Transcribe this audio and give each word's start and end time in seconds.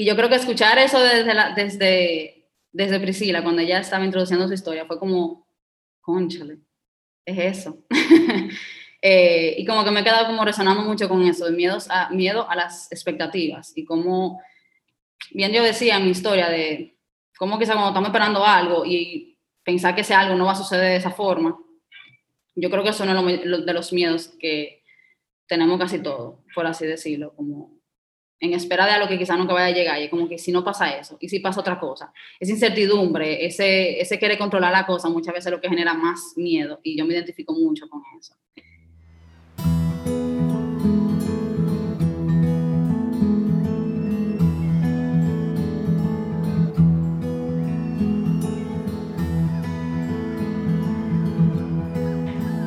y 0.00 0.06
yo 0.06 0.16
creo 0.16 0.30
que 0.30 0.36
escuchar 0.36 0.78
eso 0.78 0.98
desde, 0.98 1.34
la, 1.34 1.52
desde, 1.52 2.48
desde 2.72 3.00
Priscila, 3.00 3.42
cuando 3.42 3.60
ella 3.60 3.80
estaba 3.80 4.02
introduciendo 4.02 4.48
su 4.48 4.54
historia, 4.54 4.86
fue 4.86 4.98
como, 4.98 5.46
conchale, 6.00 6.56
es 7.26 7.58
eso. 7.58 7.84
Eh, 9.02 9.54
y 9.56 9.64
como 9.64 9.82
que 9.82 9.90
me 9.90 10.00
he 10.00 10.04
quedado 10.04 10.26
como 10.26 10.44
resonando 10.44 10.82
mucho 10.82 11.08
con 11.08 11.22
eso, 11.22 11.50
miedos 11.52 11.86
a, 11.88 12.10
miedo 12.10 12.46
a 12.50 12.54
las 12.54 12.92
expectativas 12.92 13.72
y 13.74 13.86
como, 13.86 14.42
bien 15.30 15.52
yo 15.52 15.62
decía 15.62 15.96
en 15.96 16.04
mi 16.04 16.10
historia 16.10 16.50
de 16.50 16.98
cómo 17.38 17.58
quizá 17.58 17.72
cuando 17.72 17.88
estamos 17.88 18.08
esperando 18.10 18.44
algo 18.44 18.84
y 18.84 19.38
pensar 19.64 19.94
que 19.94 20.02
ese 20.02 20.12
algo 20.12 20.34
no 20.34 20.44
va 20.44 20.52
a 20.52 20.56
suceder 20.56 20.90
de 20.90 20.96
esa 20.96 21.12
forma, 21.12 21.58
yo 22.54 22.68
creo 22.68 22.82
que 22.82 22.90
eso 22.90 23.04
es 23.04 23.10
uno 23.10 23.24
de 23.24 23.72
los 23.72 23.90
miedos 23.94 24.36
que 24.38 24.82
tenemos 25.46 25.80
casi 25.80 26.02
todos, 26.02 26.40
por 26.54 26.66
así 26.66 26.84
decirlo, 26.84 27.34
como 27.34 27.79
en 28.40 28.54
espera 28.54 28.86
de 28.86 28.92
algo 28.92 29.06
que 29.06 29.18
quizás 29.18 29.38
nunca 29.38 29.52
vaya 29.52 29.66
a 29.66 29.70
llegar, 29.70 30.02
y 30.02 30.08
como 30.08 30.28
que 30.28 30.38
si 30.38 30.50
no 30.50 30.64
pasa 30.64 30.96
eso, 30.96 31.16
y 31.20 31.28
si 31.28 31.40
pasa 31.40 31.60
otra 31.60 31.78
cosa, 31.78 32.12
esa 32.38 32.52
incertidumbre, 32.52 33.44
ese, 33.44 34.00
ese 34.00 34.18
querer 34.18 34.38
controlar 34.38 34.72
la 34.72 34.86
cosa, 34.86 35.08
muchas 35.08 35.34
veces 35.34 35.46
es 35.46 35.52
lo 35.52 35.60
que 35.60 35.68
genera 35.68 35.94
más 35.94 36.32
miedo, 36.36 36.80
y 36.82 36.96
yo 36.96 37.04
me 37.04 37.14
identifico 37.14 37.52
mucho 37.52 37.88
con 37.88 38.02
eso. 38.18 38.34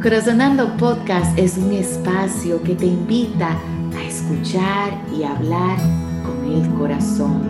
Corazonando 0.03 0.75
Podcast 0.75 1.39
es 1.39 1.57
un 1.57 1.71
espacio 1.71 2.61
que 2.61 2.75
te 2.75 2.85
invita 2.87 3.57
escuchar 4.01 4.97
y 5.15 5.23
hablar 5.23 5.77
con 6.23 6.51
el 6.51 6.67
corazón. 6.75 7.41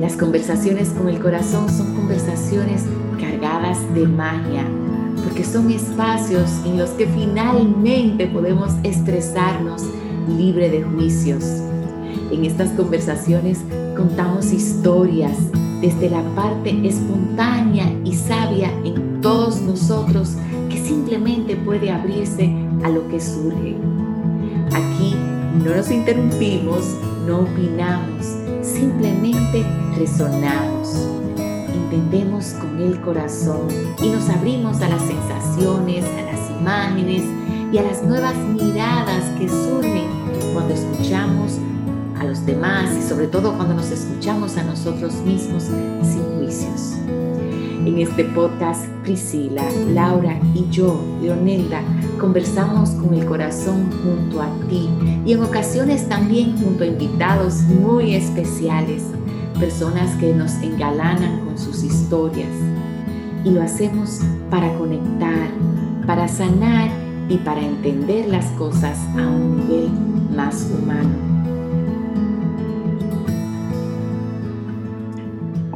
Las 0.00 0.16
conversaciones 0.16 0.90
con 0.90 1.08
el 1.08 1.18
corazón 1.20 1.68
son 1.70 1.94
conversaciones 1.94 2.84
cargadas 3.20 3.78
de 3.94 4.06
magia, 4.06 4.64
porque 5.24 5.44
son 5.44 5.70
espacios 5.70 6.50
en 6.66 6.78
los 6.78 6.90
que 6.90 7.06
finalmente 7.06 8.26
podemos 8.26 8.72
expresarnos 8.82 9.82
libre 10.28 10.70
de 10.70 10.82
juicios. 10.82 11.44
En 12.30 12.44
estas 12.44 12.70
conversaciones 12.70 13.60
contamos 13.96 14.52
historias 14.52 15.38
desde 15.80 16.10
la 16.10 16.22
parte 16.34 16.86
espontánea 16.86 17.90
y 18.04 18.14
sabia 18.14 18.70
en 18.84 19.20
todos 19.20 19.60
nosotros 19.60 20.36
que 20.68 20.78
simplemente 20.78 21.56
puede 21.56 21.90
abrirse 21.90 22.54
a 22.82 22.88
lo 22.88 23.06
que 23.08 23.20
surge. 23.20 23.76
Aquí 24.74 25.14
no 25.62 25.76
nos 25.76 25.88
interrumpimos, 25.88 26.96
no 27.28 27.42
opinamos, 27.42 28.26
simplemente 28.60 29.64
resonamos. 29.96 30.98
Entendemos 31.72 32.54
con 32.54 32.80
el 32.80 33.00
corazón 33.00 33.68
y 34.02 34.08
nos 34.08 34.28
abrimos 34.28 34.80
a 34.80 34.88
las 34.88 35.02
sensaciones, 35.02 36.04
a 36.04 36.22
las 36.22 36.50
imágenes 36.60 37.22
y 37.72 37.78
a 37.78 37.82
las 37.82 38.02
nuevas 38.02 38.34
miradas 38.34 39.22
que 39.38 39.48
surgen 39.48 40.08
cuando 40.52 40.74
escuchamos 40.74 41.58
a 42.18 42.24
los 42.24 42.44
demás 42.44 42.90
y 42.98 43.08
sobre 43.08 43.28
todo 43.28 43.54
cuando 43.54 43.74
nos 43.74 43.92
escuchamos 43.92 44.56
a 44.56 44.64
nosotros 44.64 45.14
mismos 45.24 45.62
sin 46.02 46.24
juicios. 46.36 46.94
En 47.86 47.98
este 47.98 48.24
podcast, 48.24 48.86
Priscila, 49.04 49.64
Laura 49.92 50.36
y 50.52 50.68
yo, 50.68 51.00
Leonelda, 51.22 51.80
conversamos 52.18 52.90
con 52.90 53.14
el 53.14 53.24
corazón 53.26 53.90
junto 54.02 54.42
a 54.42 54.48
ti 54.68 54.88
y 55.24 55.32
en 55.32 55.42
ocasiones 55.42 56.08
también 56.08 56.56
junto 56.58 56.84
a 56.84 56.86
invitados 56.86 57.62
muy 57.62 58.14
especiales, 58.14 59.02
personas 59.58 60.14
que 60.16 60.34
nos 60.34 60.52
engalanan 60.62 61.40
con 61.44 61.58
sus 61.58 61.82
historias. 61.82 62.50
Y 63.44 63.50
lo 63.50 63.62
hacemos 63.62 64.20
para 64.50 64.72
conectar, 64.78 65.48
para 66.06 66.28
sanar 66.28 66.88
y 67.28 67.36
para 67.38 67.60
entender 67.60 68.28
las 68.28 68.46
cosas 68.52 68.98
a 69.16 69.26
un 69.26 69.58
nivel 69.58 69.90
más 70.34 70.70
humano. 70.70 71.33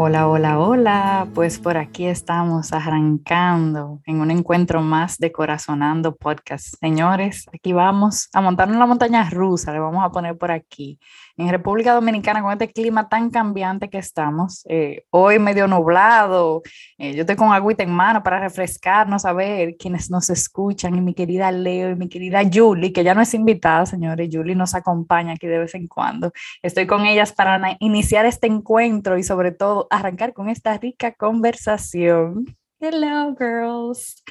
Hola, 0.00 0.28
hola, 0.28 0.60
hola. 0.60 1.28
Pues 1.34 1.58
por 1.58 1.76
aquí 1.76 2.06
estamos 2.06 2.72
arrancando 2.72 4.00
en 4.06 4.20
un 4.20 4.30
encuentro 4.30 4.80
más 4.80 5.18
de 5.18 5.32
Corazonando 5.32 6.14
Podcast. 6.14 6.76
Señores, 6.78 7.46
aquí 7.52 7.72
vamos 7.72 8.28
a 8.32 8.40
montarnos 8.40 8.78
la 8.78 8.86
montaña 8.86 9.28
rusa, 9.28 9.72
le 9.72 9.80
vamos 9.80 10.04
a 10.04 10.10
poner 10.10 10.38
por 10.38 10.52
aquí 10.52 11.00
en 11.38 11.48
República 11.50 11.94
Dominicana 11.94 12.42
con 12.42 12.52
este 12.52 12.72
clima 12.72 13.08
tan 13.08 13.30
cambiante 13.30 13.88
que 13.88 13.98
estamos, 13.98 14.64
eh, 14.68 15.04
hoy 15.10 15.38
medio 15.38 15.68
nublado, 15.68 16.62
eh, 16.98 17.14
yo 17.14 17.20
estoy 17.20 17.36
con 17.36 17.52
agüita 17.52 17.84
en 17.84 17.92
mano 17.92 18.24
para 18.24 18.40
refrescarnos, 18.40 19.24
a 19.24 19.32
ver 19.32 19.76
quienes 19.76 20.10
nos 20.10 20.30
escuchan, 20.30 20.96
y 20.96 21.00
mi 21.00 21.14
querida 21.14 21.52
Leo 21.52 21.90
y 21.90 21.94
mi 21.96 22.08
querida 22.08 22.40
Julie, 22.52 22.92
que 22.92 23.04
ya 23.04 23.14
no 23.14 23.20
es 23.20 23.32
invitada, 23.34 23.86
señores, 23.86 24.28
Julie 24.32 24.56
nos 24.56 24.74
acompaña 24.74 25.34
aquí 25.34 25.46
de 25.46 25.60
vez 25.60 25.74
en 25.76 25.86
cuando. 25.86 26.32
Estoy 26.60 26.88
con 26.88 27.06
ellas 27.06 27.32
para 27.32 27.76
iniciar 27.78 28.26
este 28.26 28.48
encuentro 28.48 29.16
y 29.16 29.22
sobre 29.22 29.52
todo 29.52 29.86
arrancar 29.90 30.32
con 30.32 30.48
esta 30.48 30.76
rica 30.76 31.12
conversación. 31.12 32.46
Hello, 32.80 33.34
girls. 33.38 34.24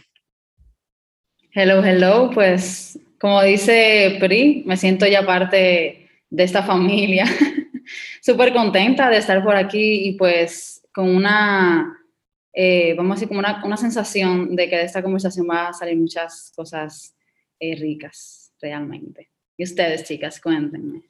Hello, 1.53 1.81
hello, 1.83 2.29
pues 2.33 2.99
como 3.19 3.41
dice 3.41 4.17
Pri, 4.19 4.63
me 4.65 4.77
siento 4.77 5.07
ya 5.07 5.25
parte 5.25 6.06
de 6.29 6.43
esta 6.43 6.63
familia. 6.63 7.25
Súper 8.21 8.53
contenta 8.53 9.09
de 9.09 9.17
estar 9.17 9.43
por 9.43 9.55
aquí 9.55 10.07
y 10.07 10.13
pues 10.13 10.85
con 10.93 11.15
una, 11.15 11.97
eh, 12.53 12.93
vamos 12.95 13.11
a 13.11 13.15
decir, 13.15 13.27
como 13.27 13.39
una, 13.39 13.63
una, 13.63 13.77
sensación 13.77 14.55
de 14.55 14.69
que 14.69 14.77
de 14.77 14.83
esta 14.83 15.01
conversación 15.01 15.47
va 15.49 15.69
a 15.69 15.73
salir 15.73 15.97
muchas 15.97 16.51
cosas 16.55 17.15
eh, 17.59 17.75
ricas, 17.75 18.51
realmente. 18.61 19.29
Y 19.57 19.63
ustedes, 19.63 20.03
chicas, 20.03 20.41
cuéntenme. 20.41 21.03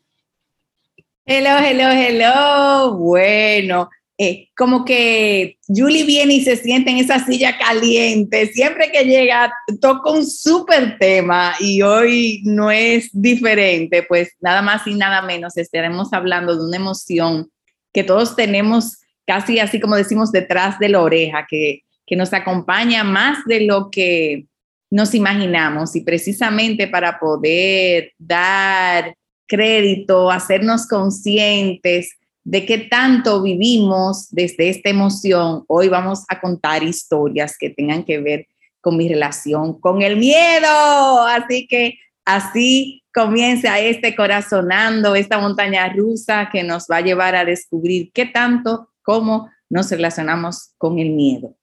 Hello, 1.26 1.58
hello, 1.60 1.90
hello. 1.92 2.98
Bueno, 2.98 3.90
eh, 4.20 4.50
como 4.58 4.84
que 4.84 5.60
Julie 5.68 6.04
viene 6.04 6.36
y 6.36 6.44
se 6.44 6.58
siente 6.58 6.90
en 6.90 6.98
esa 6.98 7.24
silla 7.24 7.56
caliente. 7.58 8.48
Siempre 8.48 8.92
que 8.92 9.04
llega, 9.04 9.54
toca 9.80 10.10
un 10.10 10.26
súper 10.26 10.98
tema 10.98 11.54
y 11.60 11.84
hoy 11.84 12.42
no 12.44 12.72
es 12.72 13.10
diferente, 13.14 14.02
pues 14.02 14.32
nada 14.40 14.64
más 14.64 14.88
y 14.88 14.96
nada 14.96 15.22
menos 15.22 15.56
estaremos 15.56 16.14
hablando 16.14 16.56
de 16.56 16.66
una 16.66 16.78
emoción 16.78 17.52
que 17.94 18.04
todos 18.04 18.36
tenemos 18.36 18.98
casi 19.28 19.60
así 19.60 19.80
como 19.80 19.96
decimos 19.96 20.32
detrás 20.32 20.80
de 20.80 20.90
la 20.90 21.02
oreja, 21.02 21.46
que, 21.48 21.84
que 22.08 22.16
nos 22.16 22.34
acompaña 22.34 23.04
más 23.04 23.46
de 23.46 23.62
lo 23.62 23.92
que 23.92 24.46
nos 24.90 25.14
imaginamos 25.14 25.96
y 25.96 26.02
precisamente 26.02 26.88
para 26.88 27.20
poder 27.20 28.14
dar 28.18 29.16
crédito, 29.46 30.32
hacernos 30.32 30.88
conscientes 30.88 32.17
de 32.48 32.66
qué 32.66 32.78
tanto 32.78 33.44
vivimos 33.44 34.30
desde 34.32 34.70
esta 34.70 34.90
emoción, 34.90 35.66
hoy 35.68 35.90
vamos 35.90 36.24
a 36.30 36.40
contar 36.40 36.82
historias 36.82 37.58
que 37.60 37.72
tengan 37.72 38.06
que 38.06 38.20
ver 38.20 38.48
con 38.80 38.96
mi 38.96 39.10
relación 39.10 39.78
con 39.82 40.02
el 40.02 40.16
miedo. 40.16 41.26
Así 41.28 41.68
que 41.68 41.96
así 42.24 43.04
comienza 43.14 43.82
este 43.82 44.16
corazonando, 44.16 45.14
esta 45.14 45.40
montaña 45.40 45.90
rusa 45.90 46.48
que 46.50 46.64
nos 46.64 46.86
va 46.90 46.98
a 46.98 47.02
llevar 47.02 47.36
a 47.36 47.44
descubrir 47.44 48.12
qué 48.14 48.26
tanto, 48.26 48.92
cómo 49.02 49.50
nos 49.70 49.92
relacionamos 49.92 50.72
con 50.78 51.00
el 51.00 51.10
miedo. 51.10 51.58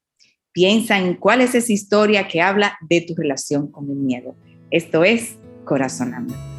Piensa 0.51 0.99
en 0.99 1.15
cuál 1.15 1.41
es 1.41 1.55
esa 1.55 1.73
historia 1.73 2.27
que 2.27 2.43
habla 2.43 2.77
de 2.87 3.01
tu 3.01 3.15
relación 3.15 3.71
con 3.71 3.89
el 3.89 3.97
miedo. 3.97 4.35
Esto 4.69 5.03
es 5.03 5.39
Corazonando. 5.63 6.54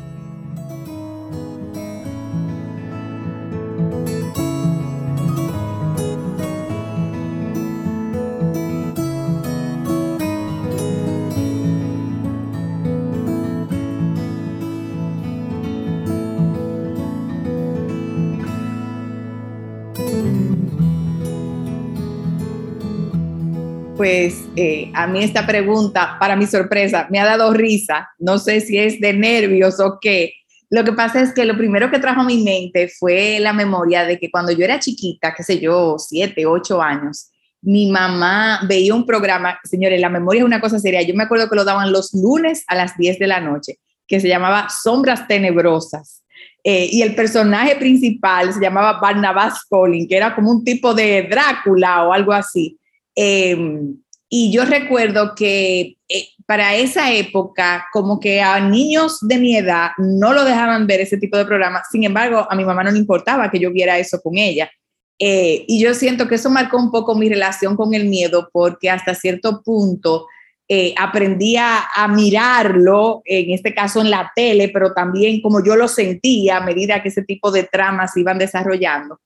Pues 24.06 24.44
eh, 24.54 24.92
a 24.94 25.08
mí 25.08 25.24
esta 25.24 25.44
pregunta, 25.44 26.16
para 26.20 26.36
mi 26.36 26.47
sorpresa, 26.47 27.08
me 27.10 27.18
ha 27.18 27.24
dado 27.24 27.53
risa. 27.53 28.08
No 28.20 28.38
sé 28.38 28.60
si 28.60 28.78
es 28.78 29.00
de 29.00 29.12
nervios 29.12 29.80
o 29.80 29.98
qué. 30.00 30.32
Lo 30.70 30.84
que 30.84 30.92
pasa 30.92 31.20
es 31.20 31.34
que 31.34 31.44
lo 31.44 31.56
primero 31.56 31.91
que 31.91 31.98
trajo 31.98 32.20
a 32.20 32.24
mi 32.24 32.41
mente 32.44 32.86
fue 32.86 33.41
la 33.41 33.53
memoria 33.53 34.04
de 34.04 34.16
que 34.20 34.30
cuando 34.30 34.53
yo 34.53 34.64
era 34.64 34.78
chiquita, 34.78 35.34
qué 35.36 35.42
sé 35.42 35.58
yo, 35.58 35.97
siete, 35.98 36.47
ocho 36.47 36.80
años, 36.80 37.32
mi 37.62 37.91
mamá 37.91 38.60
veía 38.68 38.94
un 38.94 39.04
programa, 39.04 39.58
señores, 39.64 40.00
la 40.00 40.08
memoria 40.08 40.42
es 40.42 40.47
una 40.47 40.60
cosa 40.60 40.78
seria. 40.78 41.03
Yo 41.03 41.16
me 41.16 41.24
acuerdo 41.24 41.50
que 41.50 41.56
lo 41.56 41.64
daban 41.64 41.91
los 41.91 42.14
lunes 42.14 42.62
a 42.68 42.76
las 42.76 42.97
10 42.97 43.18
de 43.18 43.26
la 43.26 43.41
noche, 43.41 43.80
que 44.06 44.20
se 44.20 44.28
llamaba 44.28 44.68
Sombras 44.68 45.26
Tenebrosas. 45.26 46.22
Eh, 46.62 46.88
y 46.92 47.03
el 47.03 47.16
personaje 47.16 47.74
principal 47.74 48.54
se 48.54 48.60
llamaba 48.60 49.00
Barnabas 49.00 49.64
Collin, 49.68 50.06
que 50.06 50.16
era 50.16 50.32
como 50.32 50.53
un 50.53 50.62
tipo 50.62 50.94
de 50.94 51.26
Drácula 51.28 52.04
o 52.04 52.12
algo 52.12 52.32
así. 52.32 52.78
Em, 53.16 53.97
y 54.28 54.53
yo 54.53 54.65
recuerdo 54.65 55.34
que 55.34 55.97
eh, 56.09 56.28
para 56.47 56.77
esa 56.77 57.13
época, 57.13 57.86
como 57.92 58.21
que 58.21 58.41
a 58.41 58.60
niños 58.60 59.18
de 59.22 59.39
mi 59.39 59.57
edad 59.57 59.91
no 59.98 60.33
lo 60.33 60.45
dejaban 60.45 60.86
ver 60.86 61.01
ese 61.01 61.16
tipo 61.16 61.36
de 61.36 61.47
programas. 61.47 61.89
Sin 61.91 62.04
embargo, 62.04 62.47
a 62.48 62.54
mi 62.54 62.65
mamá 62.65 62.84
no 62.84 62.91
le 62.92 62.98
importaba 62.98 63.51
que 63.51 63.59
yo 63.59 63.72
viera 63.72 63.98
eso 63.98 64.21
con 64.21 64.36
ella. 64.36 64.71
Eh, 65.18 65.65
y 65.66 65.83
yo 65.83 65.95
siento 65.95 66.28
que 66.28 66.34
eso 66.34 66.51
marcó 66.51 66.77
un 66.77 66.91
poco 66.91 67.15
mi 67.15 67.28
relación 67.28 67.74
con 67.74 67.95
el 67.95 68.04
miedo, 68.07 68.51
porque 68.53 68.91
hasta 68.91 69.15
cierto 69.15 69.63
punto 69.63 70.27
eh, 70.68 70.95
aprendí 70.98 71.57
a, 71.57 71.86
mirarlo, 72.09 73.22
en 73.24 73.53
este 73.53 73.72
caso 73.72 74.01
en 74.01 74.10
la 74.10 74.30
tele, 74.34 74.68
pero 74.68 74.92
también 74.92 75.41
como 75.41 75.65
yo 75.65 75.77
lo 75.77 75.89
sentía 75.89 76.59
a 76.59 76.65
medida 76.65 77.03
que 77.03 77.09
ese 77.09 77.22
tipo 77.22 77.51
de 77.51 77.65
tramas 77.65 78.16
iban 78.16 78.39
desarrollando. 78.39 79.21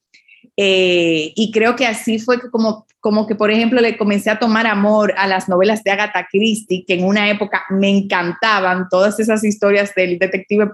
Eh, 0.63 1.33
y 1.37 1.51
creo 1.53 1.75
que 1.75 1.87
así 1.87 2.19
fue 2.19 2.39
como, 2.51 2.87
como 3.01 3.27
que, 3.27 3.35
por 3.35 3.51
ejemplo, 3.51 3.81
le 3.81 3.97
comencé 3.97 4.29
a 4.29 4.39
tomar 4.39 4.67
amor 4.67 5.15
a 5.17 5.27
las 5.27 5.49
novelas 5.49 5.83
de 5.83 5.91
Agatha 5.91 6.29
Christie, 6.31 6.85
que 6.87 6.93
en 6.95 7.05
una 7.05 7.31
época 7.31 7.65
me 7.71 7.89
encantaban 7.89 8.87
todas 8.91 9.19
esas 9.19 9.43
historias 9.43 9.95
del 9.95 10.19
detective 10.19 10.67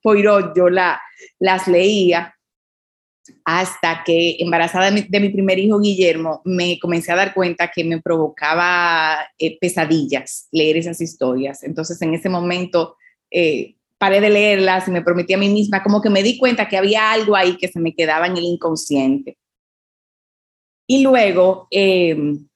Poirot, 0.00 0.54
yo 0.54 0.70
la, 0.70 1.02
las 1.40 1.66
leía 1.66 2.36
hasta 3.44 4.04
que 4.04 4.36
embarazada 4.38 4.92
de 4.92 5.20
mi, 5.20 5.30
primer 5.30 5.58
hijo 5.58 5.80
Guillermo, 5.80 6.40
me 6.44 6.78
comencé 6.78 7.10
a 7.10 7.16
dar 7.16 7.34
cuenta 7.34 7.68
que 7.74 7.82
me 7.82 8.00
provocaba 8.00 9.26
eh, 9.36 9.58
pesadillas 9.58 10.46
leer 10.52 10.76
esas 10.76 11.00
historias. 11.00 11.64
Entonces 11.64 12.00
en 12.00 12.14
ese 12.14 12.28
momento 12.28 12.96
eh, 13.28 13.74
paré 14.02 14.20
de 14.20 14.30
leerlas 14.30 14.88
y 14.88 14.90
me 14.90 15.02
prometí 15.02 15.32
a 15.32 15.38
mí 15.38 15.48
misma, 15.48 15.80
como 15.80 16.00
que 16.00 16.10
me 16.10 16.24
di 16.24 16.36
cuenta 16.38 16.68
que 16.68 16.76
había 16.76 17.12
algo 17.12 17.36
ahí 17.36 17.56
que 17.56 17.68
se 17.68 17.78
me 17.78 17.94
quedaba 17.94 18.26
en 18.26 18.36
el 18.36 18.42
inconsciente. 18.42 19.38
Y 20.88 21.02
luego, 21.04 21.68
em, 21.70 22.48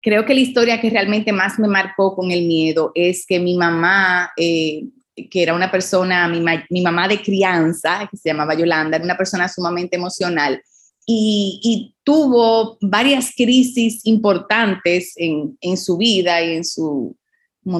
creo 0.00 0.24
que 0.24 0.34
la 0.34 0.40
historia 0.40 0.80
que 0.80 0.90
realmente 0.90 1.32
más 1.32 1.58
me 1.58 1.66
marcó 1.66 2.14
con 2.14 2.30
el 2.30 2.46
miedo 2.46 2.92
es 2.94 3.26
que 3.26 3.40
mi 3.40 3.56
mamá 3.56 4.30
eh, 4.36 4.84
que 5.28 5.42
era 5.42 5.54
una 5.54 5.72
persona, 5.72 6.28
mi, 6.28 6.80
mamá 6.80 7.08
de 7.08 7.20
crianza, 7.20 8.08
que 8.08 8.16
se 8.16 8.28
llamaba 8.28 8.54
Yolanda, 8.54 8.96
era 8.96 9.04
una 9.04 9.16
persona 9.16 9.48
sumamente 9.48 9.96
emocional 9.96 10.62
y, 11.06 11.94
tuvo 12.04 12.78
varias 12.80 13.32
crisis 13.36 14.00
importantes 14.04 15.14
en, 15.16 15.76
su 15.76 15.96
vida 15.96 16.42
y 16.42 16.56
en 16.56 16.64
su 16.64 17.16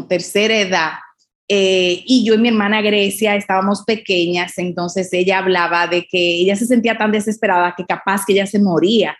tercera 0.08 0.60
edad. 0.60 0.92
Eh, 1.54 2.02
y 2.06 2.24
yo 2.24 2.32
y 2.32 2.38
mi 2.38 2.48
hermana 2.48 2.80
Grecia 2.80 3.36
estábamos 3.36 3.82
pequeñas, 3.84 4.56
entonces 4.56 5.12
ella 5.12 5.36
hablaba 5.36 5.86
de 5.86 6.06
que 6.06 6.36
ella 6.36 6.56
se 6.56 6.64
sentía 6.64 6.96
tan 6.96 7.12
desesperada 7.12 7.74
que 7.76 7.84
capaz 7.84 8.24
que 8.24 8.32
ella 8.32 8.46
se 8.46 8.58
moría 8.58 9.14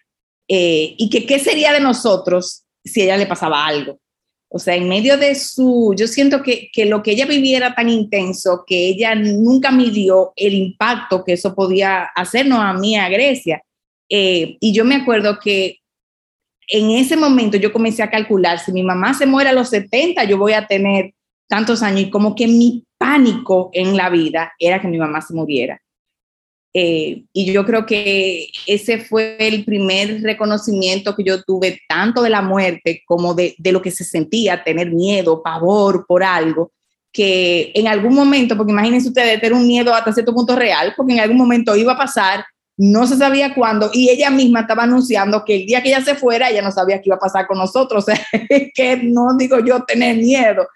eh, 0.49 0.95
y 0.97 1.11
que 1.11 1.27
qué 1.27 1.39
sería 1.39 1.75
de 1.75 1.81
nosotros 1.81 2.65
si 2.83 3.03
a 3.03 3.05
ella 3.05 3.17
le 3.19 3.27
pasaba 3.27 3.67
algo. 3.67 4.01
O 4.49 4.59
sea, 4.59 4.75
en 4.77 4.89
medio 4.89 5.19
de 5.19 5.35
su, 5.35 5.95
yo 5.95 6.09
siento 6.09 6.43
que, 6.43 6.71
que, 6.73 6.87
lo 6.87 7.03
que 7.03 7.11
ella 7.11 7.27
vivía 7.27 7.59
era 7.59 7.75
tan 7.75 7.91
intenso 7.91 8.65
que 8.67 8.89
ella 8.89 9.15
nunca 9.15 9.71
midió 9.71 10.33
el 10.35 10.55
impacto 10.55 11.25
que 11.25 11.35
eso 11.35 11.55
podía 11.55 12.05
hacernos 12.17 12.61
a 12.61 12.73
mí, 12.73 12.97
a 12.97 13.11
Grecia. 13.11 13.63
Eh, 14.09 14.57
y 14.59 14.73
yo 14.73 14.87
me 14.87 14.95
acuerdo 14.95 15.39
que 15.39 15.81
en 16.67 16.93
ese 16.93 17.15
momento 17.15 17.59
yo 17.59 17.75
comencé 17.75 18.03
a 18.03 18.11
calcular, 18.11 18.59
si 18.59 18.73
mi 18.73 18.83
mamá 18.83 19.13
se 19.13 19.27
muere 19.27 19.51
a 19.51 19.53
los 19.53 19.69
70, 19.69 20.25
yo 20.25 20.39
voy 20.39 20.55
a 20.55 20.67
tener 20.67 21.13
tantos 21.49 21.83
años 21.83 22.03
y 22.03 22.11
como 22.11 22.35
que 22.35 22.47
mi 22.47 22.85
pánico 22.99 23.71
en 23.73 23.97
la 23.97 24.11
vida 24.11 24.53
era 24.59 24.81
que 24.81 24.89
mi 24.89 24.99
mamá 24.99 25.21
se 25.21 25.35
muriera. 25.35 25.81
Eh, 26.75 27.25
y 27.35 27.53
yo 27.53 27.67
creo 27.67 27.85
que 27.85 28.49
ese 28.67 28.99
fue 28.99 29.37
el 29.39 29.65
primer 29.65 30.23
reconocimiento 30.23 31.15
que 31.15 31.25
yo 31.25 31.43
tuve, 31.43 31.81
tanto 31.87 32.23
de 32.23 32.31
la 32.31 32.41
muerte 32.41 33.03
como 33.05 33.35
de, 33.35 33.55
de, 33.59 33.73
lo 33.73 33.83
que 33.83 33.91
se 33.91 34.05
sentía, 34.05 34.65
tener 34.65 34.91
miedo, 34.91 35.43
pavor 35.43 36.07
por 36.07 36.25
algo, 36.25 36.73
que 37.13 37.73
en 37.75 37.89
algún 37.89 38.15
momento, 38.15 38.57
porque 38.57 38.73
imagínense 38.73 39.09
ustedes, 39.09 39.39
tener 39.39 39.53
un 39.53 39.67
miedo 39.67 39.95
hasta 39.95 40.13
cierto 40.13 40.33
punto 40.33 40.57
real, 40.57 40.95
porque 40.97 41.13
en 41.13 41.21
algún 41.21 41.37
momento 41.37 41.77
iba 41.77 41.93
a 41.93 41.99
pasar, 41.99 42.43
no 42.77 43.07
se 43.07 43.17
sabía 43.17 43.55
cuándo, 43.55 43.91
y 43.93 44.09
ella 44.09 44.31
misma 44.31 44.61
estaba 44.61 44.85
anunciando 44.85 45.45
que 45.45 45.57
el 45.57 45.67
día 45.67 45.83
que 45.83 45.91
ella 45.91 46.03
se 46.03 46.15
fuera, 46.15 46.49
ella 46.49 46.63
no 46.63 46.73
sabía 46.73 47.01
qué 47.01 47.09
iba 47.09 47.17
a 47.17 47.21
pasar 47.21 47.47
con 47.47 47.59
nosotros, 47.59 48.05
o 48.09 48.11
sea, 48.11 48.21
que 48.75 48.97
no 48.97 49.37
digo 49.37 49.59
yo 49.65 49.85
tener 49.85 50.17
miedo. 50.17 50.67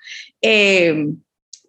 Eh, 0.41 1.07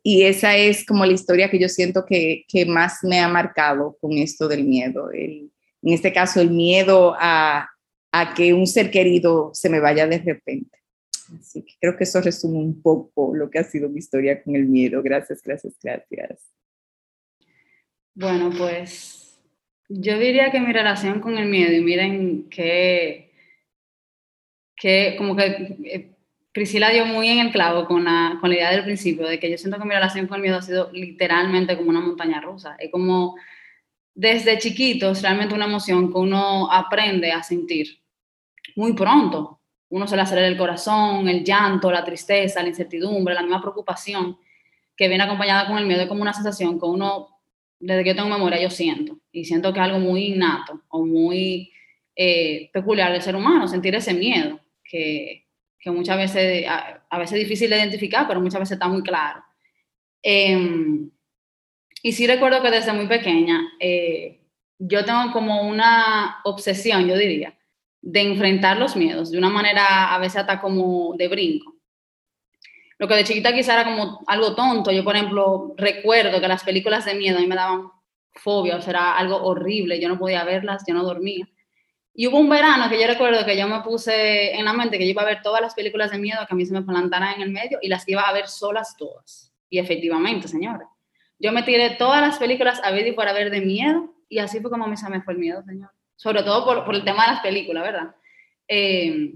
y 0.03 0.23
esa 0.23 0.55
es 0.55 0.85
como 0.85 1.05
la 1.05 1.13
historia 1.13 1.49
que 1.49 1.59
yo 1.59 1.67
siento 1.67 2.05
que, 2.05 2.45
que 2.47 2.65
más 2.65 2.99
me 3.03 3.19
ha 3.19 3.27
marcado 3.27 3.97
con 3.99 4.13
esto 4.13 4.47
del 4.47 4.63
miedo. 4.63 5.11
en 5.11 5.51
este 5.81 6.13
caso, 6.13 6.39
el 6.39 6.49
miedo 6.49 7.13
a, 7.19 7.67
a, 8.11 8.33
que 8.33 8.53
un 8.53 8.67
ser 8.67 8.89
querido 8.89 9.51
se 9.53 9.69
me 9.69 9.81
vaya 9.81 10.07
de 10.07 10.19
repente. 10.19 10.77
Así 11.37 11.61
que 11.61 11.73
creo 11.81 11.97
que 11.97 12.05
eso 12.05 12.21
resume 12.21 12.57
un 12.57 12.81
poco 12.81 13.35
lo 13.35 13.49
que 13.49 13.59
ha 13.59 13.63
sido 13.65 13.89
mi 13.89 13.99
historia 13.99 14.41
con 14.41 14.55
el 14.55 14.65
miedo. 14.65 15.01
Gracias, 15.03 15.41
gracias, 15.41 15.73
gracias. 15.81 16.39
Bueno, 18.15 18.49
pues 18.57 19.16
yo 19.89 20.17
diría 20.17 20.51
que 20.51 20.59
mi 20.59 20.73
relación 20.73 21.19
con 21.21 21.37
el 21.37 21.47
miedo, 21.47 21.73
y 21.73 21.81
miren 21.81 22.49
que, 22.49 23.31
que 24.75 25.15
como 25.17 25.35
que 25.35 25.77
eh, 25.85 26.17
Priscila 26.51 26.89
dio 26.89 27.05
muy 27.05 27.29
en 27.29 27.39
el 27.39 27.51
clavo 27.51 27.85
con 27.85 28.03
la, 28.03 28.37
con 28.41 28.49
la 28.49 28.55
idea 28.55 28.71
del 28.71 28.83
principio, 28.83 29.27
de 29.27 29.39
que 29.39 29.49
yo 29.49 29.57
siento 29.57 29.77
que 29.77 29.85
mi 29.85 29.93
relación 29.93 30.27
con 30.27 30.37
el 30.37 30.41
miedo 30.41 30.57
ha 30.57 30.61
sido 30.61 30.89
literalmente 30.91 31.77
como 31.77 31.89
una 31.89 32.01
montaña 32.01 32.41
rusa. 32.41 32.75
Es 32.79 32.91
como 32.91 33.35
desde 34.15 34.57
chiquitos 34.57 35.21
realmente 35.21 35.53
una 35.53 35.65
emoción 35.65 36.11
que 36.11 36.17
uno 36.17 36.71
aprende 36.71 37.31
a 37.31 37.43
sentir 37.43 38.01
muy 38.75 38.93
pronto. 38.93 39.61
Uno 39.89 40.07
se 40.07 40.15
le 40.15 40.23
acelera 40.23 40.47
el 40.47 40.57
corazón, 40.57 41.29
el 41.29 41.43
llanto, 41.43 41.91
la 41.91 42.03
tristeza, 42.03 42.63
la 42.63 42.69
incertidumbre, 42.69 43.35
la 43.35 43.43
misma 43.43 43.61
preocupación 43.61 44.37
que 44.95 45.07
viene 45.07 45.23
acompañada 45.23 45.67
con 45.67 45.77
el 45.77 45.85
miedo. 45.85 46.01
Es 46.01 46.07
como 46.07 46.23
una 46.23 46.33
sensación 46.33 46.79
que 46.79 46.85
uno, 46.87 47.39
desde 47.79 48.03
que 48.03 48.09
yo 48.09 48.15
tengo 48.15 48.29
memoria, 48.29 48.59
yo 48.59 48.71
siento. 48.71 49.19
Y 49.39 49.45
siento 49.45 49.73
que 49.73 49.79
es 49.79 49.85
algo 49.85 49.99
muy 49.99 50.33
innato 50.33 50.81
o 50.89 51.05
muy 51.05 51.71
eh, 52.15 52.69
peculiar 52.73 53.11
del 53.11 53.21
ser 53.21 53.35
humano, 53.35 53.67
sentir 53.67 53.95
ese 53.95 54.13
miedo 54.13 54.59
que 54.83 55.47
que 55.79 55.91
muchas 55.91 56.17
veces, 56.17 56.65
a, 56.67 57.17
veces 57.17 57.33
es 57.37 57.43
difícil 57.45 57.69
de 57.69 57.77
identificar, 57.77 58.27
pero 58.27 58.41
muchas 58.41 58.59
veces 58.59 58.73
está 58.73 58.87
muy 58.87 59.01
claro. 59.03 59.43
Em, 60.21 61.09
y 62.03 62.11
sí 62.11 62.27
recuerdo 62.27 62.61
que 62.61 62.71
desde 62.71 62.93
muy 62.93 63.07
pequeña 63.07 63.61
eh, 63.79 64.41
yo 64.79 65.05
tengo 65.05 65.31
como 65.31 65.61
una 65.67 66.41
obsesión, 66.43 67.07
yo 67.07 67.17
diría, 67.17 67.57
de 68.01 68.21
enfrentar 68.21 68.77
los 68.77 68.95
miedos 68.95 69.31
de 69.31 69.37
una 69.37 69.49
manera 69.49 70.13
a 70.13 70.19
veces 70.19 70.37
hasta 70.37 70.59
como 70.59 71.15
de 71.17 71.27
brinco. 71.27 71.75
Lo 72.99 73.07
que 73.07 73.15
de 73.15 73.23
chiquita 73.23 73.53
quizá 73.53 73.73
era 73.73 73.85
como 73.85 74.23
algo 74.27 74.55
tonto. 74.55 74.91
Yo, 74.91 75.03
por 75.03 75.15
ejemplo, 75.15 75.75
recuerdo 75.77 76.41
que 76.41 76.47
las 76.47 76.63
películas 76.63 77.05
de 77.05 77.13
miedo 77.13 77.37
a 77.37 77.41
mí 77.41 77.47
me 77.47 77.55
daban 77.55 77.91
fobia, 78.37 78.77
o 78.77 78.81
sea, 78.81 78.91
era 78.91 79.17
algo 79.17 79.37
horrible. 79.37 79.99
Yo 79.99 80.09
no 80.09 80.17
podía 80.17 80.43
verlas, 80.43 80.83
yo 80.87 80.93
no 80.93 81.03
dormía. 81.03 81.47
Y 82.13 82.27
hubo 82.27 82.39
un 82.39 82.49
verano 82.49 82.89
que 82.89 82.99
yo 82.99 83.05
recuerdo 83.05 83.45
que 83.45 83.55
yo 83.55 83.67
me 83.67 83.81
puse 83.81 84.55
en 84.55 84.65
la 84.65 84.73
mente 84.73 84.97
que 84.97 85.05
yo 85.05 85.11
iba 85.11 85.21
a 85.21 85.25
ver 85.25 85.41
todas 85.43 85.61
las 85.61 85.75
películas 85.75 86.11
de 86.11 86.17
miedo 86.17 86.39
que 86.47 86.53
a 86.53 86.57
mí 86.57 86.65
se 86.65 86.73
me 86.73 86.81
plantaran 86.81 87.35
en 87.35 87.41
el 87.41 87.51
medio 87.51 87.77
y 87.81 87.89
las 87.89 88.07
iba 88.07 88.23
a 88.23 88.33
ver 88.33 88.47
solas 88.47 88.95
todas. 88.97 89.53
Y 89.69 89.77
efectivamente, 89.77 90.47
señores, 90.47 90.87
yo 91.37 91.51
me 91.51 91.61
tiré 91.63 91.91
todas 91.91 92.21
las 92.21 92.39
películas 92.39 92.81
a 92.83 92.91
ver 92.91 93.05
y 93.05 93.11
por 93.11 93.25
ver 93.25 93.51
de 93.51 93.61
miedo 93.61 94.15
y 94.29 94.39
así 94.39 94.59
fue 94.59 94.71
como 94.71 94.87
mí 94.87 94.97
se 94.97 95.09
me 95.09 95.21
fue 95.21 95.33
el 95.33 95.39
miedo, 95.39 95.61
señor. 95.63 95.91
Sobre 96.15 96.41
todo 96.41 96.65
por, 96.65 96.85
por 96.85 96.95
el 96.95 97.03
tema 97.03 97.25
de 97.25 97.33
las 97.33 97.41
películas, 97.41 97.83
¿verdad? 97.83 98.15
Eh, 98.67 99.35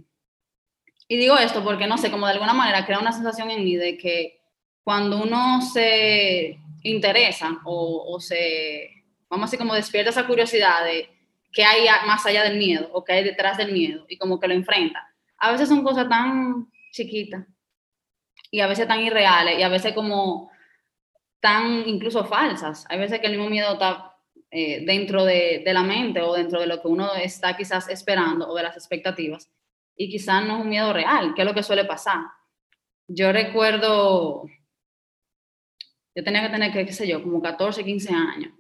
y 1.08 1.18
digo 1.18 1.38
esto 1.38 1.64
porque, 1.64 1.88
no 1.88 1.98
sé, 1.98 2.10
como 2.10 2.26
de 2.26 2.34
alguna 2.34 2.54
manera 2.54 2.86
crea 2.86 3.00
una 3.00 3.12
sensación 3.12 3.52
en 3.52 3.64
mí 3.64 3.76
de 3.76 3.98
que 3.98 4.42
cuando 4.84 5.22
uno 5.22 5.62
se 5.62 6.61
interesa 6.84 7.62
o, 7.66 8.20
se, 8.20 9.06
vamos 9.30 9.44
a 9.44 9.48
decir, 9.48 9.60
como 9.60 9.76
despierta 9.76 10.10
esa 10.10 10.28
curiosidad 10.28 10.84
de 10.86 11.10
qué 11.52 11.64
hay 11.64 11.86
más 12.06 12.26
allá 12.26 12.44
del 12.44 12.58
miedo 12.58 12.90
o 12.94 13.04
qué 13.04 13.14
hay 13.14 13.24
detrás 13.24 13.58
del 13.58 13.72
miedo 13.72 14.06
y 14.08 14.18
como 14.18 14.40
que 14.40 14.48
lo 14.48 14.54
enfrenta. 14.54 15.14
A 15.38 15.52
veces 15.52 15.70
son 15.70 15.84
cosas 15.84 16.08
tan 16.08 16.70
chiquitas 16.92 17.46
y 18.50 18.60
a 18.60 18.68
veces 18.68 18.88
tan 18.88 19.02
irreales 19.02 19.60
y 19.60 19.64
a 19.64 19.70
veces 19.70 19.94
como 19.94 20.52
tan 21.40 21.88
incluso 21.88 22.26
falsas. 22.26 22.86
Hay 22.90 23.00
veces 23.00 23.20
que 23.20 23.28
el 23.28 23.34
mismo 23.34 23.50
miedo 23.50 23.74
está 23.74 24.16
eh, 24.50 24.84
dentro 24.86 25.26
de, 25.26 25.64
de, 25.66 25.74
la 25.74 25.84
mente 25.84 26.22
o 26.22 26.34
dentro 26.34 26.60
de 26.60 26.68
lo 26.68 26.82
que 26.82 26.88
uno 26.88 27.14
está 27.16 27.56
quizás 27.56 27.90
esperando 27.90 28.48
o 28.48 28.56
de 28.56 28.64
las 28.64 28.76
expectativas 28.76 29.50
y 29.96 30.10
quizás 30.10 30.44
no 30.46 30.58
es 30.58 30.64
un 30.64 30.70
miedo 30.70 30.94
real, 30.94 31.34
que 31.34 31.42
es 31.42 31.48
lo 31.48 31.54
que 31.54 31.64
suele 31.64 31.86
pasar. 31.86 32.22
Yo 33.08 33.32
recuerdo, 33.32 34.46
yo 36.16 36.24
tenía 36.24 36.42
que 36.42 36.50
tener, 36.50 36.72
qué 36.72 36.92
sé 36.92 37.08
yo, 37.08 37.22
como 37.22 37.42
14, 37.42 37.84
15 37.84 38.14
años 38.14 38.52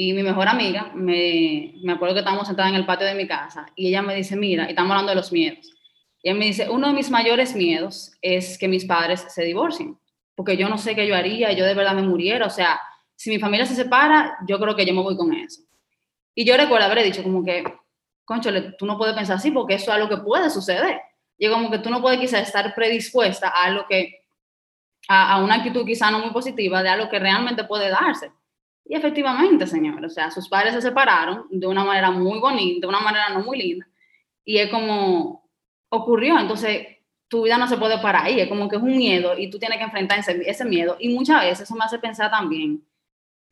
y 0.00 0.12
mi 0.12 0.22
mejor 0.22 0.46
amiga, 0.46 0.92
me, 0.94 1.74
me 1.82 1.92
acuerdo 1.92 2.14
que 2.14 2.20
estábamos 2.20 2.46
sentadas 2.46 2.70
en 2.70 2.76
el 2.76 2.86
patio 2.86 3.04
de 3.04 3.16
mi 3.16 3.26
casa 3.26 3.66
y 3.74 3.88
ella 3.88 4.00
me 4.00 4.14
dice, 4.14 4.36
mira, 4.36 4.66
y 4.66 4.70
estamos 4.70 4.92
hablando 4.92 5.10
de 5.10 5.16
los 5.16 5.32
miedos. 5.32 5.74
Y 6.22 6.28
ella 6.28 6.38
me 6.38 6.44
dice, 6.44 6.70
uno 6.70 6.86
de 6.86 6.92
mis 6.92 7.10
mayores 7.10 7.56
miedos 7.56 8.12
es 8.22 8.58
que 8.58 8.68
mis 8.68 8.84
padres 8.84 9.26
se 9.28 9.42
divorcien, 9.42 9.98
porque 10.36 10.56
yo 10.56 10.68
no 10.68 10.78
sé 10.78 10.94
qué 10.94 11.04
yo 11.04 11.16
haría, 11.16 11.50
yo 11.50 11.64
de 11.64 11.74
verdad 11.74 11.96
me 11.96 12.02
muriera, 12.02 12.46
o 12.46 12.50
sea, 12.50 12.80
si 13.16 13.28
mi 13.28 13.40
familia 13.40 13.66
se 13.66 13.74
separa, 13.74 14.38
yo 14.46 14.60
creo 14.60 14.76
que 14.76 14.86
yo 14.86 14.94
me 14.94 15.02
voy 15.02 15.16
con 15.16 15.34
eso. 15.34 15.62
Y 16.32 16.44
yo 16.44 16.56
recuerdo 16.56 16.86
haber 16.86 17.02
dicho 17.02 17.24
como 17.24 17.44
que, 17.44 17.64
conchole, 18.24 18.76
tú 18.78 18.86
no 18.86 18.96
puedes 18.96 19.16
pensar 19.16 19.38
así 19.38 19.50
porque 19.50 19.74
eso 19.74 19.90
es 19.90 19.96
algo 19.96 20.08
que 20.08 20.18
puede 20.18 20.48
suceder. 20.48 21.00
Y 21.36 21.48
como 21.48 21.72
que 21.72 21.80
tú 21.80 21.90
no 21.90 22.00
puedes 22.00 22.20
quizás 22.20 22.46
estar 22.46 22.72
predispuesta 22.72 23.48
a 23.48 23.68
lo 23.72 23.84
que, 23.88 24.27
a, 25.06 25.42
una 25.42 25.56
actitud 25.56 25.86
quizá 25.86 26.10
no 26.10 26.18
muy 26.18 26.30
positiva 26.30 26.82
de 26.82 26.88
algo 26.88 27.08
que 27.08 27.18
realmente 27.18 27.64
puede 27.64 27.88
darse. 27.90 28.32
Y 28.84 28.94
efectivamente, 28.94 29.66
señor, 29.66 30.04
o 30.04 30.08
sea, 30.08 30.30
sus 30.30 30.48
padres 30.48 30.74
se 30.74 30.82
separaron 30.82 31.46
de 31.50 31.66
una 31.66 31.84
manera 31.84 32.10
muy 32.10 32.38
bonita, 32.40 32.80
de 32.80 32.88
una 32.88 33.00
manera 33.00 33.28
no 33.30 33.40
muy 33.40 33.58
linda. 33.58 33.86
Y 34.44 34.58
es 34.58 34.70
como 34.70 35.48
ocurrió. 35.90 36.38
Entonces, 36.38 36.86
tu 37.28 37.42
vida 37.42 37.58
no 37.58 37.68
se 37.68 37.76
puede 37.76 37.98
parar 37.98 38.26
ahí. 38.26 38.40
Es 38.40 38.48
como 38.48 38.68
que 38.68 38.76
es 38.76 38.82
un 38.82 38.96
miedo 38.96 39.38
y 39.38 39.50
tú 39.50 39.58
tienes 39.58 39.78
que 39.78 39.84
enfrentar 39.84 40.18
ese, 40.18 40.40
ese 40.48 40.64
miedo. 40.64 40.96
Y 40.98 41.10
muchas 41.10 41.42
veces 41.42 41.60
eso 41.62 41.74
me 41.74 41.84
hace 41.84 41.98
pensar 41.98 42.30
también 42.30 42.82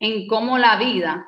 en 0.01 0.27
cómo 0.27 0.59
la 0.59 0.77
vida, 0.77 1.27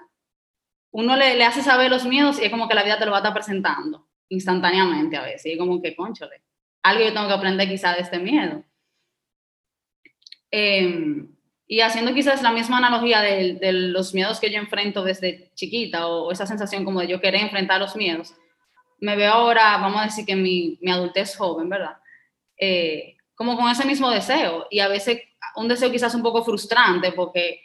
uno 0.90 1.16
le, 1.16 1.36
le 1.36 1.44
hace 1.44 1.62
saber 1.62 1.90
los 1.90 2.04
miedos 2.06 2.40
y 2.40 2.44
es 2.44 2.50
como 2.50 2.68
que 2.68 2.74
la 2.74 2.82
vida 2.82 2.98
te 2.98 3.04
lo 3.04 3.10
va 3.10 3.18
a 3.18 3.20
estar 3.20 3.34
presentando 3.34 4.06
instantáneamente 4.28 5.16
a 5.16 5.22
veces. 5.22 5.46
Y 5.46 5.52
es 5.52 5.58
como 5.58 5.80
que, 5.80 5.94
conchole, 5.94 6.42
algo 6.82 7.04
yo 7.04 7.12
tengo 7.12 7.28
que 7.28 7.34
aprender 7.34 7.68
quizá 7.68 7.92
de 7.94 8.00
este 8.00 8.18
miedo. 8.18 8.62
Eh, 10.50 11.26
y 11.70 11.80
haciendo 11.80 12.14
quizás 12.14 12.42
la 12.42 12.50
misma 12.50 12.78
analogía 12.78 13.20
de, 13.20 13.54
de, 13.54 13.72
los 13.72 14.14
miedos 14.14 14.40
que 14.40 14.50
yo 14.50 14.58
enfrento 14.58 15.04
desde 15.04 15.52
chiquita 15.54 16.06
o, 16.06 16.32
esa 16.32 16.46
sensación 16.46 16.82
como 16.82 17.00
de 17.00 17.08
yo 17.08 17.20
querer 17.20 17.42
enfrentar 17.42 17.78
los 17.78 17.94
miedos, 17.94 18.34
me 19.00 19.16
veo 19.16 19.32
ahora, 19.32 19.76
vamos 19.76 20.00
a 20.00 20.04
decir 20.06 20.24
que 20.24 20.34
mi, 20.34 20.78
mi 20.80 20.90
adultez 20.90 21.36
joven, 21.36 21.68
¿verdad? 21.68 21.98
Eh, 22.56 23.16
como 23.34 23.56
con 23.56 23.70
ese 23.70 23.84
mismo 23.84 24.10
deseo 24.10 24.66
y 24.70 24.80
a 24.80 24.88
veces 24.88 25.20
un 25.56 25.68
deseo 25.68 25.92
quizás 25.92 26.14
un 26.14 26.22
poco 26.22 26.42
frustrante 26.42 27.12
porque 27.12 27.60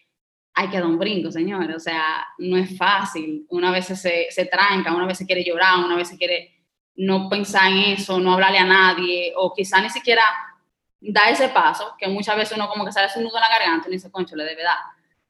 hay 0.54 0.70
que 0.70 0.78
dar 0.78 0.86
un 0.86 1.00
brinco, 1.00 1.32
señores, 1.32 1.75
o 1.75 1.80
sea, 1.80 2.28
no 2.40 2.58
es 2.58 2.78
fácil, 2.78 3.46
una 3.50 3.72
vez 3.72 3.86
se, 3.86 4.28
se 4.30 4.46
tranca, 4.46 4.94
una 4.94 5.08
vez 5.08 5.18
se 5.18 5.25
quiere 5.25 5.46
llorar, 5.46 5.80
una 5.80 5.96
vez 5.96 6.10
se 6.10 6.18
quiere 6.18 6.54
no 6.96 7.30
pensar 7.30 7.72
en 7.72 7.94
eso, 7.94 8.20
no 8.20 8.34
hablarle 8.34 8.60
a 8.60 8.66
nadie 8.66 9.34
o 9.36 9.54
quizá 9.54 9.82
ni 9.82 9.90
siquiera 9.90 10.22
da 11.12 11.29
ese 11.29 11.50
paso, 11.50 11.95
que 11.98 12.07
muchas 12.07 12.36
veces 12.38 12.57
uno 12.57 12.69
como 12.69 12.86
que 12.86 12.91
sale 12.91 13.10
un 13.17 13.24
nudo 13.24 13.36
en 13.36 13.41
la 13.41 13.50
garganta 13.50 13.89
y 13.89 13.93
dice, 13.93 14.12
concho, 14.12 14.36
de 14.36 14.43
verdad. 14.43 14.77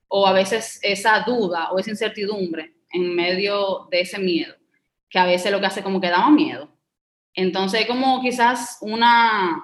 O 0.07 0.27
a 0.27 0.33
veces 0.33 0.79
esa 0.83 1.21
duda 1.21 1.71
o 1.71 1.79
esa 1.79 1.89
incertidumbre 1.89 2.73
en 2.91 3.15
medio 3.15 3.87
de 3.89 4.01
ese 4.01 4.19
miedo, 4.19 4.55
que 5.09 5.17
a 5.17 5.25
veces 5.25 5.51
lo 5.51 5.59
que 5.59 5.65
hace 5.65 5.81
como 5.81 5.99
que 5.99 6.09
da 6.09 6.19
más 6.19 6.31
miedo. 6.31 6.69
Entonces, 7.33 7.87
como 7.87 8.21
quizás 8.21 8.77
una, 8.81 9.63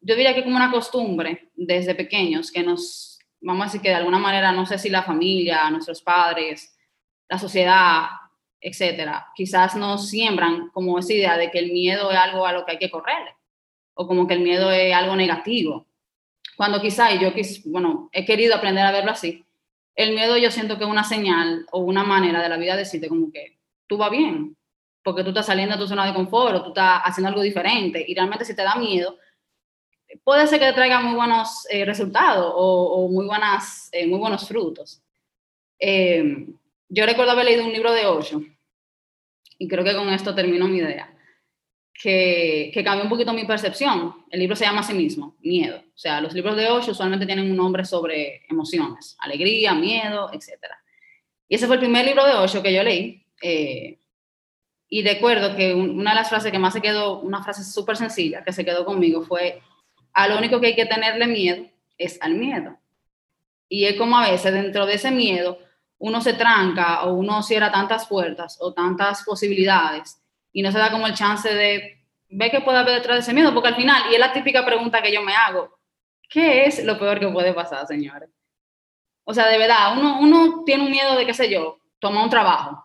yo 0.00 0.14
diría 0.14 0.34
que 0.34 0.44
como 0.44 0.56
una 0.56 0.70
costumbre 0.70 1.50
desde 1.56 1.96
pequeños 1.96 2.52
que 2.52 2.62
nos, 2.62 3.18
vamos 3.40 3.62
a 3.62 3.66
decir 3.66 3.80
que 3.80 3.88
de 3.88 3.96
alguna 3.96 4.20
manera, 4.20 4.52
no 4.52 4.64
sé 4.64 4.78
si 4.78 4.88
la 4.88 5.02
familia, 5.02 5.68
nuestros 5.70 6.00
padres, 6.02 6.78
la 7.28 7.38
sociedad, 7.38 8.06
etcétera, 8.60 9.26
quizás 9.34 9.74
nos 9.74 10.08
siembran 10.08 10.68
como 10.70 11.00
esa 11.00 11.12
idea 11.12 11.36
de 11.36 11.50
que 11.50 11.58
el 11.58 11.72
miedo 11.72 12.12
es 12.12 12.16
algo 12.16 12.46
a 12.46 12.52
lo 12.52 12.64
que 12.64 12.72
hay 12.72 12.78
que 12.78 12.90
correrle 12.90 13.34
o 13.96 14.06
como 14.06 14.26
que 14.26 14.34
el 14.34 14.40
miedo 14.40 14.70
es 14.70 14.94
algo 14.94 15.16
negativo. 15.16 15.86
Cuando 16.56 16.80
quizá, 16.80 17.12
y 17.12 17.18
yo 17.18 17.32
bueno, 17.66 18.08
he 18.12 18.24
querido 18.24 18.54
aprender 18.54 18.86
a 18.86 18.92
verlo 18.92 19.10
así, 19.10 19.44
el 19.94 20.14
miedo 20.14 20.36
yo 20.36 20.50
siento 20.50 20.76
que 20.76 20.84
es 20.84 20.90
una 20.90 21.02
señal 21.02 21.66
o 21.72 21.80
una 21.80 22.04
manera 22.04 22.42
de 22.42 22.48
la 22.48 22.58
vida 22.58 22.72
de 22.72 22.80
decirte 22.80 23.08
como 23.08 23.32
que 23.32 23.58
tú 23.86 23.96
vas 23.96 24.10
bien, 24.10 24.56
porque 25.02 25.22
tú 25.22 25.30
estás 25.30 25.46
saliendo 25.46 25.74
de 25.74 25.80
tu 25.80 25.88
zona 25.88 26.06
de 26.06 26.14
confort 26.14 26.56
o 26.56 26.62
tú 26.62 26.68
estás 26.68 27.00
haciendo 27.04 27.28
algo 27.28 27.40
diferente 27.40 28.04
y 28.06 28.14
realmente 28.14 28.44
si 28.44 28.54
te 28.54 28.62
da 28.62 28.76
miedo, 28.76 29.18
puede 30.22 30.46
ser 30.46 30.60
que 30.60 30.66
te 30.66 30.72
traiga 30.74 31.00
muy 31.00 31.14
buenos 31.14 31.66
eh, 31.70 31.84
resultados 31.86 32.52
o, 32.54 33.04
o, 33.04 33.08
muy, 33.08 33.26
buenas, 33.26 33.88
eh, 33.92 34.06
muy 34.06 34.18
buenos 34.18 34.46
frutos. 34.46 35.02
Eh, 35.78 36.46
yo 36.88 37.06
recuerdo 37.06 37.32
haber 37.32 37.46
leído 37.46 37.64
un 37.64 37.72
libro 37.72 37.92
de 37.92 38.06
Osho 38.06 38.42
y 39.58 39.68
creo 39.68 39.84
que 39.84 39.94
con 39.94 40.10
esto 40.10 40.34
termino 40.34 40.68
mi 40.68 40.78
idea 40.78 41.15
que, 42.02 42.70
que 42.72 42.84
cambió 42.84 43.04
un 43.04 43.10
poquito 43.10 43.32
mi 43.32 43.44
percepción. 43.44 44.14
El 44.30 44.40
libro 44.40 44.56
se 44.56 44.64
llama 44.64 44.80
a 44.80 44.84
sí 44.84 44.94
mismo, 44.94 45.36
Miedo. 45.40 45.78
O 45.78 45.98
sea, 45.98 46.20
los 46.20 46.34
libros 46.34 46.56
de 46.56 46.68
Osho 46.68 46.92
usualmente 46.92 47.26
tienen 47.26 47.50
un 47.50 47.56
nombre 47.56 47.84
sobre 47.84 48.42
emociones, 48.48 49.16
alegría, 49.18 49.74
miedo, 49.74 50.30
etc. 50.32 50.66
Y 51.48 51.54
ese 51.54 51.66
fue 51.66 51.76
el 51.76 51.80
primer 51.80 52.04
libro 52.04 52.26
de 52.26 52.34
Osho 52.34 52.62
que 52.62 52.74
yo 52.74 52.82
leí. 52.82 53.24
Eh, 53.42 53.98
y 54.88 55.02
recuerdo 55.02 55.56
que 55.56 55.74
una 55.74 56.10
de 56.10 56.16
las 56.16 56.28
frases 56.28 56.52
que 56.52 56.58
más 56.58 56.72
se 56.72 56.80
quedó, 56.80 57.20
una 57.20 57.42
frase 57.42 57.64
súper 57.64 57.96
sencilla 57.96 58.44
que 58.44 58.52
se 58.52 58.64
quedó 58.64 58.84
conmigo 58.84 59.22
fue, 59.22 59.60
a 60.12 60.28
lo 60.28 60.38
único 60.38 60.60
que 60.60 60.68
hay 60.68 60.76
que 60.76 60.86
tenerle 60.86 61.26
miedo 61.26 61.66
es 61.98 62.20
al 62.22 62.34
miedo. 62.34 62.78
Y 63.68 63.86
es 63.86 63.96
como 63.96 64.18
a 64.18 64.30
veces 64.30 64.52
dentro 64.52 64.86
de 64.86 64.94
ese 64.94 65.10
miedo 65.10 65.58
uno 65.98 66.20
se 66.20 66.34
tranca 66.34 67.04
o 67.04 67.14
uno 67.14 67.42
cierra 67.42 67.72
tantas 67.72 68.06
puertas 68.06 68.58
o 68.60 68.72
tantas 68.72 69.24
posibilidades 69.24 70.22
y 70.56 70.62
no 70.62 70.72
se 70.72 70.78
da 70.78 70.90
como 70.90 71.06
el 71.06 71.12
chance 71.12 71.54
de 71.54 72.02
ver 72.30 72.50
qué 72.50 72.62
puede 72.62 72.78
haber 72.78 72.94
detrás 72.94 73.16
de 73.16 73.20
ese 73.20 73.34
miedo, 73.34 73.52
porque 73.52 73.68
al 73.68 73.76
final, 73.76 74.10
y 74.10 74.14
es 74.14 74.18
la 74.18 74.32
típica 74.32 74.64
pregunta 74.64 75.02
que 75.02 75.12
yo 75.12 75.20
me 75.20 75.34
hago, 75.36 75.78
¿qué 76.30 76.64
es 76.64 76.82
lo 76.82 76.98
peor 76.98 77.20
que 77.20 77.28
puede 77.28 77.52
pasar, 77.52 77.86
señores? 77.86 78.30
O 79.24 79.34
sea, 79.34 79.48
de 79.48 79.58
verdad, 79.58 79.98
uno, 79.98 80.18
uno 80.18 80.62
tiene 80.64 80.84
un 80.84 80.90
miedo 80.90 81.14
de, 81.14 81.26
qué 81.26 81.34
sé 81.34 81.50
yo, 81.50 81.78
tomar 81.98 82.24
un 82.24 82.30
trabajo, 82.30 82.82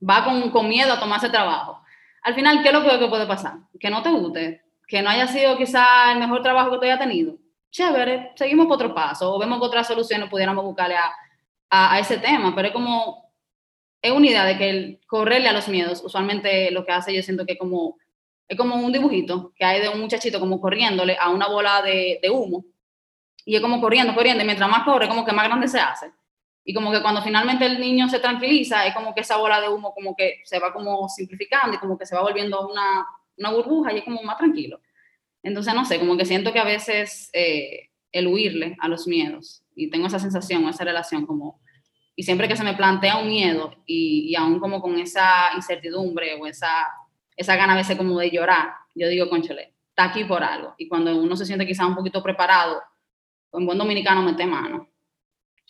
va 0.00 0.24
con, 0.24 0.50
con 0.50 0.66
miedo 0.66 0.90
a 0.90 0.98
tomar 0.98 1.18
ese 1.18 1.28
trabajo. 1.28 1.82
Al 2.22 2.34
final, 2.34 2.62
¿qué 2.62 2.68
es 2.68 2.74
lo 2.74 2.82
peor 2.82 2.98
que 2.98 3.08
puede 3.08 3.26
pasar? 3.26 3.58
Que 3.78 3.90
no 3.90 4.02
te 4.02 4.08
guste, 4.08 4.64
que 4.88 5.02
no 5.02 5.10
haya 5.10 5.26
sido 5.26 5.58
quizá 5.58 6.12
el 6.12 6.18
mejor 6.18 6.42
trabajo 6.42 6.70
que 6.70 6.76
tú 6.78 6.84
hayas 6.84 6.98
tenido. 6.98 7.34
Chévere, 7.70 8.32
seguimos 8.36 8.68
por 8.68 8.76
otro 8.76 8.94
paso, 8.94 9.34
o 9.34 9.38
vemos 9.38 9.58
que 9.58 9.66
otras 9.66 9.86
soluciones 9.86 10.30
pudiéramos 10.30 10.64
buscarle 10.64 10.96
a, 10.96 11.12
a, 11.68 11.92
a 11.92 11.98
ese 11.98 12.16
tema, 12.16 12.54
pero 12.54 12.68
es 12.68 12.72
como 12.72 13.23
es 14.04 14.12
una 14.12 14.26
idea 14.26 14.44
de 14.44 14.58
que 14.58 14.68
el 14.68 15.00
correrle 15.06 15.48
a 15.48 15.54
los 15.54 15.66
miedos, 15.66 16.02
usualmente 16.04 16.70
lo 16.70 16.84
que 16.84 16.92
hace 16.92 17.14
yo 17.14 17.22
siento 17.22 17.46
que 17.46 17.56
como, 17.56 17.96
es 18.46 18.58
como 18.58 18.76
un 18.76 18.92
dibujito 18.92 19.54
que 19.56 19.64
hay 19.64 19.80
de 19.80 19.88
un 19.88 19.98
muchachito 19.98 20.38
como 20.38 20.60
corriéndole 20.60 21.16
a 21.18 21.30
una 21.30 21.48
bola 21.48 21.80
de, 21.80 22.18
de 22.22 22.28
humo 22.28 22.66
y 23.46 23.56
es 23.56 23.62
como 23.62 23.80
corriendo, 23.80 24.14
corriendo, 24.14 24.42
y 24.42 24.46
mientras 24.46 24.68
más 24.68 24.84
corre, 24.84 25.08
como 25.08 25.24
que 25.24 25.32
más 25.32 25.46
grande 25.46 25.68
se 25.68 25.80
hace. 25.80 26.12
Y 26.66 26.74
como 26.74 26.92
que 26.92 27.00
cuando 27.00 27.22
finalmente 27.22 27.64
el 27.64 27.80
niño 27.80 28.06
se 28.10 28.20
tranquiliza, 28.20 28.86
es 28.86 28.94
como 28.94 29.14
que 29.14 29.22
esa 29.22 29.38
bola 29.38 29.58
de 29.58 29.70
humo 29.70 29.94
como 29.94 30.14
que 30.14 30.42
se 30.44 30.58
va 30.58 30.74
como 30.74 31.08
simplificando 31.08 31.74
y 31.74 31.78
como 31.78 31.96
que 31.96 32.04
se 32.04 32.14
va 32.14 32.20
volviendo 32.20 32.68
una, 32.68 33.06
una 33.38 33.50
burbuja 33.52 33.90
y 33.94 33.98
es 33.98 34.04
como 34.04 34.22
más 34.22 34.36
tranquilo. 34.36 34.82
Entonces, 35.42 35.72
no 35.72 35.86
sé, 35.86 35.98
como 35.98 36.18
que 36.18 36.26
siento 36.26 36.52
que 36.52 36.58
a 36.58 36.64
veces 36.64 37.30
eh, 37.32 37.88
el 38.12 38.26
huirle 38.26 38.76
a 38.80 38.88
los 38.88 39.06
miedos, 39.06 39.62
y 39.74 39.88
tengo 39.88 40.08
esa 40.08 40.18
sensación, 40.18 40.68
esa 40.68 40.84
relación 40.84 41.24
como 41.24 41.63
y 42.16 42.22
siempre 42.22 42.48
que 42.48 42.56
se 42.56 42.64
me 42.64 42.74
plantea 42.74 43.18
un 43.18 43.28
miedo 43.28 43.74
y, 43.86 44.30
y 44.30 44.36
aún 44.36 44.60
como 44.60 44.80
con 44.80 44.98
esa 44.98 45.50
incertidumbre 45.56 46.34
o 46.34 46.46
esa, 46.46 46.86
esa 47.36 47.56
gana 47.56 47.74
a 47.74 47.76
veces 47.76 47.96
como 47.96 48.18
de 48.18 48.30
llorar, 48.30 48.72
yo 48.94 49.08
digo, 49.08 49.28
conchole, 49.28 49.74
está 49.88 50.04
aquí 50.04 50.24
por 50.24 50.42
algo. 50.42 50.74
Y 50.78 50.88
cuando 50.88 51.16
uno 51.16 51.36
se 51.36 51.46
siente 51.46 51.66
quizá 51.66 51.86
un 51.86 51.96
poquito 51.96 52.22
preparado, 52.22 52.80
en 53.52 53.66
buen 53.66 53.78
dominicano 53.78 54.22
mete 54.22 54.46
mano. 54.46 54.88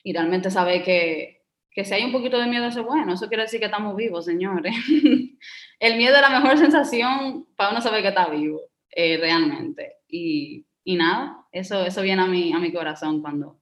Y 0.03 0.13
realmente 0.13 0.51
sabe 0.51 0.83
que, 0.83 1.45
que 1.71 1.85
si 1.85 1.95
hay 1.95 2.05
un 2.05 2.13
poquito 2.13 2.39
de 2.39 2.47
miedo, 2.47 2.67
eso 2.67 2.81
es 2.81 2.87
bueno. 2.87 3.15
Eso 3.15 3.29
quiere 3.29 3.45
decir 3.45 3.61
que 3.61 3.67
estamos 3.67 3.97
vivos, 3.97 4.27
señores. 4.27 4.75
El 5.81 5.97
miedo 5.97 6.15
es 6.15 6.21
la 6.21 6.41
mejor 6.41 6.59
sensación 6.59 7.47
para 7.57 7.71
uno 7.71 7.81
saber 7.81 8.03
que 8.03 8.09
está 8.09 8.29
vivo, 8.29 8.61
eh, 8.91 9.17
realmente. 9.17 9.97
Y, 10.09 10.67
y, 10.85 10.97
nada, 10.97 11.47
eso, 11.53 11.85
eso 11.85 12.03
viene 12.03 12.23
a 12.23 12.27
mi, 12.27 12.53
a 12.53 12.59
mi 12.59 12.71
corazón 12.71 13.23
cuando 13.23 13.59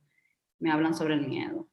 me 0.59 0.73
hablan 0.73 0.95
sobre 0.95 1.15
el 1.15 1.27
miedo 1.27 1.69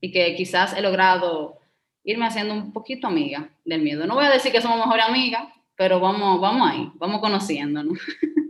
y 0.00 0.12
que 0.12 0.34
quizás 0.34 0.76
he 0.76 0.80
logrado 0.80 1.58
irme 2.04 2.26
haciendo 2.26 2.54
un 2.54 2.72
poquito 2.72 3.06
amiga 3.06 3.50
del 3.64 3.82
miedo. 3.82 4.06
No 4.06 4.14
voy 4.14 4.24
a 4.24 4.30
decir 4.30 4.52
que 4.52 4.62
somos 4.62 4.78
mejores 4.78 5.04
amigas, 5.06 5.48
pero 5.76 6.00
vamos, 6.00 6.40
vamos 6.40 6.70
ahí, 6.70 6.90
vamos 6.96 7.20
conociéndonos. 7.20 7.98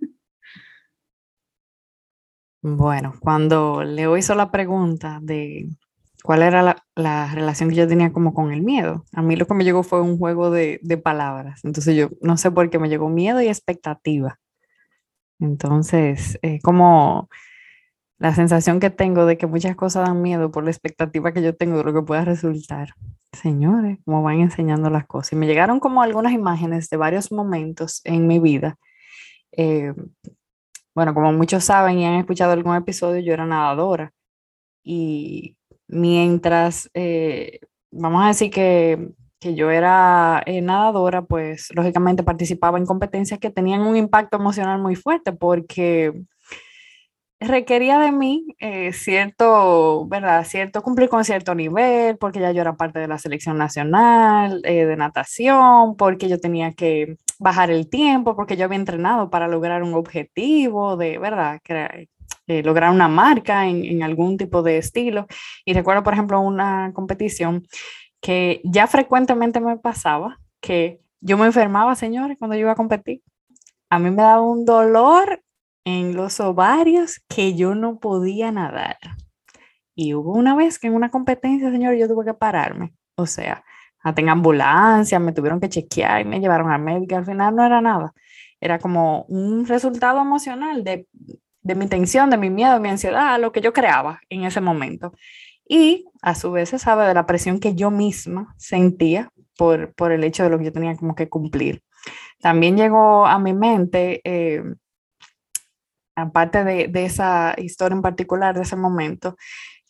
Bueno, 2.61 3.15
cuando 3.21 3.85
Leo 3.85 4.17
hizo 4.17 4.35
la 4.35 4.51
pregunta 4.51 5.21
de 5.23 5.69
cuál 6.25 6.43
era 6.43 6.61
la, 6.61 6.85
la, 6.97 7.33
relación 7.33 7.69
que 7.71 7.77
yo 7.77 7.87
tenía 7.87 8.13
como 8.13 8.35
con 8.35 8.53
el 8.53 8.63
miedo, 8.63 9.05
a 9.13 9.23
mí 9.23 9.37
lo 9.37 9.47
que 9.47 9.55
me 9.55 9.63
llegó 9.63 9.85
fue 9.85 10.03
un 10.03 10.19
juego 10.19 10.51
de, 10.51 10.81
de 10.83 10.99
palabras. 10.99 11.65
Entonces 11.65 11.97
yo 11.97 12.11
no 12.21 12.37
sé 12.37 12.51
por 12.51 12.69
qué 12.69 12.81
me 12.81 12.89
llegó 12.89 13.09
miedo 13.09 13.41
y 13.41 13.47
expectativa. 13.47 14.41
Entonces, 15.39 16.39
eh, 16.43 16.59
como 16.63 17.29
la 18.19 18.35
sensación 18.35 18.81
que 18.81 18.91
tengo 18.91 19.27
de 19.27 19.39
que 19.39 19.47
muchas 19.47 19.77
cosas 19.77 20.09
dan 20.09 20.23
miedo 20.23 20.51
por 20.51 20.65
la 20.65 20.71
expectativa 20.71 21.33
que 21.33 21.43
yo 21.43 21.55
tengo 21.55 21.79
de 21.79 21.85
lo 21.85 21.95
que 21.95 22.03
pueda 22.03 22.25
resultar. 22.25 22.95
Señores, 23.33 23.99
como 24.05 24.23
van 24.23 24.41
enseñando 24.41 24.91
las 24.91 25.07
cosas. 25.07 25.35
Y 25.35 25.37
me 25.37 25.47
llegaron 25.47 25.79
como 25.79 26.03
algunas 26.03 26.33
imágenes 26.33 26.91
de 26.91 26.97
varios 26.97 27.31
momentos 27.31 28.01
en 28.05 28.27
mi 28.27 28.41
vida. 28.41 28.77
Eh, 29.53 29.95
bueno, 30.95 31.15
como 31.15 31.33
muchos 31.33 31.65
saben 31.65 31.99
y 31.99 32.07
han 32.07 32.15
escuchado 32.15 32.53
algún 32.53 32.75
episodio, 32.75 33.21
yo 33.21 33.33
era 33.33 33.47
nadadora. 33.47 34.13
Y 34.83 35.57
mientras, 35.87 36.91
eh, 36.95 37.61
vamos 37.93 38.25
a 38.25 38.29
decir 38.29 38.51
que, 38.51 39.13
que 39.39 39.55
yo 39.55 39.71
era 39.71 40.43
eh, 40.47 40.61
nadadora, 40.61 41.23
pues 41.23 41.69
lógicamente 41.73 42.25
participaba 42.25 42.79
en 42.79 42.87
competencias 42.87 43.39
que 43.39 43.51
tenían 43.51 43.83
un 43.83 43.97
impacto 43.97 44.39
emocional 44.39 44.81
muy 44.81 44.97
fuerte 44.97 45.33
porque 45.33 46.25
requería 47.41 47.99
de 47.99 48.13
mí 48.13 48.47
eh, 48.59 48.93
cierto, 48.93 50.07
¿verdad? 50.09 50.45
Cierto, 50.45 50.83
cumplir 50.83 51.09
con 51.09 51.25
cierto 51.25 51.55
nivel, 51.55 52.19
porque 52.19 52.41
ya 52.41 52.53
yo 52.53 52.61
era 52.61 52.77
parte 52.77 52.99
de 52.99 53.09
la 53.09 53.19
selección 53.19 53.59
nacional 53.59 54.61
eh, 54.65 54.85
de 54.85 54.97
natación, 54.97 55.97
porque 55.97 56.29
yo 56.29 56.41
tenía 56.41 56.73
que 56.73 57.17
bajar 57.39 57.71
el 57.71 57.89
tiempo, 57.89 58.35
porque 58.35 58.57
yo 58.57 58.65
había 58.65 58.79
entrenado 58.79 59.31
para 59.31 59.49
lograr 59.49 59.83
un 59.83 59.95
objetivo 59.95 60.97
de, 60.97 61.19
¿verdad? 61.19 61.61
Eh, 62.47 62.63
lograr 62.63 62.91
una 62.93 63.09
marca 63.09 63.67
en, 63.67 63.85
en, 63.85 64.03
algún 64.03 64.37
tipo 64.37 64.63
de 64.63 64.79
estilo. 64.79 65.27
Y 65.65 65.75
recuerdo, 65.75 66.03
por 66.03 66.15
ejemplo, 66.15 66.41
una 66.41 66.93
competición 66.95 67.67
que 68.21 68.61
ya 68.65 68.87
frecuentemente 68.87 69.61
me 69.61 69.77
pasaba 69.77 70.39
que 70.61 71.01
yo 71.21 71.37
me 71.39 71.47
enfermaba, 71.47 71.95
señores, 71.95 72.37
cuando 72.39 72.57
yo 72.57 72.63
iba 72.63 72.73
a 72.73 72.77
competir. 72.77 73.23
A 73.91 73.99
mí 73.99 74.11
me 74.11 74.23
daba 74.23 74.43
un 74.43 74.65
dolor 74.65 75.43
en 75.89 76.15
los 76.15 76.39
ovarios 76.39 77.21
que 77.29 77.55
yo 77.55 77.75
no 77.75 77.99
podía 77.99 78.53
nadar. 78.53 78.99
Y 79.95 80.15
hubo 80.15 80.33
una 80.33 80.55
vez 80.55 80.79
que 80.79 80.87
en 80.87 80.95
una 80.95 81.11
competencia, 81.11 81.71
señor, 81.71 81.95
yo 81.95 82.07
tuve 82.07 82.25
que 82.25 82.35
pararme. 82.35 82.93
O 83.17 83.27
sea, 83.27 83.65
en 84.05 84.29
ambulancia, 84.29 85.19
me 85.19 85.33
tuvieron 85.33 85.61
que 85.61 85.69
chequear 85.69 86.21
y 86.21 86.25
me 86.25 86.41
llevaron 86.41 86.71
al 86.71 86.83
médico. 86.83 87.17
Al 87.17 87.25
final 87.25 87.57
no 87.57 87.65
era 87.65 87.81
nada. 87.81 88.13
Era 88.61 88.79
como 88.79 89.23
un 89.25 89.67
resultado 89.67 90.21
emocional 90.21 90.85
de, 90.85 91.09
de 91.63 91.75
mi 91.75 91.87
tensión, 91.87 92.31
de 92.31 92.37
mi 92.37 92.51
miedo, 92.51 92.75
de 92.75 92.81
mi 92.81 92.91
ansiedad, 92.91 93.41
lo 93.41 93.51
que 93.53 93.61
yo 93.61 93.73
creaba 93.73 94.21
en 94.29 94.45
ese 94.45 94.61
momento. 94.61 95.15
Y 95.67 96.07
a 96.23 96.35
su 96.35 96.53
vez 96.53 96.69
se 96.69 96.79
sabe 96.79 97.07
de 97.07 97.15
la 97.15 97.27
presión 97.27 97.61
que 97.61 97.75
yo 97.75 97.91
misma 97.91 98.55
sentía 98.59 99.31
por, 99.57 99.95
por 99.95 100.13
el 100.13 100.23
hecho 100.23 100.45
de 100.45 100.51
lo 100.51 100.59
que 100.59 100.67
yo 100.67 100.73
tenía 100.73 100.97
como 100.97 101.15
que 101.15 101.29
cumplir. 101.29 101.83
También 102.41 102.77
llegó 102.77 103.27
a 103.27 103.39
mi 103.39 103.53
mente 103.53 104.21
eh, 104.25 104.63
aparte 106.23 106.65
de, 106.65 107.05
esa 107.05 107.55
historia 107.57 107.97
en 107.97 108.03
particular, 108.03 108.55
de 108.55 108.63
ese 108.63 108.77
momento, 108.77 109.37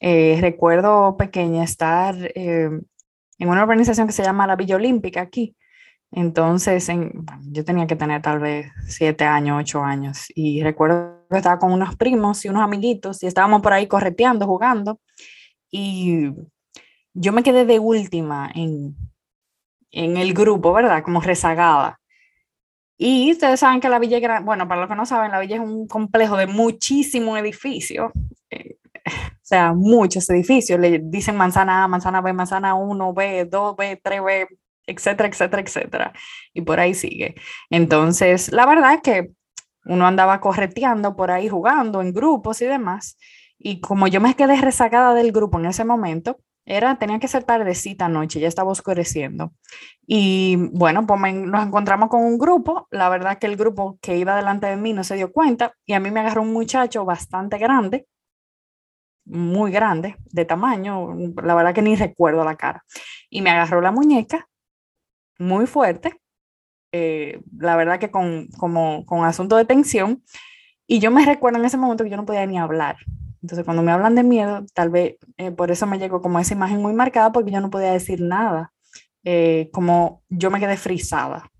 eh, 0.00 0.38
recuerdo 0.40 1.16
pequeña 1.16 1.64
estar 1.64 2.14
eh, 2.34 2.70
en 3.38 3.48
una 3.48 3.62
organización 3.62 4.06
que 4.06 4.12
se 4.12 4.22
llama 4.22 4.46
la 4.46 4.56
Villa 4.56 4.76
Olímpica 4.76 5.20
aquí. 5.20 5.56
Entonces, 6.10 6.88
en, 6.88 7.12
yo 7.50 7.64
tenía 7.64 7.86
que 7.86 7.96
tener 7.96 8.22
tal 8.22 8.38
vez 8.38 8.70
siete 8.86 9.24
años, 9.24 9.58
ocho 9.60 9.82
años, 9.82 10.26
y 10.34 10.62
recuerdo 10.62 11.26
que 11.30 11.36
estaba 11.36 11.58
con 11.58 11.72
unos 11.72 11.96
primos 11.96 12.44
y 12.44 12.48
unos 12.48 12.62
amiguitos 12.62 13.22
y 13.22 13.26
estábamos 13.26 13.60
por 13.60 13.72
ahí 13.72 13.86
correteando, 13.86 14.46
jugando, 14.46 15.00
y 15.70 16.32
yo 17.14 17.32
me 17.32 17.42
quedé 17.42 17.66
de 17.66 17.78
última 17.78 18.50
en, 18.54 18.96
en 19.90 20.16
el 20.16 20.32
grupo, 20.32 20.72
¿verdad? 20.72 21.02
Como 21.02 21.20
rezagada. 21.20 21.97
Y 22.98 23.30
ustedes 23.30 23.60
saben 23.60 23.80
que 23.80 23.88
la 23.88 24.00
villa, 24.00 24.18
es 24.18 24.44
bueno, 24.44 24.66
para 24.66 24.80
los 24.80 24.90
que 24.90 24.96
no 24.96 25.06
saben, 25.06 25.30
la 25.30 25.38
villa 25.38 25.56
es 25.56 25.62
un 25.62 25.86
complejo 25.86 26.36
de 26.36 26.48
muchísimos 26.48 27.38
edificios, 27.38 28.10
eh, 28.50 28.76
o 29.06 29.10
sea, 29.42 29.72
muchos 29.72 30.28
edificios, 30.30 30.80
le 30.80 30.98
dicen 31.02 31.36
manzana 31.36 31.84
A, 31.84 31.88
manzana 31.88 32.20
B, 32.20 32.32
manzana 32.32 32.74
1, 32.74 33.14
B, 33.14 33.44
2, 33.46 33.76
B, 33.76 34.00
3B, 34.02 34.48
etcétera, 34.86 35.28
etcétera, 35.28 35.62
etcétera. 35.62 36.12
Y 36.52 36.62
por 36.62 36.80
ahí 36.80 36.92
sigue. 36.94 37.36
Entonces, 37.70 38.50
la 38.52 38.66
verdad 38.66 38.94
es 38.94 39.00
que 39.02 39.30
uno 39.84 40.06
andaba 40.06 40.40
correteando 40.40 41.14
por 41.16 41.30
ahí 41.30 41.48
jugando 41.48 42.00
en 42.02 42.12
grupos 42.12 42.60
y 42.62 42.66
demás. 42.66 43.16
Y 43.58 43.80
como 43.80 44.08
yo 44.08 44.20
me 44.20 44.34
quedé 44.34 44.60
rezagada 44.60 45.14
del 45.14 45.32
grupo 45.32 45.58
en 45.58 45.66
ese 45.66 45.84
momento, 45.84 46.40
era, 46.68 46.96
tenía 46.98 47.18
que 47.18 47.28
ser 47.28 47.44
tardecita 47.44 48.08
noche, 48.08 48.40
ya 48.40 48.48
estaba 48.48 48.70
oscureciendo. 48.70 49.52
Y 50.06 50.56
bueno, 50.72 51.06
pues 51.06 51.34
nos 51.34 51.66
encontramos 51.66 52.10
con 52.10 52.22
un 52.22 52.38
grupo, 52.38 52.86
la 52.90 53.08
verdad 53.08 53.38
que 53.38 53.46
el 53.46 53.56
grupo 53.56 53.98
que 54.02 54.18
iba 54.18 54.36
delante 54.36 54.66
de 54.66 54.76
mí 54.76 54.92
no 54.92 55.02
se 55.02 55.16
dio 55.16 55.32
cuenta 55.32 55.72
y 55.86 55.94
a 55.94 56.00
mí 56.00 56.10
me 56.10 56.20
agarró 56.20 56.42
un 56.42 56.52
muchacho 56.52 57.04
bastante 57.06 57.56
grande, 57.58 58.06
muy 59.24 59.72
grande, 59.72 60.16
de 60.26 60.44
tamaño, 60.44 61.14
la 61.42 61.54
verdad 61.54 61.74
que 61.74 61.82
ni 61.82 61.96
recuerdo 61.96 62.44
la 62.44 62.56
cara. 62.56 62.84
Y 63.30 63.40
me 63.42 63.50
agarró 63.50 63.80
la 63.80 63.90
muñeca, 63.90 64.48
muy 65.38 65.66
fuerte, 65.66 66.20
eh, 66.92 67.40
la 67.56 67.76
verdad 67.76 67.98
que 67.98 68.10
con, 68.10 68.48
como, 68.58 69.06
con 69.06 69.24
asunto 69.24 69.56
de 69.56 69.64
tensión. 69.64 70.22
Y 70.86 71.00
yo 71.00 71.10
me 71.10 71.24
recuerdo 71.24 71.58
en 71.58 71.66
ese 71.66 71.76
momento 71.76 72.04
que 72.04 72.10
yo 72.10 72.16
no 72.16 72.26
podía 72.26 72.46
ni 72.46 72.58
hablar. 72.58 72.96
Entonces, 73.42 73.64
cuando 73.64 73.82
me 73.82 73.92
hablan 73.92 74.14
de 74.14 74.22
miedo, 74.22 74.64
tal 74.74 74.90
vez 74.90 75.16
eh, 75.36 75.50
por 75.50 75.70
eso 75.70 75.86
me 75.86 75.98
llegó 75.98 76.20
como 76.20 76.40
esa 76.40 76.54
imagen 76.54 76.82
muy 76.82 76.92
marcada, 76.92 77.32
porque 77.32 77.50
yo 77.50 77.60
no 77.60 77.70
podía 77.70 77.92
decir 77.92 78.20
nada, 78.20 78.72
eh, 79.24 79.70
como 79.72 80.22
yo 80.28 80.50
me 80.50 80.60
quedé 80.60 80.76
frisada. 80.76 81.50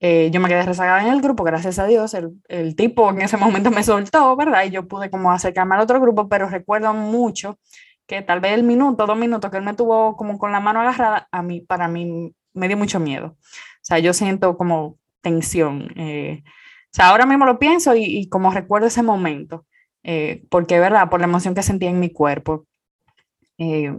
Eh, 0.00 0.30
yo 0.30 0.40
me 0.40 0.48
quedé 0.48 0.62
rezagada 0.62 1.02
en 1.02 1.08
el 1.08 1.22
grupo, 1.22 1.42
gracias 1.42 1.78
a 1.78 1.86
Dios, 1.86 2.12
el, 2.12 2.32
el, 2.48 2.76
tipo 2.76 3.08
en 3.10 3.22
ese 3.22 3.38
momento 3.38 3.70
me 3.70 3.82
soltó, 3.82 4.36
¿verdad? 4.36 4.64
Y 4.64 4.70
yo 4.70 4.86
pude 4.86 5.10
como 5.10 5.32
acercarme 5.32 5.74
al 5.74 5.80
otro 5.80 6.00
grupo, 6.00 6.28
pero 6.28 6.48
recuerdo 6.48 6.92
mucho 6.92 7.58
que 8.06 8.22
tal 8.22 8.40
vez 8.40 8.52
el 8.52 8.62
minuto, 8.62 9.06
dos 9.06 9.16
minutos 9.16 9.50
que 9.50 9.56
él 9.56 9.64
me 9.64 9.74
tuvo 9.74 10.16
como 10.16 10.38
con 10.38 10.52
la 10.52 10.60
mano 10.60 10.80
agarrada, 10.80 11.28
a 11.32 11.42
mí, 11.42 11.60
para 11.60 11.88
mí, 11.88 12.34
me 12.52 12.68
dio 12.68 12.76
mucho 12.76 13.00
miedo. 13.00 13.28
O 13.38 13.82
sea, 13.82 13.98
yo 13.98 14.12
siento 14.12 14.56
como 14.56 14.98
tensión. 15.22 15.88
o 15.96 16.92
sea, 16.92 17.08
ahora 17.08 17.26
mismo 17.26 17.46
lo 17.46 17.58
pienso 17.58 17.94
y, 17.94 18.04
y 18.04 18.28
como 18.28 18.50
recuerdo 18.50 18.86
ese 18.88 19.02
momento. 19.02 19.64
Eh, 20.08 20.44
porque, 20.50 20.78
¿verdad? 20.78 21.10
Por 21.10 21.20
la 21.20 21.26
emoción 21.26 21.54
que 21.54 21.64
sentía 21.64 21.90
en 21.90 21.98
mi 21.98 22.10
cuerpo. 22.10 22.64
Eh, 23.58 23.92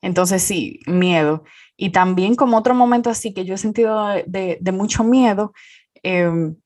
entonces, 0.00 0.42
sí, 0.44 0.78
miedo. 0.86 1.42
Y 1.76 1.90
también 1.90 2.36
como 2.36 2.56
otro 2.56 2.72
momento 2.72 3.10
así 3.10 3.34
que 3.34 3.44
yo 3.44 3.54
he 3.54 3.58
sentido 3.58 4.06
de, 4.26 4.58
de 4.60 4.72
mucho 4.72 5.02
miedo, 5.02 5.52
em, 6.04 6.56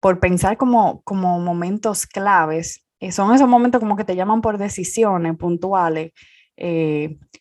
por 0.00 0.18
pensar 0.20 0.56
como, 0.56 1.02
como 1.02 1.38
momentos 1.40 2.06
claves, 2.06 2.84
eh, 3.00 3.12
son 3.12 3.34
esos 3.34 3.48
momentos 3.48 3.80
como 3.80 3.96
que 3.96 4.04
te 4.04 4.16
llaman 4.16 4.42
por 4.42 4.58
decisiones 4.58 5.36
puntuales. 5.36 6.12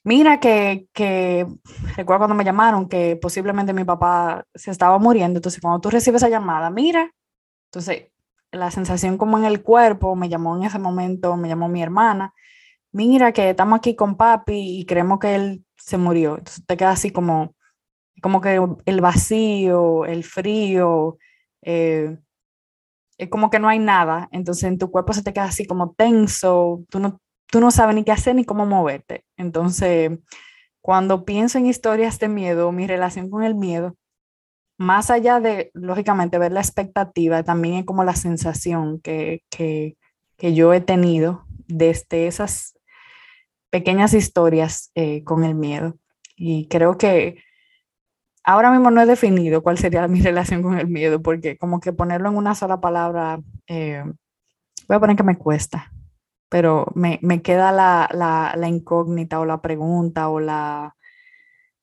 mira 0.04 0.40
que, 0.40 0.88
que, 0.94 1.46
recuerdo 1.98 2.20
cuando 2.20 2.36
me 2.36 2.46
llamaron 2.46 2.88
que 2.88 3.18
posiblemente 3.18 3.74
mi 3.74 3.84
papá 3.86 4.46
se 4.56 4.72
estaba 4.72 5.00
muriendo, 5.00 5.40
entonces 5.40 5.62
cuando 5.62 5.82
tú 5.82 5.90
recibes 5.90 6.22
esa 6.22 6.30
llamada, 6.30 6.70
mira, 6.70 7.12
entonces 7.68 8.10
la 8.52 8.72
sensación 8.72 9.18
como 9.18 9.38
en 9.38 9.46
el 9.46 9.62
cuerpo, 9.62 10.16
me 10.16 10.30
llamó 10.30 10.56
en 10.56 10.64
ese 10.64 10.80
momento, 10.80 11.36
me 11.38 11.48
llamó 11.48 11.70
mi 11.70 11.82
hermana, 11.84 12.34
mira 12.92 13.32
que 13.32 13.52
estamos 13.52 13.78
aquí 13.78 13.96
con 13.96 14.18
papi 14.18 14.80
y 14.80 14.86
creemos 14.86 15.20
que 15.20 15.36
él 15.36 15.66
se 15.78 15.98
murió. 15.98 16.38
Entonces 16.38 16.66
te 16.66 16.78
queda 16.78 16.92
así 16.92 17.12
como, 17.12 17.56
como 18.22 18.42
que 18.42 18.60
el 18.86 19.02
vacío, 19.02 20.06
el 20.06 20.24
frío, 20.24 21.18
eh, 21.62 22.18
es 23.18 23.30
como 23.30 23.50
que 23.50 23.60
no 23.60 23.70
hay 23.70 23.80
nada. 23.80 24.30
Entonces 24.32 24.64
en 24.66 24.78
tu 24.78 24.92
cuerpo 24.92 25.14
se 25.14 25.24
te 25.24 25.34
queda 25.34 25.46
así 25.46 25.66
como 25.66 25.94
tenso, 25.94 26.84
tú 26.90 27.00
no, 27.00 27.22
tú 27.48 27.60
no 27.60 27.72
sabes 27.72 27.96
ni 27.96 28.04
qué 28.04 28.12
hacer 28.12 28.36
ni 28.36 28.46
cómo 28.46 28.66
moverte. 28.66 29.26
Entonces, 29.38 30.12
cuando 30.82 31.26
pienso 31.26 31.58
en 31.58 31.66
historias 31.68 32.20
de 32.20 32.30
miedo, 32.30 32.72
mi 32.72 32.88
relación 32.88 33.30
con 33.30 33.44
el 33.44 33.56
miedo, 33.56 33.96
más 34.80 35.12
allá 35.12 35.42
de, 35.42 35.72
lógicamente, 35.74 36.38
ver 36.38 36.54
la 36.54 36.62
expectativa, 36.62 37.44
también 37.44 37.76
es 37.76 37.86
como 37.86 38.06
la 38.06 38.16
sensación 38.16 39.02
que, 39.02 39.44
que, 39.50 39.98
que 40.38 40.54
yo 40.54 40.74
he 40.74 40.80
tenido 40.80 41.44
desde 41.68 42.28
esas 42.28 42.80
pequeñas 43.70 44.14
historias 44.14 44.92
eh, 44.96 45.22
con 45.26 45.44
el 45.44 45.54
miedo. 45.54 45.98
Y 46.38 46.70
creo 46.70 46.98
que 46.98 47.44
ahora 48.46 48.72
mismo 48.72 48.90
no 48.90 49.02
he 49.02 49.06
definido 49.06 49.62
cuál 49.62 49.78
sería 49.78 50.08
mi 50.08 50.22
relación 50.22 50.64
con 50.64 50.80
el 50.80 50.88
miedo, 50.88 51.22
porque 51.22 51.58
como 51.58 51.82
que 51.82 51.92
ponerlo 51.92 52.30
en 52.30 52.38
una 52.38 52.56
sola 52.56 52.80
palabra, 52.80 53.42
eh, 53.68 54.02
voy 54.88 54.96
a 54.96 55.00
poner 55.02 55.18
que 55.18 55.24
me 55.24 55.38
cuesta, 55.38 55.92
pero 56.48 56.88
me, 56.96 57.20
me 57.22 57.42
queda 57.42 57.74
la, 57.74 58.10
la, 58.14 58.54
la, 58.56 58.70
incógnita 58.70 59.42
o 59.42 59.46
la 59.46 59.62
pregunta 59.62 60.30
o 60.30 60.40
la 60.40 60.96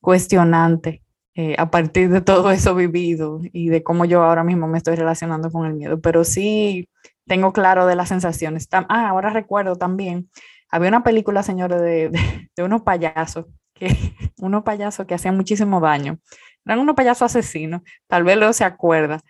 cuestionante 0.00 1.02
eh, 1.38 1.54
a 1.58 1.70
partir 1.70 2.08
de 2.08 2.22
todo 2.22 2.50
eso 2.50 2.74
vivido 2.74 3.40
y 3.52 3.68
de 3.68 3.82
cómo 3.82 4.06
yo 4.06 4.22
ahora 4.22 4.42
mismo 4.42 4.68
me 4.68 4.78
estoy 4.78 4.96
relacionando 4.96 5.50
con 5.50 5.66
el 5.66 5.74
miedo, 5.74 6.00
pero 6.00 6.24
sí 6.24 6.88
tengo 7.26 7.52
claro 7.52 7.84
de 7.84 7.94
las 7.94 8.08
sensaciones. 8.08 8.66
Ah, 8.72 9.08
ahora 9.10 9.28
recuerdo 9.28 9.76
también, 9.76 10.30
había 10.70 10.88
una 10.88 11.04
película, 11.04 11.42
señores, 11.42 11.82
de, 11.82 12.10
de, 12.56 12.62
unos 12.62 12.80
payasos, 12.80 13.44
que, 13.74 13.88
unos 14.40 14.62
payasos 14.62 15.04
que 15.04 15.12
hacían 15.12 15.36
muchísimo 15.36 15.78
daño. 15.78 16.18
Eran 16.64 16.78
unos 16.78 16.96
payasos 16.96 17.26
asesinos, 17.26 17.82
tal 18.06 18.24
vez 18.24 18.38
lo 18.38 18.50
se 18.54 18.64
acuerda. 18.64 19.20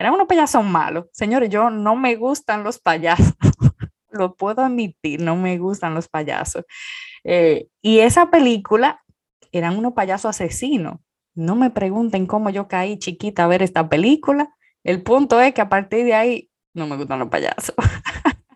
Eran 0.00 0.14
unos 0.14 0.26
payasos 0.26 0.64
malos. 0.64 1.06
Señores, 1.12 1.48
yo 1.48 1.70
no 1.70 1.94
me 1.94 2.16
gustan 2.16 2.64
los 2.64 2.80
payasos, 2.80 3.34
lo 4.10 4.34
puedo 4.34 4.62
admitir, 4.62 5.20
no 5.20 5.36
me 5.36 5.58
gustan 5.58 5.94
los 5.94 6.08
payasos. 6.08 6.64
Eh, 7.22 7.68
y 7.80 8.00
esa 8.00 8.32
película 8.32 9.00
eran 9.52 9.78
unos 9.78 9.92
payasos 9.92 10.30
asesinos 10.30 10.96
no 11.34 11.56
me 11.56 11.70
pregunten 11.70 12.26
cómo 12.26 12.50
yo 12.50 12.68
caí 12.68 12.98
chiquita 12.98 13.44
a 13.44 13.48
ver 13.48 13.62
esta 13.62 13.88
película. 13.88 14.54
El 14.84 15.02
punto 15.02 15.40
es 15.40 15.54
que 15.54 15.60
a 15.60 15.68
partir 15.68 16.04
de 16.04 16.14
ahí 16.14 16.50
no 16.74 16.86
me 16.86 16.96
gustan 16.96 17.18
los 17.18 17.28
payasos. 17.28 17.74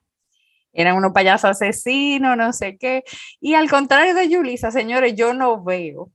Eran 0.73 0.97
unos 0.97 1.13
payasos 1.13 1.51
asesinos, 1.51 2.37
no 2.37 2.53
sé 2.53 2.77
qué. 2.77 3.03
Y 3.41 3.55
al 3.55 3.71
contrario 3.71 4.15
de 4.15 4.29
Yulisa, 4.29 4.71
señores, 4.71 5.15
yo 5.15 5.33
no 5.33 5.63
veo 5.65 6.13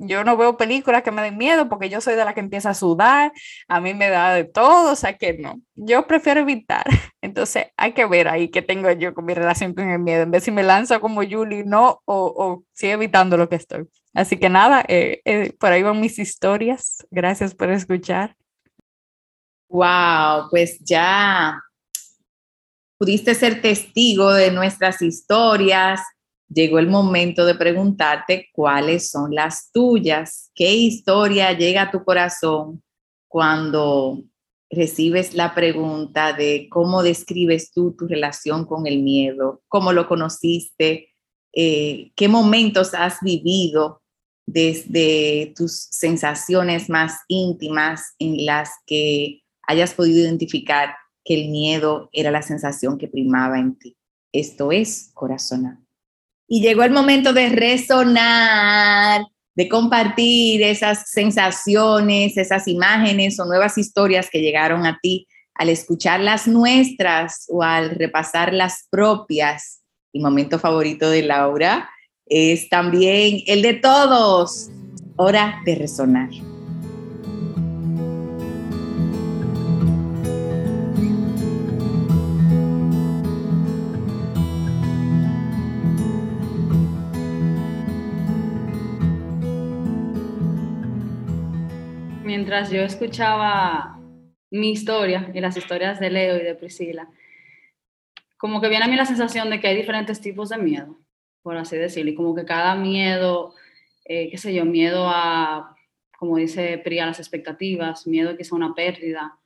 yo 0.00 0.24
no 0.24 0.36
veo 0.36 0.56
películas 0.56 1.02
que 1.02 1.10
me 1.10 1.22
den 1.22 1.36
miedo 1.36 1.68
porque 1.68 1.90
yo 1.90 2.00
soy 2.00 2.14
de 2.14 2.24
la 2.24 2.32
que 2.34 2.40
empieza 2.40 2.70
a 2.70 2.74
sudar, 2.74 3.32
a 3.68 3.80
mí 3.80 3.94
me 3.94 4.08
da 4.08 4.32
de 4.34 4.44
todo, 4.44 4.92
o 4.92 4.96
sea 4.96 5.16
que 5.16 5.34
no, 5.34 5.60
yo 5.74 6.06
prefiero 6.06 6.40
evitar. 6.40 6.84
Entonces 7.20 7.66
hay 7.76 7.92
que 7.92 8.06
ver 8.06 8.28
ahí 8.28 8.50
qué 8.50 8.62
tengo 8.62 8.90
yo 8.92 9.14
con 9.14 9.26
mi 9.26 9.34
relación 9.34 9.74
con 9.74 9.90
el 9.90 9.98
miedo, 9.98 10.22
en 10.22 10.30
vez 10.30 10.44
si 10.44 10.50
me 10.50 10.62
lanzo 10.62 11.00
como 11.00 11.22
Julie, 11.22 11.64
no, 11.64 12.00
o, 12.06 12.34
o 12.36 12.64
sigo 12.72 12.94
evitando 12.94 13.36
lo 13.36 13.48
que 13.48 13.56
estoy. 13.56 13.86
Así 14.14 14.38
que 14.38 14.48
nada, 14.48 14.84
eh, 14.88 15.20
eh, 15.24 15.52
por 15.58 15.72
ahí 15.72 15.82
van 15.82 16.00
mis 16.00 16.18
historias. 16.18 17.06
Gracias 17.10 17.54
por 17.54 17.70
escuchar. 17.70 18.36
Wow, 19.68 20.50
pues 20.50 20.80
ya 20.80 21.62
pudiste 22.98 23.34
ser 23.34 23.62
testigo 23.62 24.32
de 24.32 24.50
nuestras 24.50 25.00
historias, 25.00 26.00
llegó 26.48 26.78
el 26.78 26.88
momento 26.88 27.46
de 27.46 27.54
preguntarte 27.54 28.48
cuáles 28.52 29.10
son 29.10 29.34
las 29.34 29.70
tuyas, 29.72 30.50
qué 30.54 30.74
historia 30.74 31.52
llega 31.52 31.82
a 31.82 31.90
tu 31.90 32.04
corazón 32.04 32.82
cuando 33.28 34.22
recibes 34.70 35.34
la 35.34 35.54
pregunta 35.54 36.32
de 36.32 36.68
cómo 36.70 37.02
describes 37.02 37.72
tú 37.72 37.94
tu 37.96 38.06
relación 38.06 38.66
con 38.66 38.86
el 38.86 39.02
miedo, 39.02 39.62
cómo 39.68 39.92
lo 39.92 40.08
conociste, 40.08 41.14
eh, 41.52 42.12
qué 42.14 42.28
momentos 42.28 42.92
has 42.92 43.18
vivido 43.22 43.99
desde 44.52 45.52
tus 45.56 45.86
sensaciones 45.90 46.88
más 46.90 47.20
íntimas 47.28 48.14
en 48.18 48.44
las 48.44 48.70
que 48.84 49.42
hayas 49.66 49.94
podido 49.94 50.18
identificar 50.18 50.94
que 51.24 51.34
el 51.40 51.50
miedo 51.50 52.08
era 52.12 52.32
la 52.32 52.42
sensación 52.42 52.98
que 52.98 53.06
primaba 53.06 53.58
en 53.58 53.78
ti. 53.78 53.96
Esto 54.32 54.72
es 54.72 55.10
corazonar. 55.14 55.78
Y 56.48 56.62
llegó 56.62 56.82
el 56.82 56.90
momento 56.90 57.32
de 57.32 57.48
resonar, 57.50 59.22
de 59.54 59.68
compartir 59.68 60.62
esas 60.62 61.08
sensaciones, 61.10 62.36
esas 62.36 62.66
imágenes 62.66 63.38
o 63.38 63.44
nuevas 63.44 63.78
historias 63.78 64.28
que 64.30 64.40
llegaron 64.40 64.84
a 64.84 64.98
ti 65.00 65.28
al 65.54 65.68
escuchar 65.68 66.18
las 66.20 66.48
nuestras 66.48 67.44
o 67.48 67.62
al 67.62 67.90
repasar 67.90 68.52
las 68.52 68.88
propias. 68.90 69.82
Mi 70.12 70.20
momento 70.20 70.58
favorito 70.58 71.08
de 71.08 71.22
Laura 71.22 71.88
es 72.30 72.68
también 72.68 73.42
el 73.46 73.60
de 73.60 73.74
todos. 73.74 74.70
Hora 75.16 75.60
de 75.66 75.74
resonar. 75.74 76.30
mientras 92.30 92.70
yo 92.70 92.80
escuchaba 92.82 93.98
mi 94.50 94.70
historia 94.70 95.30
y 95.34 95.40
las 95.40 95.56
historias 95.56 96.00
de 96.00 96.10
Leo 96.10 96.36
y 96.36 96.42
de 96.42 96.54
Priscila, 96.54 97.08
como 98.38 98.60
que 98.60 98.68
viene 98.68 98.84
a 98.84 98.88
mí 98.88 98.96
la 98.96 99.04
sensación 99.04 99.50
de 99.50 99.60
que 99.60 99.68
hay 99.68 99.76
diferentes 99.76 100.20
tipos 100.20 100.48
de 100.48 100.58
miedo, 100.58 100.96
por 101.42 101.56
así 101.56 101.76
decirlo, 101.76 102.10
y 102.10 102.14
como 102.14 102.34
que 102.34 102.44
cada 102.44 102.74
miedo, 102.74 103.54
eh, 104.04 104.28
qué 104.30 104.38
sé 104.38 104.54
yo, 104.54 104.64
miedo 104.64 105.06
a, 105.08 105.74
como 106.18 106.36
dice 106.36 106.78
Pri, 106.78 106.98
a 106.98 107.06
las 107.06 107.18
expectativas, 107.18 108.06
miedo 108.06 108.30
a 108.30 108.36
que 108.36 108.44
sea 108.44 108.56
una 108.56 108.74
pérdida, 108.74 109.38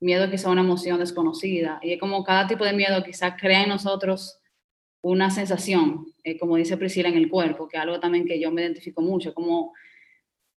miedo 0.00 0.24
a 0.24 0.30
que 0.30 0.38
sea 0.38 0.50
una 0.50 0.60
emoción 0.60 0.98
desconocida, 0.98 1.80
y 1.82 1.92
es 1.92 2.00
como 2.00 2.24
cada 2.24 2.46
tipo 2.46 2.64
de 2.64 2.72
miedo 2.72 3.02
quizás 3.02 3.34
crea 3.40 3.62
en 3.62 3.70
nosotros 3.70 4.40
una 5.00 5.30
sensación, 5.30 6.12
eh, 6.24 6.38
como 6.38 6.56
dice 6.56 6.76
Priscila, 6.76 7.08
en 7.08 7.16
el 7.16 7.28
cuerpo, 7.28 7.68
que 7.68 7.76
es 7.76 7.82
algo 7.82 8.00
también 8.00 8.26
que 8.26 8.38
yo 8.38 8.50
me 8.50 8.62
identifico 8.62 9.00
mucho, 9.00 9.32
como 9.32 9.72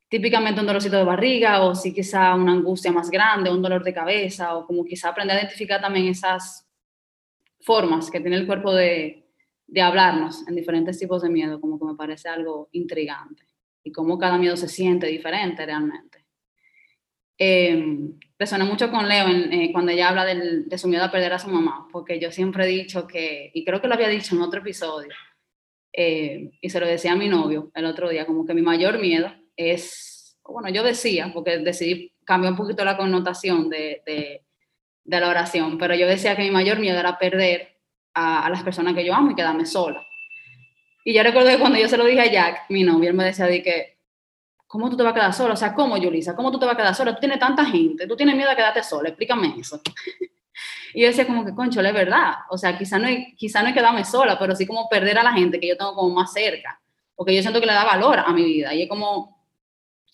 típicamente 0.09 0.61
un 0.61 0.67
dolorcito 0.67 0.97
de 0.97 1.05
barriga 1.05 1.63
o 1.63 1.75
si 1.75 1.95
quizá 1.95 2.35
una 2.35 2.53
angustia 2.53 2.91
más 2.91 3.11
grande, 3.11 3.51
un 3.51 3.63
dolor 3.63 3.85
de 3.85 3.95
cabeza 3.95 4.57
o 4.57 4.67
como 4.67 4.85
quizá 4.85 5.11
aprender 5.11 5.37
a 5.37 5.41
identificar 5.41 5.81
también 5.81 6.09
esas 6.09 6.67
formas 7.61 8.11
que 8.11 8.21
tiene 8.21 8.37
el 8.37 8.47
cuerpo 8.47 8.75
de, 8.75 9.20
de 9.71 9.81
hablarnos 9.81 10.47
en 10.49 10.57
diferentes 10.57 10.99
tipos 10.99 11.23
de 11.23 11.31
miedo, 11.31 11.61
como 11.61 11.79
que 11.79 11.85
me 11.85 11.95
parece 11.95 12.29
algo 12.29 12.69
intrigante 12.73 13.45
y 13.85 13.93
cómo 13.93 14.19
cada 14.19 14.37
miedo 14.37 14.57
se 14.57 14.69
siente 14.69 15.07
diferente 15.07 15.65
realmente. 15.65 16.27
Eh, 17.39 17.83
resoné 18.39 18.65
mucho 18.65 18.91
con 18.91 19.09
Leo 19.09 19.27
eh, 19.29 19.71
cuando 19.73 19.93
ella 19.93 20.11
habla 20.11 20.27
de 20.27 20.79
su 20.79 20.89
miedo 20.89 21.05
a 21.05 21.11
perder 21.11 21.33
a 21.33 21.39
su 21.39 21.49
mamá, 21.49 21.89
porque 21.91 22.19
yo 22.19 22.31
siempre 22.31 22.65
he 22.65 22.69
dicho 22.69 23.07
que, 23.07 23.51
y 23.55 23.65
creo 23.65 23.81
que 23.81 23.89
lo 23.89 23.95
había 23.95 24.09
dicho 24.09 24.35
en 24.35 24.43
otro 24.43 24.61
episodio, 24.61 25.09
eh, 25.93 26.51
y 26.61 26.69
se 26.69 26.81
lo 26.81 26.87
decía 26.87 27.13
a 27.13 27.17
mi 27.17 27.29
novio 27.29 27.71
el 27.75 27.87
otro 27.87 28.11
día, 28.11 28.27
como 28.27 28.45
que 28.45 28.55
mi 28.55 28.63
mayor 28.63 29.01
miedo 29.01 29.33
es, 29.57 30.39
bueno, 30.45 30.69
yo 30.69 30.83
decía, 30.83 31.31
porque 31.33 31.59
decidí 31.59 32.13
cambiar 32.25 32.53
un 32.53 32.59
poquito 32.59 32.85
la 32.85 32.97
connotación 32.97 33.71
de, 33.71 34.03
de, 34.05 34.43
la 35.05 35.29
oración, 35.29 35.79
pero 35.79 35.95
yo 35.95 36.07
decía 36.07 36.37
que 36.37 36.43
mi 36.43 36.51
mayor 36.51 36.79
miedo 36.79 36.99
era 36.99 37.19
perder 37.19 37.80
a, 38.15 38.47
a, 38.47 38.51
las 38.51 38.63
personas 38.63 38.95
que 38.95 39.05
yo 39.05 39.15
amo 39.15 39.31
y 39.31 39.35
quedarme 39.35 39.67
sola. 39.67 40.07
Y 41.05 41.15
yo 41.15 41.23
recuerdo 41.23 41.51
que 41.51 41.59
cuando 41.59 41.79
yo 41.79 41.89
se 41.89 41.97
lo 41.97 42.05
dije 42.05 42.21
a 42.21 42.31
Jack, 42.31 42.67
mi 42.69 42.85
novio, 42.85 43.11
él 43.11 43.17
me 43.17 43.25
decía 43.25 43.47
de 43.47 43.63
que, 43.63 43.99
¿cómo 44.67 44.89
tú 44.89 44.97
te 44.97 45.03
vas 45.03 45.11
a 45.13 45.15
quedar 45.15 45.33
sola? 45.33 45.55
O 45.55 45.57
sea, 45.57 45.75
¿cómo, 45.75 45.97
Yulisa? 45.97 46.37
¿Cómo 46.37 46.53
tú 46.53 46.59
te 46.61 46.67
vas 46.67 46.75
a 46.75 46.77
quedar 46.77 46.95
sola? 46.95 47.13
Tú 47.15 47.21
tienes 47.21 47.39
tanta 47.39 47.65
gente, 47.65 48.07
tú 48.07 48.17
tienes 48.17 48.37
miedo 48.37 48.49
de 48.51 48.57
quedarte 48.57 48.83
sola, 48.83 49.09
explícame 49.09 49.55
eso. 49.59 49.81
y 50.95 51.03
yo 51.03 51.09
decía 51.09 51.27
como 51.27 51.45
que, 51.45 51.55
concho, 51.55 51.81
es 51.81 51.93
verdad. 51.93 52.35
O 52.51 52.57
sea, 52.57 52.79
quizá 52.79 52.99
no, 52.99 53.09
quizá 53.37 53.63
no 53.63 53.69
es 53.69 53.75
quedarme 53.75 54.05
sola, 54.05 54.39
pero 54.39 54.55
sí 54.55 54.67
como 54.67 54.89
perder 54.89 55.19
a 55.19 55.25
la 55.25 55.33
gente 55.33 55.59
que 55.59 55.67
yo 55.67 55.77
tengo 55.77 55.95
como 55.95 56.15
más 56.15 56.33
cerca, 56.33 56.81
porque 57.17 57.35
yo 57.35 57.43
siento 57.43 57.61
que 57.61 57.67
le 57.67 57.73
da 57.73 57.85
valor 57.85 58.21
a 58.21 58.33
mi 58.33 58.45
vida. 58.45 58.73
Y 58.73 58.83
es 58.83 58.89
como, 58.89 59.45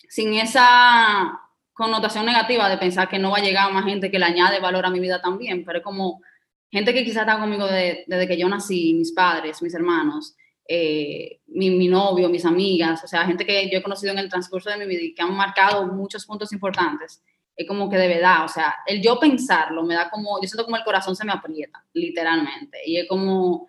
sin 0.08 0.32
esa 0.34 1.38
connotación 1.74 2.24
negativa 2.24 2.70
de 2.70 2.78
pensar 2.78 3.10
que 3.10 3.18
no 3.18 3.32
va 3.32 3.36
a 3.36 3.42
llegar 3.42 3.70
más 3.72 3.84
gente 3.84 4.10
que 4.10 4.18
le 4.18 4.24
añade 4.24 4.60
valor 4.60 4.86
a 4.86 4.90
mi 4.90 5.00
vida 5.00 5.20
también, 5.20 5.66
pero 5.66 5.80
es 5.80 5.84
como 5.84 6.22
gente 6.70 6.92
que 6.92 7.04
quizás 7.04 7.22
está 7.22 7.38
conmigo 7.38 7.66
de, 7.66 8.04
desde 8.06 8.28
que 8.28 8.38
yo 8.38 8.48
nací, 8.48 8.94
mis 8.94 9.12
padres, 9.12 9.62
mis 9.62 9.74
hermanos, 9.74 10.36
eh, 10.68 11.40
mi, 11.46 11.70
mi, 11.70 11.88
novio, 11.88 12.28
mis 12.28 12.44
amigas, 12.44 13.02
o 13.04 13.06
sea, 13.06 13.24
gente 13.24 13.46
que 13.46 13.70
yo 13.70 13.78
he 13.78 13.82
conocido 13.82 14.12
en 14.12 14.18
el 14.18 14.28
transcurso 14.28 14.70
de 14.70 14.78
mi 14.78 14.86
vida 14.86 15.02
y 15.02 15.14
que 15.14 15.22
han 15.22 15.34
marcado 15.34 15.86
muchos 15.86 16.26
puntos 16.26 16.52
importantes, 16.52 17.22
es 17.54 17.66
como 17.66 17.88
que 17.88 17.96
de 17.96 18.08
verdad, 18.08 18.44
o 18.44 18.48
sea, 18.48 18.74
el 18.86 19.00
yo 19.00 19.18
pensarlo 19.18 19.82
me 19.84 19.94
da 19.94 20.10
como, 20.10 20.40
yo 20.42 20.48
siento 20.48 20.64
como 20.64 20.76
el 20.76 20.84
corazón 20.84 21.14
se 21.16 21.24
me 21.24 21.32
aprieta, 21.32 21.84
literalmente, 21.92 22.78
y 22.84 22.98
es 22.98 23.08
como 23.08 23.68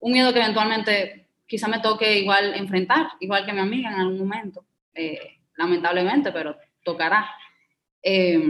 un 0.00 0.12
miedo 0.12 0.32
que 0.32 0.40
eventualmente 0.40 1.28
quizá 1.46 1.68
me 1.68 1.80
toque 1.80 2.18
igual 2.18 2.54
enfrentar, 2.54 3.08
igual 3.20 3.46
que 3.46 3.52
mi 3.52 3.60
amiga 3.60 3.90
en 3.90 4.00
algún 4.00 4.18
momento. 4.18 4.64
Eh, 4.94 5.38
lamentablemente, 5.56 6.32
pero 6.32 6.56
tocará. 6.82 7.30
Eh, 8.02 8.40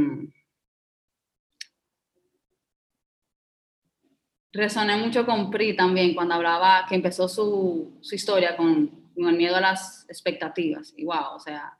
resoné 4.52 4.96
mucho 4.96 5.24
con 5.24 5.50
Pri 5.50 5.74
también 5.74 6.14
cuando 6.14 6.34
hablaba 6.34 6.84
que 6.88 6.94
empezó 6.94 7.28
su, 7.28 7.98
su 8.00 8.14
historia 8.14 8.56
con, 8.56 8.88
con, 9.14 9.28
el 9.28 9.36
miedo 9.36 9.56
a 9.56 9.60
las 9.60 10.04
expectativas. 10.08 10.92
Y 10.96 11.04
wow, 11.04 11.34
o 11.34 11.40
sea, 11.40 11.76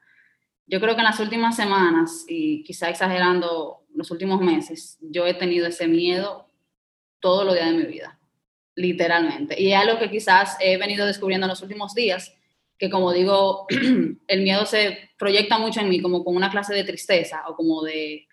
yo 0.66 0.80
creo 0.80 0.94
que 0.94 1.00
en 1.00 1.06
las 1.06 1.20
últimas 1.20 1.56
semanas, 1.56 2.24
y 2.28 2.62
quizá 2.64 2.88
exagerando 2.88 3.84
los 3.94 4.10
últimos 4.10 4.40
meses, 4.40 4.98
yo 5.00 5.26
he 5.26 5.34
tenido 5.34 5.66
ese 5.66 5.86
miedo 5.86 6.48
todos 7.20 7.44
los 7.44 7.54
días 7.54 7.70
de 7.70 7.76
mi 7.76 7.84
vida, 7.84 8.18
literalmente. 8.74 9.60
Y 9.60 9.72
es 9.72 9.78
algo 9.78 9.98
que 9.98 10.10
quizás 10.10 10.56
he 10.60 10.76
venido 10.78 11.06
descubriendo 11.06 11.46
en 11.46 11.50
los 11.50 11.62
últimos 11.62 11.94
días, 11.94 12.34
que 12.78 12.90
como 12.90 13.12
digo, 13.12 13.66
el 14.26 14.42
miedo 14.42 14.66
se 14.66 15.10
proyecta 15.18 15.58
mucho 15.58 15.80
en 15.80 15.88
mí 15.88 16.00
como 16.00 16.24
con 16.24 16.34
una 16.34 16.50
clase 16.50 16.74
de 16.74 16.84
tristeza 16.84 17.44
o 17.48 17.54
como 17.54 17.82
de, 17.82 18.26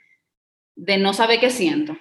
de 0.76 0.98
no 0.98 1.14
saber 1.14 1.40
qué 1.40 1.50
siento. 1.50 1.98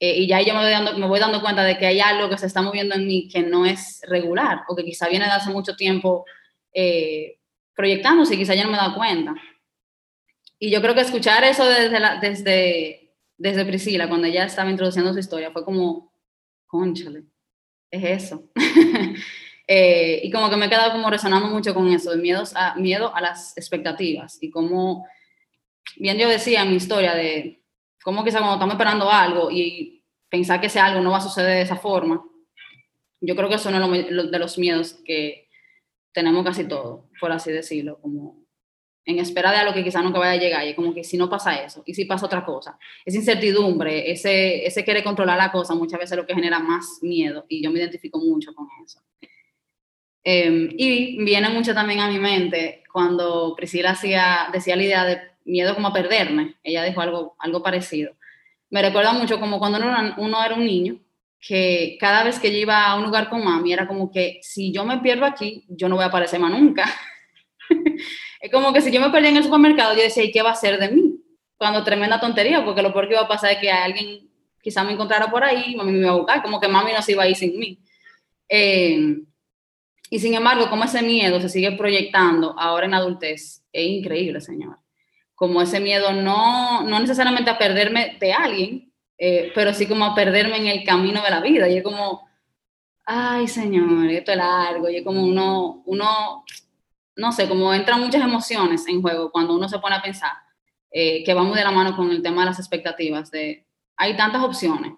Eh, 0.00 0.18
y 0.18 0.28
ya 0.28 0.40
yo 0.40 0.54
me 0.54 0.60
voy, 0.60 0.70
dando, 0.70 0.96
me 0.96 1.06
voy 1.06 1.18
dando 1.18 1.40
cuenta 1.40 1.64
de 1.64 1.76
que 1.76 1.86
hay 1.86 2.00
algo 2.00 2.28
que 2.28 2.38
se 2.38 2.46
está 2.46 2.62
moviendo 2.62 2.94
en 2.94 3.06
mí 3.06 3.28
que 3.28 3.42
no 3.42 3.66
es 3.66 4.00
regular 4.06 4.62
o 4.68 4.76
que 4.76 4.84
quizá 4.84 5.08
viene 5.08 5.24
de 5.24 5.32
hace 5.32 5.50
mucho 5.50 5.74
tiempo 5.74 6.24
eh, 6.72 7.38
proyectándose 7.74 8.34
y 8.34 8.38
quizá 8.38 8.54
ya 8.54 8.64
no 8.64 8.70
me 8.70 8.76
he 8.76 8.80
dado 8.80 8.94
cuenta. 8.94 9.34
Y 10.58 10.70
yo 10.70 10.80
creo 10.80 10.94
que 10.94 11.00
escuchar 11.00 11.44
eso 11.44 11.64
desde, 11.68 11.98
la, 11.98 12.20
desde, 12.20 13.14
desde 13.36 13.64
Priscila, 13.64 14.08
cuando 14.08 14.26
ella 14.26 14.44
estaba 14.44 14.70
introduciendo 14.70 15.12
su 15.12 15.18
historia, 15.18 15.50
fue 15.50 15.64
como, 15.64 16.12
conchale, 16.66 17.24
es 17.90 18.24
eso. 18.24 18.44
Eh, 19.70 20.22
y 20.24 20.30
como 20.30 20.48
que 20.48 20.56
me 20.56 20.64
he 20.64 20.70
quedado 20.70 20.92
como 20.92 21.10
resonando 21.10 21.46
mucho 21.48 21.74
con 21.74 21.92
eso, 21.92 22.10
de 22.12 22.16
miedos 22.16 22.52
a, 22.56 22.74
miedo 22.76 23.14
a 23.14 23.20
las 23.20 23.54
expectativas 23.54 24.38
y 24.40 24.48
como, 24.48 25.06
bien 25.96 26.16
yo 26.16 26.26
decía 26.26 26.62
en 26.62 26.70
mi 26.70 26.76
historia 26.76 27.14
de 27.14 27.57
cómo 28.08 28.24
quizá 28.24 28.38
cuando 28.38 28.54
estamos 28.54 28.72
esperando 28.72 29.10
algo 29.10 29.50
y 29.50 30.02
pensar 30.30 30.58
que 30.62 30.68
ese 30.68 30.80
algo 30.80 31.02
no 31.02 31.10
va 31.10 31.18
a 31.18 31.20
suceder 31.20 31.56
de 31.56 31.60
esa 31.60 31.76
forma, 31.76 32.24
yo 33.20 33.36
creo 33.36 33.50
que 33.50 33.56
eso 33.56 33.68
es 33.68 33.76
uno 33.76 33.86
de 33.90 34.38
los 34.38 34.56
miedos 34.56 34.94
que 35.04 35.50
tenemos 36.10 36.42
casi 36.42 36.66
todos, 36.66 37.04
por 37.20 37.30
así 37.32 37.52
decirlo, 37.52 38.00
como 38.00 38.46
en 39.04 39.18
espera 39.18 39.50
de 39.50 39.58
algo 39.58 39.74
que 39.74 39.84
quizá 39.84 40.00
nunca 40.00 40.20
vaya 40.20 40.40
a 40.40 40.42
llegar 40.42 40.66
y 40.66 40.74
como 40.74 40.94
que 40.94 41.04
si 41.04 41.18
no 41.18 41.28
pasa 41.28 41.62
eso 41.62 41.82
y 41.84 41.92
si 41.92 42.06
pasa 42.06 42.24
otra 42.24 42.46
cosa, 42.46 42.78
esa 43.04 43.18
incertidumbre, 43.18 44.10
ese, 44.10 44.64
ese 44.66 44.86
querer 44.86 45.04
controlar 45.04 45.36
la 45.36 45.52
cosa 45.52 45.74
muchas 45.74 45.98
veces 45.98 46.12
es 46.12 46.16
lo 46.16 46.26
que 46.26 46.34
genera 46.34 46.60
más 46.60 47.00
miedo 47.02 47.44
y 47.46 47.62
yo 47.62 47.70
me 47.70 47.78
identifico 47.78 48.18
mucho 48.18 48.54
con 48.54 48.68
eso. 48.82 49.02
Eh, 50.24 50.70
y 50.78 51.22
viene 51.22 51.50
mucho 51.50 51.74
también 51.74 52.00
a 52.00 52.08
mi 52.08 52.18
mente 52.18 52.84
cuando 52.90 53.54
Priscila 53.54 53.90
hacía, 53.90 54.48
decía 54.50 54.76
la 54.76 54.82
idea 54.82 55.04
de 55.04 55.20
miedo 55.48 55.74
como 55.74 55.88
a 55.88 55.92
perderme, 55.92 56.56
ella 56.62 56.84
dijo 56.84 57.00
algo, 57.00 57.36
algo 57.38 57.62
parecido. 57.62 58.14
Me 58.70 58.82
recuerda 58.82 59.12
mucho 59.12 59.40
como 59.40 59.58
cuando 59.58 59.78
uno 59.78 59.88
era, 59.88 60.14
uno 60.18 60.44
era 60.44 60.54
un 60.54 60.64
niño, 60.64 61.00
que 61.40 61.96
cada 62.00 62.24
vez 62.24 62.38
que 62.38 62.52
yo 62.52 62.58
iba 62.58 62.86
a 62.86 62.96
un 62.96 63.04
lugar 63.04 63.28
con 63.28 63.44
mami 63.44 63.72
era 63.72 63.86
como 63.86 64.10
que 64.10 64.40
si 64.42 64.72
yo 64.72 64.84
me 64.84 64.98
pierdo 64.98 65.24
aquí, 65.24 65.64
yo 65.68 65.88
no 65.88 65.96
voy 65.96 66.04
a 66.04 66.08
aparecer 66.08 66.40
más 66.40 66.50
nunca. 66.50 66.84
es 68.40 68.50
como 68.50 68.72
que 68.72 68.80
si 68.80 68.90
yo 68.90 69.00
me 69.00 69.10
perdí 69.10 69.28
en 69.28 69.36
el 69.36 69.44
supermercado, 69.44 69.94
yo 69.94 70.02
decía, 70.02 70.24
¿y 70.24 70.32
qué 70.32 70.42
va 70.42 70.50
a 70.50 70.56
ser 70.56 70.78
de 70.78 70.90
mí? 70.90 71.14
Cuando 71.56 71.84
tremenda 71.84 72.20
tontería, 72.20 72.64
porque 72.64 72.82
lo 72.82 72.92
peor 72.92 73.08
que 73.08 73.14
iba 73.14 73.22
a 73.22 73.28
pasar 73.28 73.52
es 73.52 73.58
que 73.58 73.70
alguien 73.70 74.28
quizá 74.62 74.84
me 74.84 74.92
encontrara 74.92 75.30
por 75.30 75.44
ahí, 75.44 75.74
mami 75.76 75.92
me 75.92 75.98
iba 76.00 76.10
a 76.10 76.16
buscar, 76.16 76.42
como 76.42 76.60
que 76.60 76.68
mami 76.68 76.92
no 76.92 77.02
se 77.02 77.12
iba 77.12 77.22
a 77.22 77.28
ir 77.28 77.36
sin 77.36 77.58
mí. 77.58 77.78
Eh, 78.48 79.18
y 80.10 80.18
sin 80.18 80.34
embargo, 80.34 80.68
como 80.70 80.84
ese 80.84 81.02
miedo 81.02 81.40
se 81.40 81.48
sigue 81.48 81.72
proyectando 81.72 82.58
ahora 82.58 82.86
en 82.86 82.94
adultez, 82.94 83.62
es 83.72 83.86
increíble, 83.86 84.40
señor. 84.40 84.78
Como 85.38 85.62
ese 85.62 85.78
miedo 85.78 86.12
no, 86.12 86.82
no 86.82 86.98
necesariamente 86.98 87.50
a 87.50 87.58
perderme 87.58 88.16
de 88.18 88.32
alguien, 88.32 88.92
eh, 89.16 89.52
pero 89.54 89.72
sí 89.72 89.86
como 89.86 90.04
a 90.04 90.14
perderme 90.14 90.56
en 90.56 90.66
el 90.66 90.84
camino 90.84 91.22
de 91.22 91.30
la 91.30 91.40
vida. 91.40 91.68
Y 91.68 91.76
es 91.76 91.84
como, 91.84 92.28
ay, 93.06 93.46
señor, 93.46 94.10
esto 94.10 94.32
es 94.32 94.36
largo. 94.36 94.88
Y 94.88 94.96
es 94.96 95.04
como 95.04 95.22
uno, 95.22 95.82
uno, 95.86 96.44
no 97.16 97.32
sé, 97.32 97.48
como 97.48 97.72
entran 97.72 98.00
muchas 98.00 98.22
emociones 98.22 98.86
en 98.88 99.00
juego 99.00 99.30
cuando 99.30 99.54
uno 99.54 99.68
se 99.68 99.78
pone 99.78 99.94
a 99.94 100.02
pensar 100.02 100.32
eh, 100.90 101.22
que 101.22 101.34
vamos 101.34 101.54
de 101.54 101.64
la 101.64 101.70
mano 101.70 101.94
con 101.94 102.10
el 102.10 102.22
tema 102.22 102.42
de 102.42 102.46
las 102.46 102.58
expectativas, 102.58 103.30
de 103.30 103.66
hay 103.96 104.16
tantas 104.16 104.42
opciones, 104.42 104.94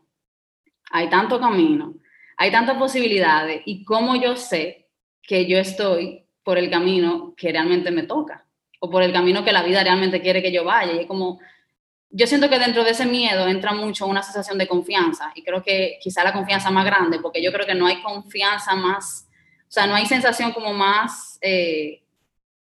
hay 0.91 1.11
tanto 1.11 1.41
camino, 1.41 1.95
hay 2.37 2.53
tantas 2.53 2.77
posibilidades, 2.77 3.63
y 3.67 3.85
cómo 3.85 4.15
yo 4.15 4.37
sé 4.37 4.89
que 5.21 5.47
yo 5.47 5.59
estoy 5.59 6.27
por 6.45 6.59
el 6.59 6.71
camino 6.71 7.35
que 7.37 7.51
realmente 7.51 7.91
me 7.91 8.05
toca, 8.05 8.47
o 8.81 8.91
por 8.91 9.03
el 9.03 9.13
camino 9.13 9.45
que 9.45 9.53
la 9.53 9.63
vida 9.63 9.83
realmente 9.83 10.21
quiere 10.21 10.43
que 10.43 10.53
yo 10.53 10.65
vaya. 10.65 10.93
Y 10.93 10.99
es 11.01 11.07
como, 11.07 11.39
yo 12.11 12.27
siento 12.27 12.51
que 12.51 12.59
dentro 12.59 12.83
de 12.83 12.91
ese 12.91 13.07
miedo 13.07 13.47
entra 13.47 13.73
mucho 13.73 14.07
una 14.07 14.23
sensación 14.23 14.59
de 14.59 14.67
confianza, 14.67 15.33
y 15.35 15.43
creo 15.43 15.63
que 15.63 15.99
quizá 16.03 16.25
la 16.25 16.33
confianza 16.33 16.71
más 16.71 16.85
grande, 16.85 17.21
porque 17.21 17.43
yo 17.43 17.53
creo 17.53 17.67
que 17.67 17.75
no 17.75 17.87
hay 17.87 18.03
confianza 18.03 18.75
más, 18.75 19.29
o 19.69 19.73
sea, 19.73 19.87
no 19.87 19.95
hay 19.95 20.07
sensación 20.07 20.53
como 20.53 20.73
más... 20.73 21.39
Eh, 21.41 22.03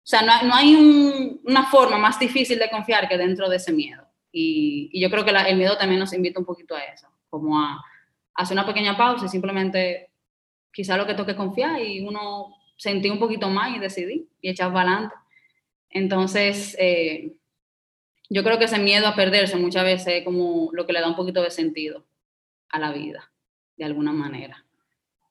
o 0.05 0.07
sea, 0.13 0.23
no, 0.23 0.49
no 0.49 0.55
hay 0.55 1.41
una 1.45 1.65
forma 1.67 1.97
más 1.97 2.19
difícil 2.19 2.59
de 2.59 2.69
confiar 2.69 3.09
que 3.09 3.17
dentro 3.17 3.49
de 3.49 3.57
ese 3.57 3.73
miedo. 3.73 4.05
Y, 4.33 4.99
yo 4.99 5.11
creo 5.11 5.25
que 5.25 5.31
el 5.31 5.57
miedo 5.57 5.77
también 5.77 6.01
nos 6.01 6.13
invita 6.13 6.41
un 6.41 6.47
poquito 6.47 6.75
a 6.75 6.81
eso, 6.81 7.07
como 7.29 7.61
a, 7.61 7.81
hacer 8.35 8.55
una 8.55 8.67
pequeña 8.67 8.97
pausa 8.97 9.27
y 9.27 9.29
simplemente 9.29 10.11
quizá 10.73 10.97
lo 10.97 11.07
que 11.07 11.15
toque 11.15 11.37
confiar 11.37 11.81
y 11.83 12.01
uno 12.01 12.57
sentir 12.77 13.13
un 13.13 13.19
poquito 13.19 13.51
más 13.51 13.77
y 13.77 13.79
decidir 13.79 14.27
y 14.41 14.49
echar 14.49 14.73
para 14.73 14.91
adelante. 14.91 15.15
Entonces, 15.93 16.75
eh, 16.79 17.35
yo 18.31 18.43
creo 18.43 18.59
que 18.59 18.65
ese 18.65 18.79
miedo 18.79 19.07
a 19.07 19.15
perderse 19.15 19.57
muchas 19.57 19.85
veces 19.85 20.15
es 20.15 20.25
como 20.25 20.71
lo 20.73 20.87
que 20.87 20.93
le 20.95 21.01
da 21.01 21.09
un 21.09 21.17
poquito 21.17 21.43
de 21.43 21.51
sentido 21.51 22.07
a 22.71 22.79
la 22.79 22.93
vida, 22.93 23.31
de 23.77 23.85
alguna 23.85 24.13
manera. 24.13 24.65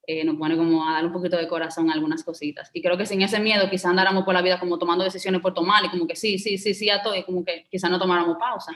Eh, 0.05 0.23
nos 0.23 0.35
pone 0.35 0.55
como 0.55 0.87
a 0.87 0.93
dar 0.93 1.05
un 1.05 1.11
poquito 1.11 1.37
de 1.37 1.47
corazón 1.47 1.89
a 1.89 1.93
algunas 1.93 2.23
cositas. 2.23 2.69
Y 2.73 2.81
creo 2.81 2.97
que 2.97 3.07
sin 3.07 3.21
ese 3.23 3.39
miedo 3.39 3.69
quizá 3.69 3.89
andáramos 3.89 4.23
por 4.23 4.35
la 4.35 4.41
vida 4.43 4.59
como 4.59 4.77
tomando 4.77 5.03
decisiones 5.03 5.41
por 5.41 5.53
tomar 5.53 5.83
y 5.85 5.89
como 5.89 6.05
que 6.05 6.15
sí, 6.15 6.37
sí, 6.37 6.59
sí, 6.59 6.75
sí 6.75 6.89
a 6.89 7.01
todo 7.01 7.15
y 7.15 7.23
como 7.23 7.43
que 7.43 7.65
quizá 7.71 7.89
no 7.89 7.99
tomáramos 7.99 8.37
pausa. 8.37 8.71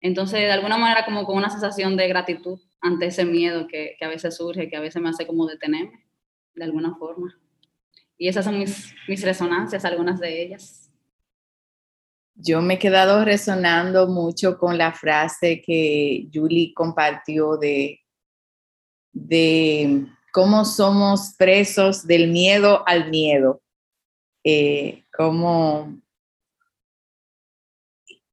Entonces, 0.00 0.40
de 0.40 0.52
alguna 0.52 0.78
manera 0.78 1.04
como 1.04 1.24
con 1.24 1.36
una 1.36 1.50
sensación 1.50 1.96
de 1.96 2.08
gratitud 2.08 2.60
ante 2.80 3.06
ese 3.06 3.24
miedo 3.24 3.66
que, 3.66 3.96
que 3.98 4.04
a 4.04 4.08
veces 4.08 4.36
surge, 4.36 4.68
que 4.68 4.76
a 4.76 4.80
veces 4.80 5.02
me 5.02 5.08
hace 5.08 5.26
como 5.26 5.46
detenerme, 5.46 6.04
de 6.54 6.64
alguna 6.64 6.94
forma. 6.94 7.36
Y 8.16 8.28
esas 8.28 8.44
son 8.44 8.58
mis, 8.58 8.94
mis 9.08 9.22
resonancias, 9.22 9.84
algunas 9.84 10.20
de 10.20 10.42
ellas. 10.42 10.89
Yo 12.34 12.62
me 12.62 12.74
he 12.74 12.78
quedado 12.78 13.24
resonando 13.24 14.06
mucho 14.06 14.58
con 14.58 14.78
la 14.78 14.92
frase 14.92 15.60
que 15.60 16.28
Julie 16.32 16.72
compartió 16.74 17.56
de, 17.56 18.00
de 19.12 20.06
cómo 20.32 20.64
somos 20.64 21.34
presos 21.36 22.06
del 22.06 22.28
miedo 22.28 22.82
al 22.86 23.10
miedo, 23.10 23.62
eh, 24.44 25.04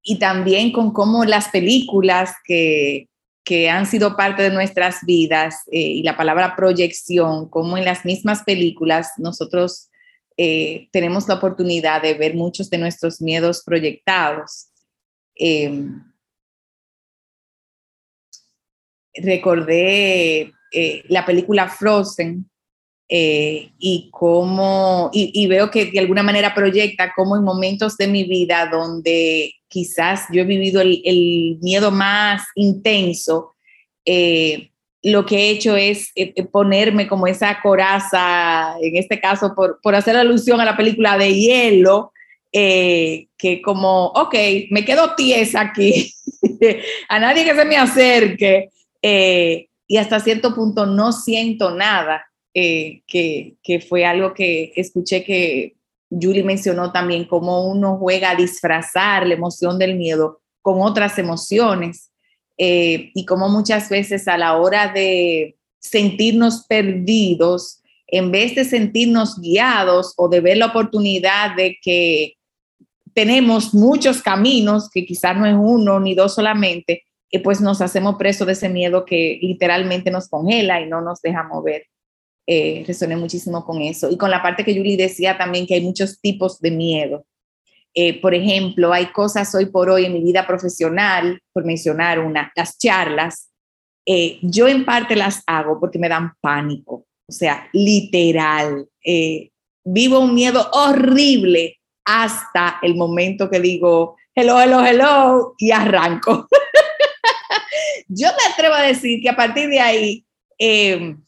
y 0.03 0.19
también 0.19 0.71
con 0.71 0.91
cómo 0.93 1.25
las 1.25 1.49
películas 1.49 2.33
que, 2.45 3.09
han 3.71 3.85
sido 3.85 4.17
parte 4.17 4.43
de 4.43 4.51
nuestras 4.51 5.05
vidas 5.05 5.63
eh, 5.71 5.79
y 5.79 6.03
la 6.03 6.17
palabra 6.17 6.55
proyección, 6.57 7.49
como 7.49 7.77
en 7.77 7.85
las 7.85 8.03
mismas 8.03 8.43
películas 8.43 9.11
nosotros 9.17 9.89
eh, 10.37 10.87
tenemos 10.91 11.27
la 11.27 11.35
oportunidad 11.35 12.01
de 12.01 12.13
ver 12.13 12.35
muchos 12.35 12.69
de 12.69 12.77
nuestros 12.77 13.21
miedos 13.21 13.63
proyectados. 13.65 14.67
recordé 19.13 20.53
eh, 20.71 21.03
la 21.07 21.25
película 21.25 21.67
Frozen 21.69 22.49
eh, 23.09 23.71
y 23.79 24.09
cómo, 24.11 25.09
y, 25.13 25.47
veo 25.47 25.71
que 25.71 25.85
de 25.85 25.99
alguna 25.99 26.23
manera 26.23 26.53
proyecta 26.53 27.13
cómo 27.15 27.37
en 27.37 27.43
momentos 27.43 27.95
de 27.95 28.07
mi 28.07 28.25
vida 28.25 28.67
donde 28.69 29.53
quizás 29.69 30.25
yo 30.31 30.41
he 30.41 30.45
vivido 30.45 30.81
el, 30.81 31.57
miedo 31.61 31.89
más 31.89 32.43
intenso, 32.55 33.55
eh, 34.03 34.71
lo 35.07 35.25
que 35.25 35.37
he 35.37 35.49
hecho 35.51 35.75
es 35.75 36.11
ponerme 36.51 37.07
como 37.07 37.27
esa 37.27 37.59
coraza, 37.61 38.75
en 38.81 38.95
este 38.97 39.19
caso 39.19 39.53
por, 39.55 39.79
por 39.81 39.95
hacer 39.95 40.15
alusión 40.15 40.59
a 40.59 40.65
la 40.65 40.77
película 40.77 41.17
de 41.17 41.33
hielo, 41.33 42.11
que 42.51 43.61
como, 43.63 44.07
ok, 44.07 44.35
me 44.71 44.83
quedo 44.83 45.15
tiesa 45.15 45.61
aquí, 45.61 46.13
a 47.09 47.19
nadie 47.19 47.45
que 47.45 47.55
se 47.55 47.65
me 47.65 47.77
acerque, 47.77 48.69
y 49.87 49.97
hasta 49.97 50.19
cierto 50.19 50.53
punto 50.53 50.85
no 50.85 51.11
siento 51.11 51.71
nada, 51.71 52.25
eh, 52.53 53.03
que, 53.07 53.55
que, 53.63 53.79
fue 53.79 54.05
algo 54.05 54.33
que 54.33 54.73
escuché 54.75 55.23
que 55.23 55.75
Julie 56.09 56.43
mencionó 56.43 56.91
también, 56.91 57.25
cómo 57.25 57.67
uno 57.69 57.97
juega 57.97 58.31
a 58.31 58.35
disfrazar 58.35 59.27
la 59.27 59.35
emoción 59.35 59.77
del 59.77 59.95
miedo 59.95 60.41
con 60.63 60.81
otras 60.81 61.19
emociones 61.19 62.09
eh, 62.57 63.11
y 63.13 63.25
cómo 63.25 63.49
muchas 63.49 63.89
veces 63.89 64.27
a 64.27 64.37
la 64.37 64.57
hora 64.57 64.91
de 64.91 65.57
sentirnos 65.79 66.65
perdidos, 66.67 67.81
en 68.07 68.31
vez 68.31 68.55
de 68.55 68.65
sentirnos 68.65 69.39
guiados 69.39 70.13
o 70.17 70.29
de 70.29 70.41
ver 70.41 70.57
la 70.57 70.67
oportunidad 70.67 71.55
de 71.55 71.77
que 71.81 72.33
tenemos 73.13 73.73
muchos 73.73 74.21
caminos, 74.21 74.89
que 74.89 75.05
quizás 75.05 75.35
no 75.37 75.45
es 75.45 75.55
uno 75.57 75.99
ni 75.99 76.15
dos 76.15 76.35
solamente, 76.35 77.03
y 77.29 77.39
pues 77.39 77.61
nos 77.61 77.81
hacemos 77.81 78.15
preso 78.15 78.45
de 78.45 78.53
ese 78.53 78.69
miedo 78.69 79.05
que 79.05 79.39
literalmente 79.41 80.11
nos 80.11 80.29
congela 80.29 80.79
y 80.81 80.87
no 80.87 81.01
nos 81.01 81.21
deja 81.21 81.43
mover. 81.43 81.85
Eh, 82.49 82.85
resoné 82.87 83.17
muchísimo 83.17 83.65
con 83.65 83.81
eso. 83.81 84.09
Y 84.09 84.17
con 84.17 84.31
la 84.31 84.41
parte 84.41 84.63
que 84.63 84.73
Julie 84.73 84.95
decía 84.95 85.37
también 85.37 85.67
que 85.67 85.73
hay 85.73 85.81
muchos 85.81 86.21
tipos 86.21 86.61
de 86.61 86.71
miedo. 86.71 87.25
Eh, 87.99 88.21
por 88.21 88.35
ejemplo, 88.35 88.93
hay 88.93 89.07
cosas 89.07 89.55
hoy 89.55 89.65
por 89.65 89.89
hoy 89.89 90.05
en 90.05 90.13
mi 90.13 90.21
vida 90.21 90.45
profesional, 90.45 91.41
por 91.51 91.65
mencionar 91.65 92.19
una, 92.19 92.51
las 92.55 92.77
charlas, 92.77 93.49
eh, 94.05 94.37
yo 94.43 94.67
en 94.67 94.85
parte 94.85 95.15
las 95.15 95.41
hago 95.47 95.79
porque 95.79 95.97
me 95.97 96.07
dan 96.07 96.33
pánico, 96.39 97.07
o 97.27 97.31
sea, 97.31 97.67
literal. 97.73 98.87
Eh, 99.03 99.49
vivo 99.83 100.19
un 100.19 100.35
miedo 100.35 100.69
horrible 100.73 101.79
hasta 102.05 102.77
el 102.83 102.93
momento 102.93 103.49
que 103.49 103.59
digo, 103.59 104.15
hello, 104.35 104.61
hello, 104.61 104.85
hello, 104.85 105.55
y 105.57 105.71
arranco. 105.71 106.47
Yo 108.07 108.27
me 108.27 108.53
atrevo 108.53 108.75
a 108.75 108.83
decir 108.83 109.23
que 109.23 109.29
a 109.29 109.35
partir 109.35 109.69
de 109.69 109.79
ahí 109.79 110.25
em, 110.59 111.19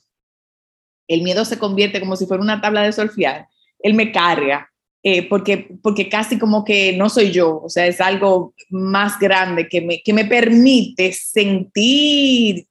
el 1.08 1.24
miedo 1.24 1.44
se 1.46 1.58
convierte 1.58 2.00
como 2.00 2.16
si 2.16 2.28
fuera 2.28 2.44
una 2.44 2.62
tabla 2.62 2.84
de 2.84 2.94
surfear. 2.94 3.48
Él 3.80 3.96
me 3.96 4.12
carga, 4.12 4.69
eh, 5.04 5.28
porque, 5.30 5.70
porque 5.82 6.10
casi 6.10 6.38
como 6.38 6.64
que 6.66 6.94
no 6.98 7.10
soy 7.10 7.32
yo, 7.32 7.62
o 7.62 7.70
sea, 7.70 7.88
es 7.88 8.02
algo 8.02 8.54
más 8.70 9.18
grande 9.20 9.68
que 9.68 9.82
me, 9.82 10.02
que 10.02 10.14
me 10.14 10.26
permite 10.26 11.14
sentir, 11.14 12.68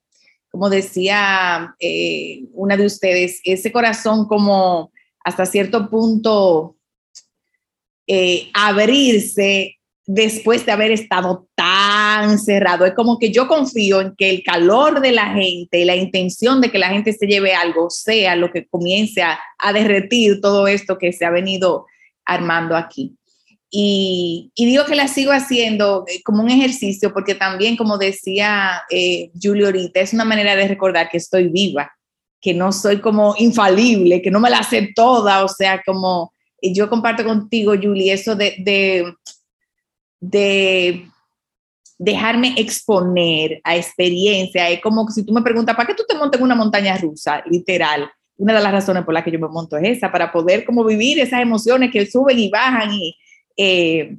como 0.51 0.69
decía 0.69 1.75
eh, 1.81 2.43
una 2.53 2.77
de 2.77 2.87
ustedes, 2.87 3.41
ese 3.45 3.73
corazón 3.73 4.27
como 4.27 4.93
hasta 5.25 5.47
cierto 5.47 5.89
punto 5.91 6.77
eh, 8.07 8.51
abrirse 8.55 9.79
después 10.07 10.65
de 10.65 10.73
haber 10.73 10.91
estado 10.91 11.47
tan 11.55 12.39
cerrado. 12.39 12.87
Es 12.87 12.95
como 12.95 13.19
que 13.19 13.31
yo 13.31 13.47
confío 13.47 14.01
en 14.01 14.15
que 14.17 14.31
el 14.31 14.43
calor 14.43 15.03
de 15.03 15.13
la 15.13 15.35
gente, 15.35 15.85
la 15.85 15.95
intención 15.95 16.63
de 16.63 16.71
que 16.71 16.79
la 16.79 16.89
gente 16.89 17.13
se 17.13 17.27
lleve 17.27 17.55
algo, 17.55 17.91
sea 17.91 18.35
lo 18.35 18.51
que 18.51 18.67
comience 18.67 19.23
a, 19.23 19.39
derretir 19.75 20.41
todo 20.41 20.67
esto 20.67 20.97
que 20.97 21.13
se 21.13 21.27
ha 21.27 21.31
venido 21.31 21.85
armando 22.29 22.77
aquí. 22.77 23.17
Y, 23.71 24.51
digo 24.57 24.85
que 24.87 24.95
la 24.95 25.09
sigo 25.09 25.33
haciendo 25.33 26.05
eh, 26.07 26.23
como 26.23 26.43
un 26.43 26.51
ejercicio 26.51 27.13
porque 27.13 27.35
también, 27.35 27.77
como 27.77 27.99
decía 27.99 28.83
eh, 28.91 29.31
Julio 29.41 29.67
ahorita, 29.67 30.01
es 30.01 30.15
una 30.15 30.25
manera 30.25 30.57
de 30.57 30.69
recordar 30.69 31.11
que 31.11 31.19
estoy 31.19 31.49
viva, 31.49 31.91
que 32.41 32.55
no 32.55 32.73
soy 32.73 33.01
como 33.01 33.35
infalible, 33.39 34.23
que 34.23 34.31
no 34.31 34.41
me 34.41 34.49
la 34.49 34.63
sé 34.63 34.91
toda, 34.95 35.45
o 35.45 35.49
sea, 35.49 35.83
como 35.85 36.33
yo 36.63 36.89
comparto 36.89 37.25
contigo, 37.25 37.75
Julie, 37.81 38.13
eso 38.13 38.35
de, 38.35 38.57
de, 38.59 39.13
de 40.19 41.07
dejarme 41.99 42.55
exponer 42.57 43.61
a 43.65 43.77
experiencia. 43.77 44.71
Es 44.71 44.81
como 44.81 45.09
si 45.11 45.25
tú 45.25 45.33
me 45.33 45.43
preguntas, 45.43 45.77
¿para 45.77 45.87
qué 45.87 45.95
tú 45.95 46.05
te 46.09 46.17
montas 46.17 46.39
en 46.39 46.45
una 46.45 46.55
montaña 46.55 46.97
rusa? 46.97 47.43
Literal. 47.47 48.11
Una 48.39 48.55
de 48.55 48.61
las 48.61 48.73
razones 48.73 49.05
por 49.05 49.13
las 49.13 49.25
que 49.25 49.31
yo 49.31 49.39
me 49.39 49.49
monto 49.49 49.77
es 49.77 49.99
esa, 49.99 50.11
para 50.11 50.33
poder 50.33 50.65
como 50.65 50.85
vivir 50.85 51.19
esas 51.19 51.43
emociones 51.43 51.91
que 51.91 52.07
suben 52.07 52.39
y 52.39 52.49
bajan 52.49 52.93
y, 52.93 53.17
eh, 53.57 54.17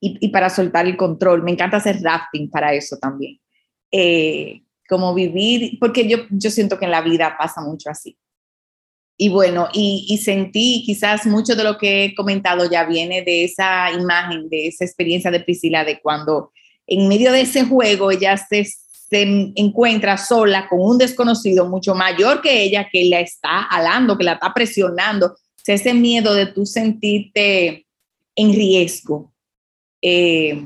y, 0.00 0.28
para 0.28 0.48
soltar 0.48 0.86
el 0.86 0.96
control. 0.96 1.42
Me 1.42 1.50
encanta 1.50 1.78
hacer 1.78 2.00
rafting 2.02 2.48
para 2.48 2.72
eso 2.72 2.96
también. 2.96 3.38
Eh, 3.90 4.62
como 4.88 5.14
vivir, 5.14 5.78
porque 5.80 6.06
yo, 6.08 6.18
yo 6.30 6.50
siento 6.50 6.78
que 6.78 6.84
en 6.84 6.90
la 6.90 7.02
vida 7.02 7.36
pasa 7.38 7.60
mucho 7.60 7.90
así. 7.90 8.16
Y 9.16 9.28
bueno, 9.28 9.68
y, 9.72 10.06
y, 10.08 10.18
sentí 10.18 10.82
quizás 10.84 11.26
mucho 11.26 11.54
de 11.54 11.64
lo 11.64 11.78
que 11.78 12.04
he 12.04 12.14
comentado 12.14 12.68
ya 12.68 12.84
viene 12.84 13.22
de 13.22 13.44
esa 13.44 13.90
imagen, 13.92 14.48
de 14.48 14.68
esa 14.68 14.84
experiencia 14.84 15.30
de 15.30 15.40
Priscila, 15.40 15.84
de 15.84 16.00
cuando 16.00 16.52
en 16.86 17.08
medio 17.08 17.32
de 17.32 17.42
ese 17.42 17.64
juego 17.64 18.10
ella 18.10 18.36
se, 18.36 18.66
se 19.14 19.52
encuentra 19.54 20.16
sola 20.16 20.66
con 20.68 20.80
un 20.80 20.98
desconocido 20.98 21.68
mucho 21.68 21.94
mayor 21.94 22.42
que 22.42 22.64
ella, 22.64 22.88
que 22.90 23.04
la 23.04 23.20
está 23.20 23.62
alando, 23.62 24.18
que 24.18 24.24
la 24.24 24.32
está 24.32 24.52
presionando. 24.52 25.36
ese 25.64 25.94
miedo 25.94 26.34
de 26.34 26.46
tú 26.46 26.66
sentirte 26.66 27.86
en 28.34 28.52
riesgo. 28.52 29.32
Eh, 30.02 30.60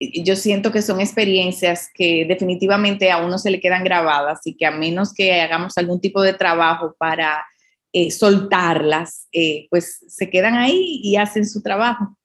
yo 0.00 0.34
siento 0.34 0.72
que 0.72 0.80
son 0.80 1.00
experiencias 1.00 1.90
que 1.92 2.24
definitivamente 2.26 3.10
a 3.10 3.18
uno 3.18 3.36
se 3.36 3.50
le 3.50 3.60
quedan 3.60 3.84
grabadas 3.84 4.40
y 4.46 4.56
que 4.56 4.64
a 4.64 4.70
menos 4.70 5.12
que 5.12 5.42
hagamos 5.42 5.76
algún 5.76 6.00
tipo 6.00 6.22
de 6.22 6.32
trabajo 6.32 6.96
para 6.98 7.44
eh, 7.92 8.10
soltarlas, 8.10 9.28
eh, 9.30 9.66
pues 9.68 10.04
se 10.08 10.30
quedan 10.30 10.54
ahí 10.54 11.00
y 11.02 11.16
hacen 11.16 11.46
su 11.46 11.60
trabajo. 11.60 12.16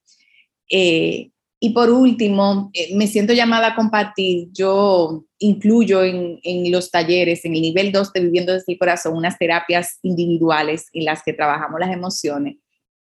Y 1.65 1.69
por 1.69 1.89
último, 1.89 2.71
eh, 2.73 2.93
me 2.93 3.07
siento 3.07 3.31
llamada 3.31 3.67
a 3.67 3.75
compartir, 3.75 4.49
yo 4.51 5.23
incluyo 5.39 6.03
en, 6.03 6.41
los 6.69 6.91
talleres, 6.91 7.45
en 7.45 7.55
el 7.55 7.61
nivel 7.61 7.93
2 7.93 8.11
de 8.11 8.19
Viviendo 8.19 8.51
desde 8.51 8.73
el 8.73 8.77
Corazón, 8.77 9.15
unas 9.15 9.37
terapias 9.39 9.97
individuales 10.01 10.87
en 10.91 11.05
las 11.05 11.23
que 11.23 11.31
trabajamos 11.31 11.79
las 11.79 11.93
emociones. 11.93 12.57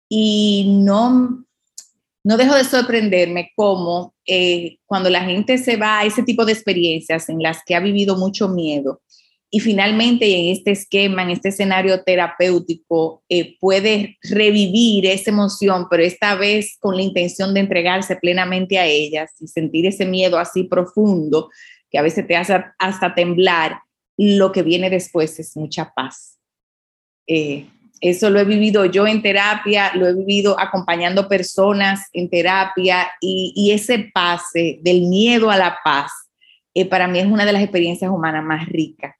Y 0.06 0.82
no, 0.84 1.46
no 2.24 2.36
dejo 2.36 2.54
de 2.54 2.64
sorprenderme 2.64 3.52
cómo 3.56 4.14
eh, 4.26 4.76
cuando 4.84 5.08
la 5.08 5.24
gente 5.24 5.56
se 5.56 5.78
va 5.78 6.00
a 6.00 6.04
ese 6.04 6.22
tipo 6.22 6.44
de 6.44 6.52
experiencias 6.52 7.30
en 7.30 7.38
las 7.38 7.60
que 7.64 7.74
ha 7.74 7.80
vivido 7.80 8.18
mucho 8.18 8.50
miedo, 8.50 9.00
y 9.54 9.60
finalmente 9.60 10.24
en 10.34 10.50
este 10.50 10.70
esquema, 10.70 11.22
en 11.22 11.28
este 11.28 11.50
escenario 11.50 12.02
terapéutico, 12.02 13.22
eh, 13.28 13.58
puede 13.60 14.16
revivir 14.22 15.04
esa 15.04 15.30
emoción, 15.30 15.88
pero 15.90 16.02
esta 16.02 16.34
vez 16.36 16.78
con 16.80 16.96
la 16.96 17.02
intención 17.02 17.52
de 17.52 17.60
entregarse 17.60 18.16
plenamente 18.16 18.78
a 18.78 18.86
ellas 18.86 19.30
y 19.40 19.48
sentir 19.48 19.84
ese 19.84 20.06
miedo 20.06 20.38
así 20.38 20.64
profundo 20.64 21.50
que 21.90 21.98
a 21.98 22.02
veces 22.02 22.26
te 22.26 22.34
hace 22.34 22.64
hasta 22.78 23.14
temblar, 23.14 23.80
lo 24.16 24.52
que 24.52 24.62
viene 24.62 24.88
después 24.88 25.38
es 25.38 25.54
mucha 25.54 25.92
paz. 25.94 26.38
Eh, 27.26 27.66
eso 28.00 28.30
lo 28.30 28.40
he 28.40 28.44
vivido 28.44 28.86
yo 28.86 29.06
en 29.06 29.20
terapia, 29.20 29.94
lo 29.94 30.08
he 30.08 30.14
vivido 30.14 30.58
acompañando 30.58 31.28
personas 31.28 32.08
en 32.14 32.30
terapia 32.30 33.06
y, 33.20 33.70
ese 33.70 34.10
pase 34.14 34.78
del 34.80 35.02
miedo 35.02 35.50
a 35.50 35.58
la 35.58 35.76
paz, 35.84 36.10
eh, 36.72 36.86
para 36.86 37.06
mí 37.06 37.18
es 37.18 37.26
una 37.26 37.44
de 37.44 37.52
las 37.52 37.62
experiencias 37.62 38.10
humanas 38.10 38.42
más 38.42 38.66
ricas 38.66 39.14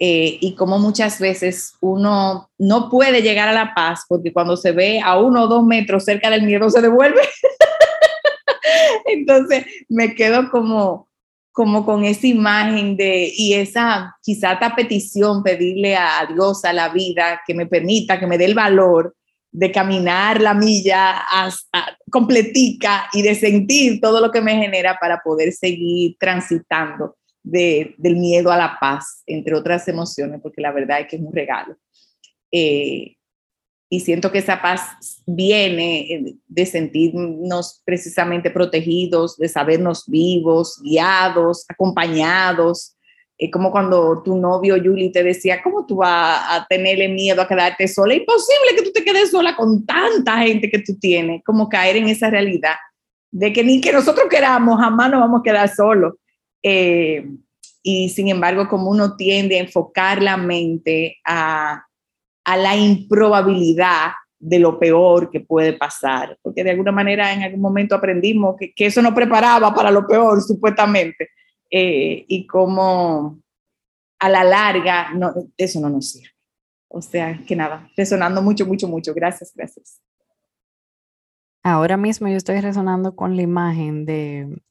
eh, 0.00 0.38
y 0.40 0.54
como 0.54 0.78
muchas 0.78 1.18
veces 1.18 1.74
uno 1.80 2.50
no 2.56 2.88
puede 2.88 3.20
llegar 3.20 3.48
a 3.48 3.52
la 3.52 3.74
paz 3.74 4.04
porque 4.08 4.32
cuando 4.32 4.56
se 4.56 4.70
ve 4.70 5.00
a 5.00 5.18
uno 5.18 5.42
o 5.42 5.48
dos 5.48 5.64
metros 5.64 6.04
cerca 6.04 6.30
del 6.30 6.44
miedo 6.44 6.70
se 6.70 6.80
devuelve. 6.80 7.20
Entonces 9.06 9.66
me 9.88 10.14
quedo 10.14 10.50
como, 10.50 11.08
como 11.50 11.84
con 11.84 12.04
esa 12.04 12.28
imagen 12.28 12.96
de, 12.96 13.32
y 13.36 13.54
esa 13.54 14.16
quizá 14.22 14.52
esta 14.52 14.76
petición, 14.76 15.42
pedirle 15.42 15.96
a 15.96 16.28
Dios, 16.32 16.64
a 16.64 16.72
la 16.72 16.90
vida, 16.90 17.40
que 17.44 17.54
me 17.54 17.66
permita, 17.66 18.20
que 18.20 18.28
me 18.28 18.38
dé 18.38 18.44
el 18.44 18.54
valor 18.54 19.16
de 19.50 19.72
caminar 19.72 20.40
la 20.40 20.54
milla 20.54 21.18
hasta 21.18 21.98
completica 22.12 23.08
y 23.12 23.22
de 23.22 23.34
sentir 23.34 24.00
todo 24.00 24.20
lo 24.20 24.30
que 24.30 24.42
me 24.42 24.54
genera 24.54 24.96
para 25.00 25.20
poder 25.24 25.52
seguir 25.52 26.16
transitando 26.20 27.17
del 27.50 28.16
miedo 28.16 28.50
a 28.50 28.56
la 28.56 28.78
paz, 28.80 29.22
entre 29.26 29.54
otras 29.54 29.88
emociones, 29.88 30.40
porque 30.42 30.60
la 30.60 30.72
verdad 30.72 31.00
es 31.00 31.08
que 31.08 31.16
es 31.16 31.22
un 31.22 31.32
regalo. 31.32 31.76
Eh, 32.52 33.14
y 33.90 34.00
siento 34.00 34.30
que 34.30 34.38
esa 34.38 34.60
paz 34.60 35.22
viene 35.26 36.00
eh, 36.00 36.34
de 36.46 36.66
sentirnos 36.66 37.82
precisamente 37.84 38.50
protegidos, 38.50 39.36
de 39.38 39.48
sabernos 39.48 40.04
vivos, 40.06 40.80
guiados, 40.82 41.64
acompañados. 41.68 42.96
Es 43.38 43.50
como 43.50 43.70
cuando 43.70 44.22
tu 44.22 44.36
novio 44.36 44.76
Julie 44.76 45.10
te 45.10 45.22
decía, 45.22 45.62
¿cómo 45.62 45.86
tú 45.86 45.96
vas 45.96 46.42
a 46.48 46.66
tenerle 46.68 47.08
miedo 47.08 47.40
a 47.40 47.48
quedarte 47.48 47.88
sola? 47.88 48.14
Imposible 48.14 48.76
que 48.76 48.82
tú 48.82 48.92
te 48.92 49.04
quedes 49.04 49.30
sola 49.30 49.56
con 49.56 49.86
tanta 49.86 50.38
gente 50.38 50.68
que 50.68 50.80
tú 50.80 50.98
tienes, 50.98 51.42
como 51.44 51.68
caer 51.68 51.96
en 51.96 52.08
esa 52.08 52.28
realidad 52.28 52.74
de 53.30 53.52
que 53.52 53.62
ni 53.62 53.80
que 53.80 53.92
nosotros 53.92 54.26
queramos, 54.28 54.80
jamás 54.80 55.10
nos 55.10 55.20
vamos 55.20 55.40
a 55.40 55.42
quedar 55.42 55.68
solos. 55.68 56.14
Eh, 56.62 57.26
y 57.82 58.08
sin 58.10 58.28
embargo, 58.28 58.68
como 58.68 58.90
uno 58.90 59.16
tiende 59.16 59.56
a 59.56 59.62
enfocar 59.62 60.22
la 60.22 60.36
mente 60.36 61.18
a, 61.24 61.84
a 62.44 62.56
la 62.56 62.76
improbabilidad 62.76 64.12
de 64.38 64.58
lo 64.58 64.78
peor 64.78 65.30
que 65.30 65.40
puede 65.40 65.72
pasar, 65.72 66.38
porque 66.42 66.62
de 66.62 66.70
alguna 66.70 66.92
manera 66.92 67.32
en 67.32 67.42
algún 67.42 67.60
momento 67.60 67.94
aprendimos 67.94 68.56
que, 68.56 68.72
que 68.72 68.86
eso 68.86 69.02
no 69.02 69.14
preparaba 69.14 69.74
para 69.74 69.90
lo 69.90 70.06
peor, 70.06 70.40
supuestamente, 70.46 71.30
eh, 71.70 72.24
y 72.28 72.46
como 72.46 73.40
a 74.20 74.28
la 74.28 74.44
larga 74.44 75.12
no, 75.14 75.32
eso 75.56 75.80
no 75.80 75.88
nos 75.88 76.10
sirve. 76.10 76.30
O 76.90 77.02
sea, 77.02 77.38
que 77.46 77.54
nada, 77.54 77.90
resonando 77.96 78.40
mucho, 78.40 78.64
mucho, 78.64 78.88
mucho. 78.88 79.12
Gracias, 79.12 79.52
gracias. 79.54 80.00
Ahora 81.62 81.96
mismo 81.98 82.28
yo 82.28 82.36
estoy 82.36 82.60
resonando 82.60 83.14
con 83.14 83.36
la 83.36 83.42
imagen 83.42 84.06
de 84.06 84.62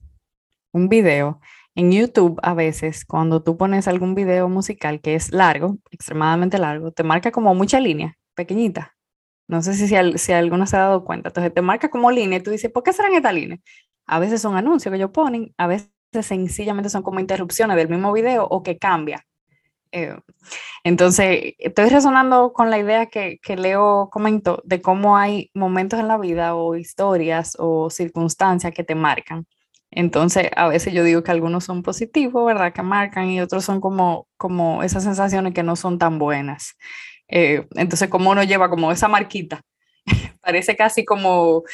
un 0.72 0.88
video 0.88 1.40
en 1.78 1.92
YouTube 1.92 2.40
a 2.42 2.54
veces 2.54 3.04
cuando 3.04 3.40
tú 3.40 3.56
pones 3.56 3.86
algún 3.86 4.16
video 4.16 4.48
musical 4.48 5.00
que 5.00 5.14
es 5.14 5.30
largo, 5.32 5.78
extremadamente 5.92 6.58
largo, 6.58 6.90
te 6.90 7.04
marca 7.04 7.30
como 7.30 7.54
mucha 7.54 7.78
línea, 7.78 8.18
pequeñita. 8.34 8.96
No 9.46 9.62
sé 9.62 9.74
si, 9.74 9.86
si, 10.18 10.32
alguno 10.32 10.66
se 10.66 10.76
ha 10.76 10.80
dado 10.80 11.04
cuenta. 11.04 11.28
Entonces 11.28 11.54
te 11.54 11.62
marca 11.62 11.88
como 11.88 12.10
línea 12.10 12.40
y 12.40 12.42
tú 12.42 12.50
dices, 12.50 12.72
¿por 12.72 12.82
qué 12.82 12.92
serán 12.92 13.14
estas 13.14 13.32
líneas? 13.32 13.60
A 14.06 14.18
veces 14.18 14.42
son 14.42 14.56
anuncios 14.56 14.90
que 14.90 14.96
ellos 14.96 15.12
ponen, 15.12 15.54
a 15.56 15.68
veces 15.68 15.88
sencillamente 16.20 16.90
son 16.90 17.02
como 17.04 17.20
interrupciones 17.20 17.76
del 17.76 17.88
mismo 17.88 18.12
video 18.12 18.44
o 18.44 18.64
que 18.64 18.76
cambia. 18.76 19.24
Eh, 19.92 20.18
entonces, 20.82 21.54
estoy 21.58 21.90
resonando 21.90 22.52
con 22.52 22.70
la 22.70 22.78
idea 22.78 23.06
que, 23.06 23.38
que 23.40 23.56
Leo 23.56 24.08
comentó 24.10 24.62
de 24.64 24.82
cómo 24.82 25.16
hay 25.16 25.52
momentos 25.54 26.00
en 26.00 26.08
la 26.08 26.18
vida 26.18 26.56
o 26.56 26.74
historias 26.74 27.54
o 27.56 27.88
circunstancias 27.88 28.74
que 28.74 28.82
te 28.82 28.96
marcan 28.96 29.46
entonces, 29.98 30.48
a 30.54 30.68
veces 30.68 30.94
yo 30.94 31.02
digo 31.02 31.24
que 31.24 31.32
algunos 31.32 31.64
son 31.64 31.82
positivos, 31.82 32.46
¿verdad? 32.46 32.72
Que 32.72 32.82
marcan 32.82 33.30
y 33.30 33.40
otros 33.40 33.64
son 33.64 33.80
como, 33.80 34.28
como 34.36 34.84
esas 34.84 35.02
sensaciones 35.02 35.52
que 35.54 35.64
no 35.64 35.74
son 35.74 35.98
tan 35.98 36.20
buenas. 36.20 36.76
Eh, 37.26 37.66
entonces, 37.74 38.08
como 38.08 38.30
uno 38.30 38.44
lleva 38.44 38.70
como 38.70 38.92
esa 38.92 39.08
marquita, 39.08 39.60
parece 40.40 40.76
casi 40.76 41.04
como, 41.04 41.64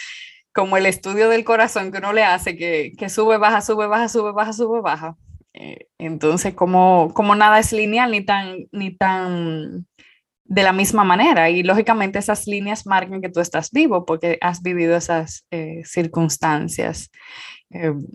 como 0.54 0.78
el 0.78 0.86
estudio 0.86 1.28
del 1.28 1.44
corazón 1.44 1.92
que 1.92 1.98
uno 1.98 2.14
le 2.14 2.24
hace, 2.24 2.56
que, 2.56 2.92
que 2.96 3.10
sube, 3.10 3.36
baja, 3.36 3.60
sube, 3.60 3.88
baja, 3.88 4.08
sube, 4.08 4.32
baja, 4.32 4.54
sube, 4.54 4.80
baja. 4.80 5.16
Eh, 5.52 5.88
entonces, 5.98 6.54
como, 6.54 7.12
como 7.12 7.34
nada 7.34 7.58
es 7.58 7.74
lineal 7.74 8.10
ni 8.10 8.24
tan, 8.24 8.56
ni 8.72 8.96
tan 8.96 9.86
de 10.44 10.62
la 10.62 10.72
misma 10.72 11.04
manera 11.04 11.50
y 11.50 11.62
lógicamente 11.62 12.18
esas 12.18 12.46
líneas 12.46 12.86
marcan 12.86 13.20
que 13.20 13.28
tú 13.28 13.40
estás 13.40 13.70
vivo 13.70 14.06
porque 14.06 14.38
has 14.40 14.62
vivido 14.62 14.96
esas 14.96 15.44
eh, 15.50 15.82
circunstancias. 15.84 17.10
Em, 17.74 18.06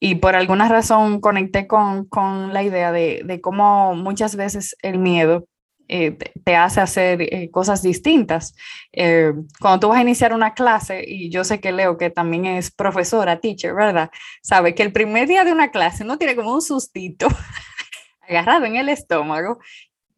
y 0.00 0.16
por 0.16 0.36
alguna 0.36 0.68
razón 0.68 1.20
conecté 1.20 1.66
con, 1.66 2.06
con 2.06 2.52
la 2.52 2.62
idea 2.62 2.92
de, 2.92 3.22
de, 3.24 3.40
cómo 3.40 3.94
muchas 3.96 4.36
veces 4.36 4.76
el 4.82 4.98
miedo 4.98 5.46
eh, 5.88 6.18
te, 6.44 6.54
hace 6.54 6.80
hacer 6.82 7.22
eh, 7.22 7.50
cosas 7.50 7.82
distintas. 7.82 8.54
Em, 8.92 9.46
cuando 9.60 9.80
tú 9.80 9.88
vas 9.88 9.98
a 9.98 10.02
iniciar 10.02 10.34
una 10.34 10.54
clase, 10.54 11.02
y 11.06 11.30
yo 11.30 11.44
sé 11.44 11.60
que 11.60 11.72
Leo, 11.72 11.96
que 11.96 12.10
también 12.10 12.44
es 12.44 12.70
profesora, 12.70 13.40
teacher, 13.40 13.74
¿verdad? 13.74 14.10
Sabe 14.42 14.74
que 14.74 14.82
el 14.82 14.92
primer 14.92 15.26
día 15.26 15.44
de 15.44 15.52
una 15.52 15.70
clase 15.70 16.04
uno 16.04 16.18
tiene 16.18 16.36
como 16.36 16.52
un 16.52 16.62
sustito 16.62 17.28
agarrado 18.20 18.66
en 18.66 18.76
el 18.76 18.90
estómago 18.90 19.58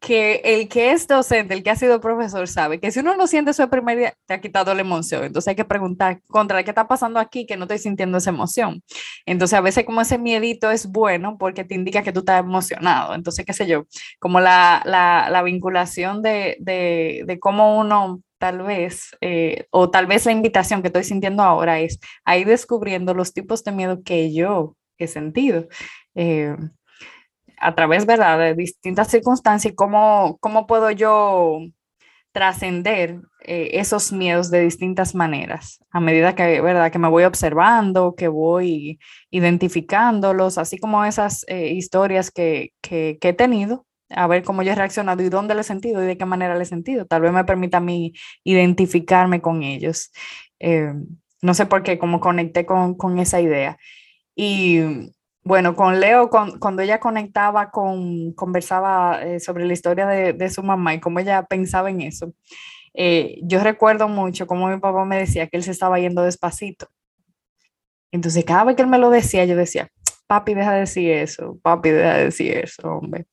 que 0.01 0.41
el 0.43 0.67
que 0.67 0.91
es 0.91 1.07
docente, 1.07 1.53
el 1.53 1.61
que 1.61 1.69
ha 1.69 1.75
sido 1.75 2.01
profesor, 2.01 2.47
sabe 2.47 2.79
que 2.79 2.91
si 2.91 2.99
uno 3.01 3.15
no 3.15 3.27
siente 3.27 3.51
el 3.57 3.69
primer 3.69 3.97
día, 3.99 4.13
te 4.25 4.33
ha 4.33 4.41
quitado 4.41 4.73
la 4.73 4.81
emoción. 4.81 5.23
Entonces 5.23 5.49
hay 5.49 5.55
que 5.55 5.63
preguntar, 5.63 6.21
contra 6.27 6.63
qué 6.63 6.71
está 6.71 6.87
pasando 6.87 7.19
aquí 7.19 7.45
que 7.45 7.55
no 7.55 7.65
estoy 7.65 7.77
sintiendo 7.77 8.17
esa 8.17 8.31
emoción. 8.31 8.81
Entonces 9.27 9.57
a 9.57 9.61
veces 9.61 9.85
como 9.85 10.01
ese 10.01 10.17
miedito 10.17 10.71
es 10.71 10.87
bueno 10.87 11.37
porque 11.37 11.63
te 11.63 11.75
indica 11.75 12.01
que 12.01 12.11
tú 12.11 12.21
estás 12.21 12.39
emocionado. 12.39 13.13
Entonces, 13.13 13.45
qué 13.45 13.53
sé 13.53 13.67
yo, 13.67 13.85
como 14.19 14.39
la, 14.39 14.81
la, 14.85 15.29
la 15.29 15.43
vinculación 15.43 16.23
de, 16.23 16.57
de, 16.59 17.37
cómo 17.39 17.79
uno 17.79 18.21
tal 18.39 18.63
vez, 18.63 19.15
eh, 19.21 19.67
o 19.69 19.91
tal 19.91 20.07
vez 20.07 20.25
la 20.25 20.31
invitación 20.31 20.81
que 20.81 20.87
estoy 20.87 21.03
sintiendo 21.03 21.43
ahora 21.43 21.79
es 21.79 21.99
a 22.25 22.37
ir 22.37 22.47
descubriendo 22.47 23.13
los 23.13 23.33
tipos 23.33 23.63
de 23.63 23.71
miedo 23.71 24.01
que 24.03 24.33
yo 24.33 24.75
he 24.97 25.07
sentido. 25.07 25.67
Eh, 26.15 26.55
a 27.61 27.75
través, 27.75 28.05
¿verdad?, 28.05 28.39
de 28.39 28.55
distintas 28.55 29.09
circunstancias 29.09 29.71
y 29.71 29.75
cómo, 29.75 30.37
cómo 30.41 30.67
puedo 30.67 30.89
yo 30.91 31.59
trascender 32.31 33.19
eh, 33.41 33.71
esos 33.73 34.11
miedos 34.11 34.49
de 34.51 34.61
distintas 34.61 35.13
maneras, 35.15 35.79
a 35.91 35.99
medida 35.99 36.33
que, 36.33 36.61
¿verdad? 36.61 36.91
que 36.91 36.99
me 36.99 37.09
voy 37.09 37.23
observando, 37.23 38.15
que 38.15 38.27
voy 38.29 38.99
identificándolos, 39.29 40.57
así 40.57 40.77
como 40.77 41.03
esas 41.05 41.45
eh, 41.47 41.71
historias 41.71 42.31
que, 42.31 42.71
que, 42.81 43.17
he 43.21 43.33
tenido, 43.33 43.85
a 44.09 44.27
ver 44.27 44.43
cómo 44.43 44.63
yo 44.63 44.71
he 44.71 44.75
reaccionado 44.75 45.21
y 45.23 45.29
dónde 45.29 45.55
le 45.55 45.61
he 45.61 45.63
sentido 45.63 46.03
y 46.03 46.07
de 46.07 46.17
qué 46.17 46.25
manera 46.25 46.55
le 46.55 46.63
he 46.63 46.65
sentido. 46.65 47.05
Tal 47.05 47.21
vez 47.21 47.31
me 47.31 47.45
permita 47.45 47.77
a 47.77 47.81
mí 47.81 48.13
identificarme 48.43 49.41
con 49.41 49.63
ellos. 49.63 50.11
Eh, 50.59 50.93
no 51.41 51.53
sé 51.53 51.65
por 51.65 51.83
qué, 51.83 51.97
cómo 51.99 52.19
conecté 52.19 52.65
con, 52.65 52.95
con 52.95 53.19
esa 53.19 53.41
idea. 53.41 53.77
Y 54.35 54.79
bueno, 55.43 55.75
con 55.75 55.99
Leo, 55.99 56.29
cuando 56.29 56.81
ella 56.81 56.99
conectaba 56.99 57.71
con, 57.71 58.33
conversaba 58.33 59.23
eh, 59.23 59.39
sobre 59.39 59.65
la 59.65 59.73
historia 59.73 60.05
de, 60.05 60.49
su 60.49 60.61
mamá 60.61 60.93
y 60.93 60.99
cómo 60.99 61.19
ella 61.19 61.43
pensaba 61.43 61.89
en 61.89 62.01
eso, 62.01 62.33
eh, 62.93 63.39
yo 63.43 63.63
recuerdo 63.63 64.07
mucho 64.07 64.45
cómo 64.45 64.67
mi 64.67 64.79
papá 64.79 65.03
me 65.05 65.17
decía 65.17 65.47
que 65.47 65.57
él 65.57 65.63
se 65.63 65.71
estaba 65.71 65.99
yendo 65.99 66.21
despacito. 66.23 66.87
Entonces, 68.11 68.45
cada 68.45 68.65
vez 68.65 68.75
que 68.75 68.83
él 68.83 68.87
me 68.87 68.99
lo 68.99 69.09
decía, 69.09 69.45
yo 69.45 69.55
decía, 69.55 69.89
papi, 70.27 70.53
deja 70.53 70.73
de 70.73 70.79
decir 70.81 71.11
eso, 71.11 71.57
papi, 71.63 71.89
deja 71.89 72.17
de 72.17 72.25
decir 72.25 72.57
eso, 72.57 72.87
hombre. 72.97 73.25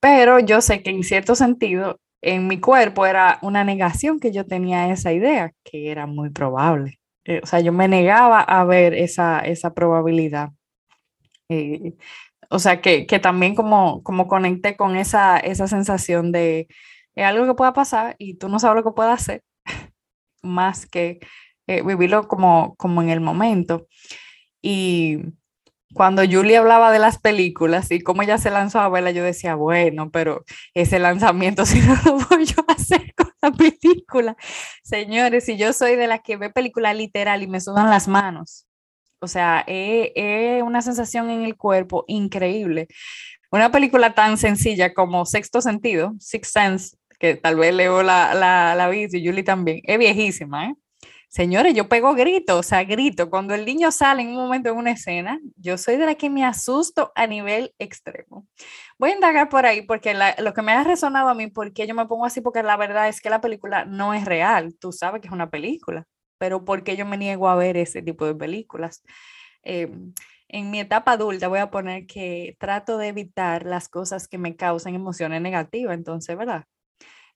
Pero 0.00 0.40
yo 0.40 0.60
sé 0.60 0.82
que 0.82 0.90
en 0.90 1.02
cierto 1.04 1.34
sentido, 1.34 2.00
en 2.22 2.48
mi 2.48 2.58
cuerpo 2.60 3.06
era 3.06 3.38
una 3.42 3.64
negación 3.64 4.18
que 4.18 4.32
yo 4.32 4.46
tenía 4.46 4.90
esa 4.90 5.12
idea, 5.12 5.52
que 5.64 5.90
era 5.90 6.06
muy 6.06 6.30
probable. 6.30 6.98
Eh, 7.24 7.40
o 7.42 7.46
sea, 7.46 7.60
yo 7.60 7.72
me 7.72 7.88
negaba 7.88 8.40
a 8.40 8.64
ver 8.64 8.94
esa, 8.94 9.40
esa 9.40 9.74
probabilidad. 9.74 10.50
Eh, 11.48 11.94
o 12.50 12.58
sea, 12.58 12.80
que, 12.80 13.06
que, 13.06 13.18
también 13.18 13.54
como, 13.54 14.02
como 14.02 14.28
conecté 14.28 14.76
con 14.76 14.96
esa, 14.96 15.38
esa 15.38 15.66
sensación 15.68 16.32
de 16.32 16.68
algo 17.16 17.46
que 17.46 17.54
pueda 17.54 17.72
pasar 17.72 18.16
y 18.18 18.34
tú 18.34 18.48
no 18.48 18.58
sabes 18.58 18.76
lo 18.76 18.90
que 18.90 18.94
pueda 18.94 19.12
hacer, 19.12 19.42
más 20.42 20.86
que 20.86 21.20
eh, 21.66 21.82
vivirlo 21.82 22.28
como, 22.28 22.74
como 22.76 23.02
en 23.02 23.10
el 23.10 23.20
momento. 23.20 23.86
Y 24.62 25.18
cuando 25.94 26.22
Julie 26.24 26.58
hablaba 26.58 26.92
de 26.92 26.98
las 26.98 27.18
películas 27.18 27.90
y 27.90 28.00
cómo 28.00 28.22
ella 28.22 28.38
se 28.38 28.50
lanzó 28.50 28.80
a 28.80 28.88
verla, 28.88 29.10
yo 29.10 29.24
decía, 29.24 29.54
bueno, 29.54 30.10
pero 30.10 30.44
ese 30.74 30.98
lanzamiento 30.98 31.66
si 31.66 31.80
no 31.80 31.94
lo 32.04 32.18
voy 32.18 32.46
a 32.68 32.72
hacer 32.72 33.14
con 33.16 33.32
la 33.42 33.52
película. 33.52 34.36
Señores, 34.82 35.44
si 35.44 35.56
yo 35.56 35.72
soy 35.72 35.96
de 35.96 36.06
las 36.06 36.20
que 36.22 36.36
ve 36.36 36.50
película 36.50 36.94
literal 36.94 37.42
y 37.42 37.48
me 37.48 37.60
sudan 37.60 37.90
las 37.90 38.08
manos, 38.08 38.67
o 39.20 39.28
sea, 39.28 39.64
es, 39.66 40.62
una 40.62 40.82
sensación 40.82 41.30
en 41.30 41.42
el 41.42 41.56
cuerpo 41.56 42.04
increíble. 42.08 42.88
Una 43.50 43.70
película 43.70 44.14
tan 44.14 44.36
sencilla 44.38 44.94
como 44.94 45.24
Sexto 45.26 45.60
Sentido, 45.60 46.14
Sixth 46.20 46.52
Sense, 46.52 46.96
que 47.18 47.36
tal 47.36 47.56
vez 47.56 47.74
Leo 47.74 48.02
la, 48.02 48.34
la, 48.34 48.74
la 48.74 48.88
vi 48.88 49.06
y 49.10 49.26
Julie 49.26 49.42
también, 49.42 49.80
es 49.84 49.98
viejísima, 49.98 50.66
¿eh? 50.66 50.74
Señores, 51.30 51.74
yo 51.74 51.88
pego 51.90 52.14
grito, 52.14 52.58
o 52.58 52.62
sea, 52.62 52.84
grito. 52.84 53.28
Cuando 53.28 53.54
el 53.54 53.66
niño 53.66 53.90
sale 53.92 54.22
en 54.22 54.28
un 54.28 54.36
momento 54.36 54.70
en 54.70 54.76
una 54.78 54.92
escena, 54.92 55.38
yo 55.56 55.76
soy 55.76 55.96
de 55.96 56.06
la 56.06 56.14
que 56.14 56.30
me 56.30 56.42
asusto 56.42 57.12
a 57.14 57.26
nivel 57.26 57.74
extremo. 57.78 58.46
Voy 58.98 59.10
a 59.10 59.14
indagar 59.14 59.50
por 59.50 59.66
ahí 59.66 59.82
porque 59.82 60.16
lo 60.38 60.54
que 60.54 60.62
me 60.62 60.72
ha 60.72 60.84
resonado 60.84 61.28
a 61.28 61.34
mí, 61.34 61.48
porque 61.48 61.86
yo 61.86 61.94
me 61.94 62.06
pongo 62.06 62.24
así, 62.24 62.40
porque 62.40 62.62
la 62.62 62.78
verdad 62.78 63.08
es 63.08 63.20
que 63.20 63.28
la 63.28 63.42
película 63.42 63.84
no 63.84 64.14
es 64.14 64.24
real. 64.24 64.74
Tú 64.80 64.90
sabes 64.90 65.20
que 65.20 65.28
es 65.28 65.32
una 65.32 65.50
película 65.50 66.06
pero 66.38 66.64
¿por 66.64 66.84
qué 66.84 66.96
yo 66.96 67.06
me 67.06 67.18
niego 67.18 67.48
a 67.48 67.56
ver 67.56 67.76
ese 67.76 68.02
tipo 68.02 68.26
de 68.26 68.34
películas? 68.34 69.02
Em, 69.62 70.12
en 70.48 70.70
mi 70.70 70.80
etapa 70.80 71.12
adulta 71.12 71.48
voy 71.48 71.58
a 71.58 71.70
poner 71.70 72.06
que 72.06 72.56
trato 72.58 72.98
de 72.98 73.08
evitar 73.08 73.66
las 73.66 73.88
cosas 73.88 74.28
que 74.28 74.38
me 74.38 74.56
causan 74.56 74.94
emociones 74.94 75.42
negativas, 75.42 75.94
entonces, 75.94 76.36
¿verdad? 76.36 76.64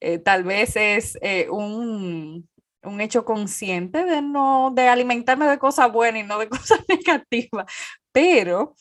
Eh, 0.01 0.19
tal 0.19 0.45
vez 0.45 0.77
es 0.77 1.19
eh, 1.23 1.49
un, 1.51 2.49
un, 2.83 3.01
hecho 3.01 3.25
consciente 3.25 4.05
de 4.05 4.23
no, 4.23 4.73
de 4.75 4.89
alimentarme 4.89 5.47
de 5.47 5.59
cosas 5.59 5.93
buenas 5.93 6.23
y 6.25 6.27
no 6.27 6.39
de 6.39 6.49
cosas 6.49 6.81
negativas, 6.89 7.67
pero 8.13 8.75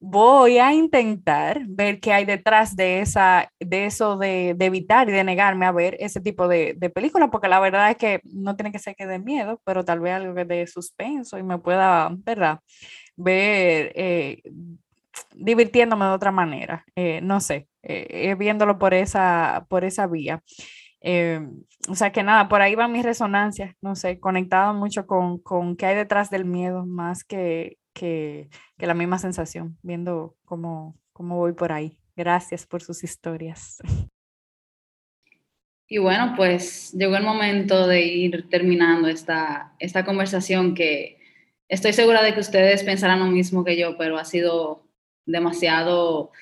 voy 0.00 0.58
a 0.58 0.74
intentar 0.74 1.62
ver 1.66 2.00
qué 2.00 2.12
hay 2.12 2.24
detrás 2.24 2.76
de, 2.76 3.00
esa, 3.00 3.50
de 3.58 3.86
eso 3.86 4.16
de, 4.18 4.50
evitar 4.58 5.08
y 5.08 5.12
de 5.12 5.24
negarme 5.24 5.66
a 5.66 5.72
ver 5.72 5.96
ese 5.98 6.20
tipo 6.20 6.46
de, 6.48 6.74
de 6.76 6.90
películas, 6.90 7.30
porque 7.32 7.48
la 7.48 7.60
verdad 7.60 7.90
es 7.90 7.96
que 7.96 8.20
no 8.24 8.56
tiene 8.56 8.72
que 8.72 8.78
ser 8.78 8.94
que 8.96 9.06
de 9.06 9.18
miedo, 9.18 9.60
pero 9.64 9.84
tal 9.84 10.00
vez 10.00 10.14
algo 10.14 10.34
de 10.34 10.66
suspenso 10.66 11.38
y 11.38 11.42
me 11.42 11.58
pueda, 11.58 12.10
¿verdad? 12.12 12.60
Ver, 13.16 13.92
eh, 13.94 14.42
divirtiéndome 15.34 16.04
de 16.06 16.10
otra 16.12 16.32
manera, 16.32 16.84
eh, 16.96 17.20
no 17.22 17.40
sé, 17.40 17.68
eh, 17.82 18.34
viéndolo 18.36 18.78
por 18.78 18.94
esa, 18.94 19.66
por 19.68 19.84
esa 19.84 20.06
vía. 20.06 20.42
o 21.88 21.94
sea 21.94 22.12
que 22.12 22.22
nada, 22.22 22.48
por 22.48 22.62
ahí 22.62 22.74
va 22.74 22.88
mi 22.88 23.02
resonancia, 23.02 23.74
no 23.82 23.94
sé, 23.96 24.20
conectado 24.20 24.74
mucho 24.74 25.06
con, 25.06 25.38
con 25.38 25.76
qué 25.76 25.86
hay 25.86 25.96
detrás 25.96 26.30
del 26.30 26.44
miedo, 26.44 26.86
más 26.86 27.24
que, 27.24 27.78
que, 27.94 28.50
la 28.78 28.94
misma 28.94 29.18
sensación, 29.18 29.78
viendo 29.82 30.36
cómo, 30.44 30.98
cómo 31.12 31.36
voy 31.38 31.52
por 31.52 31.72
ahí. 31.72 31.96
Gracias 32.16 32.66
por 32.66 32.82
sus 32.82 33.02
historias. 33.02 33.78
Y 35.86 35.98
bueno, 35.98 36.32
pues 36.34 36.92
llegó 36.94 37.14
el 37.16 37.24
momento 37.24 37.86
de 37.86 38.00
ir 38.00 38.48
terminando 38.48 39.06
esta, 39.06 39.74
esta 39.78 40.02
conversación 40.02 40.74
que 40.74 41.18
estoy 41.68 41.92
segura 41.92 42.22
de 42.22 42.32
que 42.32 42.40
ustedes 42.40 42.82
pensarán 42.82 43.20
lo 43.20 43.26
mismo 43.26 43.64
que 43.64 43.76
yo, 43.76 43.96
pero 43.98 44.16
ha 44.16 44.24
sido 44.24 44.88
demasiado, 45.26 46.32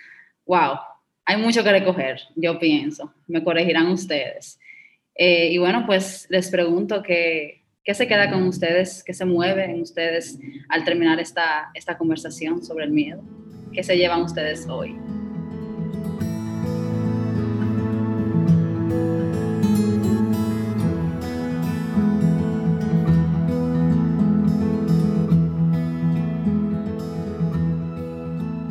wow, 0.47 0.79
hay 1.25 1.37
mucho 1.39 1.65
que 1.65 1.73
recoger, 1.73 2.21
yo 2.37 2.59
pienso, 2.59 3.13
me 3.27 3.43
corregirán 3.43 3.89
ustedes. 3.89 4.61
Eh, 5.15 5.49
y 5.53 5.59
bueno, 5.59 5.85
pues 5.87 6.27
les 6.31 6.49
pregunto 6.51 7.03
que, 7.03 7.62
¿Qué 7.85 7.95
se 7.95 8.07
queda 8.07 8.31
con 8.31 8.45
ustedes? 8.45 9.03
¿Qué 9.03 9.13
se 9.13 9.25
mueve 9.25 9.65
en 9.65 9.81
ustedes 9.81 10.39
al 10.69 10.85
terminar 10.85 11.19
esta, 11.19 11.73
esta 11.75 11.99
conversación 11.99 12.65
sobre 12.65 12.85
el 12.85 12.93
miedo? 12.93 13.25
¿Qué 13.73 13.83
se 13.83 13.97
llevan 13.97 14.23
ustedes 14.23 14.69
hoy? 14.69 14.97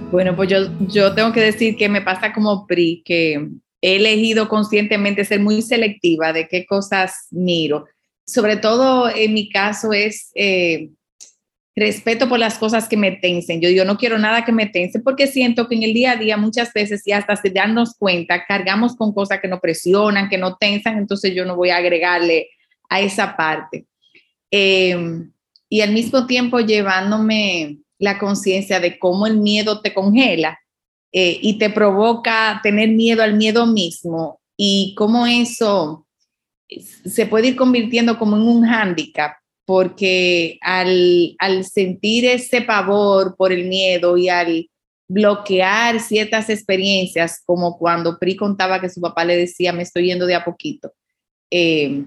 Bueno, 0.09 0.37
pues 0.37 0.49
yo, 0.49 0.57
yo 0.87 1.13
tengo 1.13 1.33
que 1.33 1.41
decir 1.41 1.75
que 1.75 1.89
me 1.89 2.01
pasa 2.01 2.31
como 2.31 2.65
PRI, 2.65 3.01
que 3.03 3.45
he 3.81 3.95
elegido 3.97 4.47
conscientemente 4.47 5.25
ser 5.25 5.41
muy 5.41 5.61
selectiva 5.61 6.31
de 6.31 6.47
qué 6.47 6.65
cosas 6.65 7.27
miro 7.31 7.87
sobre 8.25 8.57
todo 8.57 9.09
en 9.09 9.33
mi 9.33 9.49
caso 9.49 9.93
es 9.93 10.31
eh, 10.35 10.89
respeto 11.75 12.27
por 12.27 12.39
las 12.39 12.57
cosas 12.57 12.87
que 12.87 12.97
me 12.97 13.11
tensen. 13.11 13.61
Yo, 13.61 13.69
yo 13.69 13.85
no 13.85 13.97
quiero 13.97 14.17
nada 14.17 14.43
que 14.43 14.51
me 14.51 14.67
tense 14.67 14.99
porque 14.99 15.27
siento 15.27 15.67
que 15.67 15.75
en 15.75 15.83
el 15.83 15.93
día 15.93 16.11
a 16.11 16.15
día 16.15 16.37
muchas 16.37 16.73
veces 16.73 17.05
y 17.05 17.11
hasta 17.11 17.35
sin 17.35 17.53
darnos 17.53 17.95
cuenta 17.97 18.45
cargamos 18.45 18.95
con 18.95 19.13
cosas 19.13 19.39
que 19.39 19.47
nos 19.47 19.59
presionan, 19.59 20.29
que 20.29 20.37
no 20.37 20.57
tensan, 20.57 20.97
entonces 20.97 21.33
yo 21.33 21.45
no 21.45 21.55
voy 21.55 21.69
a 21.69 21.77
agregarle 21.77 22.49
a 22.89 23.01
esa 23.01 23.35
parte. 23.37 23.85
Em, 24.51 25.31
y 25.69 25.81
al 25.81 25.93
mismo 25.93 26.27
tiempo 26.27 26.59
llevándome 26.59 27.77
la 27.97 28.19
conciencia 28.19 28.79
de 28.79 28.99
cómo 28.99 29.27
el 29.27 29.37
miedo 29.37 29.81
te 29.81 29.93
congela 29.93 30.59
eh, 31.13 31.39
y 31.41 31.57
te 31.57 31.69
provoca 31.69 32.59
tener 32.61 32.89
miedo 32.89 33.23
al 33.23 33.35
miedo 33.35 33.65
mismo 33.65 34.41
y 34.57 34.93
cómo 34.97 35.25
eso 35.25 36.05
se 36.79 37.25
puede 37.25 37.49
ir 37.49 37.55
convirtiendo 37.55 38.17
como 38.17 38.37
en 38.37 38.43
un 38.43 38.65
hándicap, 38.65 39.33
porque 39.65 40.57
al, 40.61 41.35
al 41.39 41.65
sentir 41.65 42.25
ese 42.25 42.61
pavor 42.61 43.35
por 43.35 43.51
el 43.51 43.67
miedo 43.67 44.17
y 44.17 44.29
al 44.29 44.69
bloquear 45.07 45.99
ciertas 45.99 46.49
experiencias, 46.49 47.41
como 47.45 47.77
cuando 47.77 48.17
Pri 48.17 48.35
contaba 48.35 48.79
que 48.79 48.89
su 48.89 49.01
papá 49.01 49.25
le 49.25 49.35
decía, 49.35 49.73
me 49.73 49.83
estoy 49.83 50.05
yendo 50.05 50.25
de 50.25 50.35
a 50.35 50.45
poquito, 50.45 50.93
eh, 51.51 52.05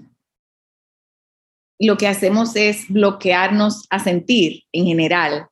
lo 1.79 1.97
que 1.97 2.07
hacemos 2.07 2.55
es 2.55 2.87
bloquearnos 2.89 3.85
a 3.89 3.99
sentir 3.99 4.63
en 4.71 4.85
general. 4.85 5.47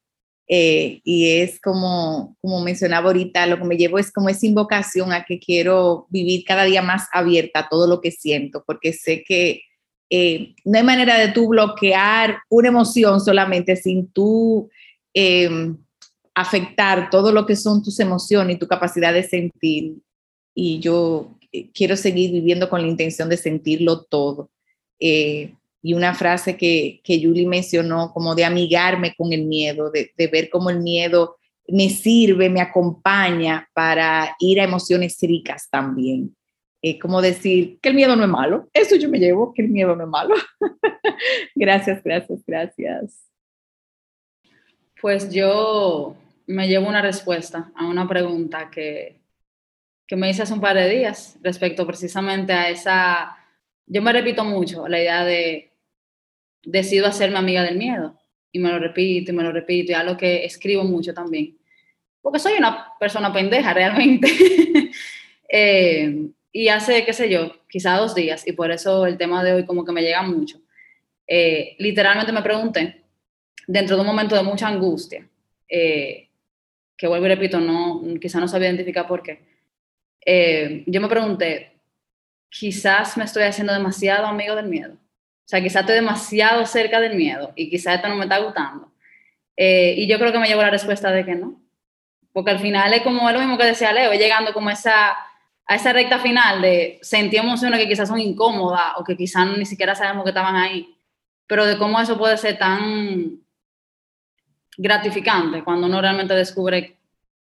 Eh, 0.48 1.00
y 1.04 1.30
es 1.40 1.60
como, 1.62 2.36
como 2.42 2.62
mencionaba 2.62 3.08
ahorita, 3.08 3.48
lo 3.48 3.58
que 3.58 3.64
me 3.64 3.78
llevo 3.78 3.98
es 3.98 4.12
como 4.12 4.30
esa 4.30 4.46
invocación 4.46 5.14
a 5.14 5.24
que 5.24 5.40
quiero 5.40 6.08
vivir 6.10 6.44
cada 6.46 6.66
día 6.66 6.82
más 6.82 7.08
abierta 7.14 7.60
a 7.60 7.70
todo 7.70 7.88
lo 7.88 8.02
que 8.02 8.12
siento, 8.12 8.64
porque 8.66 8.94
sé 8.94 9.24
que 9.24 9.62
eh, 10.10 10.54
no 10.66 10.78
hay 10.78 10.84
manera 10.84 11.18
de 11.18 11.30
tú 11.30 11.48
bloquear 11.48 12.40
una 12.50 12.68
emoción 12.68 13.22
solamente 13.22 13.76
sin 13.76 14.08
tú 14.12 14.70
em, 15.14 15.78
afectar 16.36 17.10
todo 17.10 17.32
lo 17.32 17.46
que 17.46 17.56
son 17.56 17.82
tus 17.82 18.00
emociones 18.00 18.56
y 18.56 18.60
tu 18.60 18.68
capacidad 18.68 19.14
de 19.14 19.24
sentir. 19.24 19.96
Y 20.54 20.80
yo 20.80 21.38
eh, 21.52 21.72
quiero 21.74 21.96
seguir 21.96 22.32
viviendo 22.32 22.70
con 22.70 22.82
la 22.82 22.88
intención 22.88 23.30
de 23.30 23.38
sentirlo 23.38 24.04
todo. 24.04 24.52
Y 25.84 25.94
una 25.94 26.16
frase 26.16 26.56
que, 26.56 27.02
que 27.04 27.22
Julie 27.22 27.46
mencionó, 27.46 28.12
como 28.14 28.34
de 28.34 28.46
amigarme 28.46 29.14
con 29.16 29.34
el 29.34 29.44
miedo, 29.44 29.92
de, 29.92 30.12
de 30.18 30.28
ver 30.28 30.50
cómo 30.50 30.70
el 30.70 30.80
miedo 30.80 31.36
me 31.68 31.90
sirve, 31.90 32.50
me 32.50 32.62
acompaña 32.62 33.70
para 33.74 34.36
ir 34.40 34.62
a 34.62 34.64
emociones 34.64 35.18
ricas 35.22 35.70
también. 35.70 36.36
Eh, 36.82 36.98
como 37.00 37.22
decir 37.22 37.80
que 37.82 37.90
el 37.90 37.96
miedo 37.96 38.16
no 38.16 38.24
es 38.24 38.30
malo, 38.30 38.70
eso 38.74 38.96
yo 38.96 39.10
me 39.10 39.20
llevo, 39.20 39.54
que 39.54 39.62
el 39.62 39.70
miedo 39.70 39.96
no 39.96 40.04
es 40.04 40.10
malo. 40.10 40.36
gracias, 41.56 42.02
gracias, 42.02 42.40
gracias. 42.46 43.30
Pues 45.02 45.30
yo 45.32 46.16
me 46.48 46.68
llevo 46.68 46.88
una 46.88 47.02
respuesta 47.02 47.72
a 47.76 47.88
una 47.88 48.08
pregunta 48.08 48.70
que, 48.70 49.22
que 50.08 50.16
me 50.16 50.30
hice 50.30 50.44
hace 50.44 50.54
un 50.54 50.62
par 50.62 50.78
de 50.78 50.90
días 50.90 51.38
respecto 51.42 51.86
precisamente 51.86 52.54
a 52.54 52.70
esa, 52.70 53.38
yo 53.86 54.02
me 54.02 54.14
repito 54.14 54.46
mucho 54.46 54.88
la 54.88 55.00
idea 55.00 55.26
de 55.26 55.73
decido 56.64 57.08
hacerme 57.08 57.38
amiga 57.38 57.64
del 57.64 57.78
miedo 57.78 58.18
y 58.52 58.60
me 58.60 58.70
lo 58.70 58.80
repito 58.80 59.32
y 59.32 59.36
me 59.36 59.44
lo 59.44 59.52
repito 59.52 59.92
y 59.92 59.96
algo 59.96 60.16
que 60.16 60.46
escribo 60.46 60.84
mucho 60.84 61.14
también, 61.14 61.58
porque 62.22 62.40
soy 62.40 62.54
una 62.54 62.88
persona 63.00 63.34
pendeja 63.34 63.74
realmente. 63.74 64.28
eh, 65.50 66.28
y 66.52 66.68
hace, 66.68 67.04
qué 67.04 67.14
sé 67.14 67.30
yo, 67.30 67.52
quizá 67.68 67.98
dos 67.98 68.14
días, 68.14 68.48
y 68.48 68.52
por 68.52 68.72
eso 68.72 69.08
el 69.08 69.18
tema 69.18 69.44
de 69.44 69.54
hoy 69.54 69.66
como 69.66 69.84
que 69.84 69.92
me 69.92 70.04
llega 70.04 70.22
mucho, 70.22 70.62
eh, 71.28 71.76
literalmente 71.80 72.32
me 72.32 72.44
pregunté, 72.44 73.02
dentro 73.66 73.96
de 73.96 74.02
un 74.02 74.08
momento 74.08 74.36
de 74.36 74.44
mucha 74.44 74.68
angustia, 74.68 75.28
eh, 75.68 76.30
que 76.96 77.08
vuelvo 77.08 77.26
y 77.26 77.30
repito, 77.30 77.60
no, 77.60 78.04
quizá 78.22 78.40
no 78.40 78.48
sabía 78.48 78.68
identificar 78.68 79.08
por 79.08 79.24
qué, 79.24 79.42
yo 80.86 81.02
me 81.02 81.08
pregunté, 81.08 81.74
quizás 82.50 83.18
me 83.18 83.24
estoy 83.24 83.44
haciendo 83.44 83.74
demasiado 83.74 84.28
amigo 84.28 84.56
del 84.56 84.68
miedo. 84.68 84.96
O 85.46 85.48
sea, 85.48 85.62
quizás 85.62 85.82
estoy 85.82 85.96
demasiado 85.96 86.66
cerca 86.66 87.00
del 87.00 87.16
miedo 87.16 87.52
y 87.56 87.70
quizás 87.70 87.96
esto 87.96 88.08
no 88.08 88.16
me 88.16 88.24
está 88.24 88.40
gustando. 88.40 88.92
y 89.58 90.08
yo 90.08 90.18
creo 90.20 90.32
que 90.32 90.40
me 90.40 90.48
llevo 90.48 90.62
la 90.62 90.70
respuesta 90.70 91.12
de 91.12 91.26
que 91.26 91.36
no. 91.36 91.62
Porque 92.32 92.52
al 92.52 92.60
final 92.60 92.94
es 92.94 93.04
como 93.04 93.30
lo 93.30 93.40
mismo 93.40 93.58
que 93.58 93.66
decía 93.66 93.94
Leo, 93.94 94.14
llegando 94.14 94.54
como 94.54 94.70
esa 94.70 95.16
a 95.66 95.76
esa 95.76 95.94
recta 95.94 96.20
final 96.20 96.62
de 96.62 97.00
sentir 97.02 97.40
emociones 97.40 97.80
que 97.80 97.88
quizás 97.88 98.10
son 98.10 98.20
incómodas 98.20 98.94
o 98.98 99.04
que 99.04 99.16
quizás 99.16 99.48
ni 99.58 99.66
siquiera 99.66 99.96
sabemos 99.96 100.24
que 100.24 100.32
estaban 100.32 100.56
ahí, 100.56 100.96
pero 101.48 101.66
de 101.66 101.78
cómo 101.78 102.00
eso 102.00 102.18
puede 102.18 102.38
ser 102.38 102.58
tan 102.58 103.40
gratificante 104.78 105.64
cuando 105.64 105.88
uno 105.88 106.02
realmente 106.02 106.34
descubre 106.34 106.98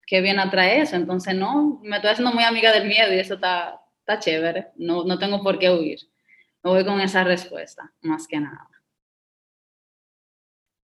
qué 0.07 0.20
bien 0.20 0.41
atrae 0.41 0.80
eso. 0.80 0.97
Entonces, 0.97 1.34
no, 1.34 1.80
me 1.82 1.97
estoy 1.97 2.11
haciendo 2.11 2.32
muy 2.32 2.45
amiga 2.45 2.72
del 2.72 2.88
miedo 2.88 3.12
y 3.12 3.18
eso 3.18 3.34
está, 3.34 3.80
está 4.01 4.18
chévere, 4.18 4.68
no, 4.76 5.05
no 5.05 5.18
tengo 5.18 5.43
por 5.43 5.59
qué 5.59 5.70
huir. 5.70 6.01
Me 6.62 6.70
voy 6.70 6.84
con 6.84 7.00
esa 7.00 7.24
respuesta, 7.24 7.92
más 8.02 8.26
que 8.26 8.40
nada. 8.40 8.68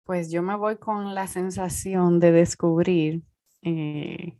Pues 0.05 0.30
yo 0.32 0.41
me 0.41 0.55
voy 0.55 0.78
con 0.78 1.16
la 1.16 1.28
sensación 1.28 2.20
de 2.20 2.32
descubrir 2.34 3.24
eh, 3.61 4.38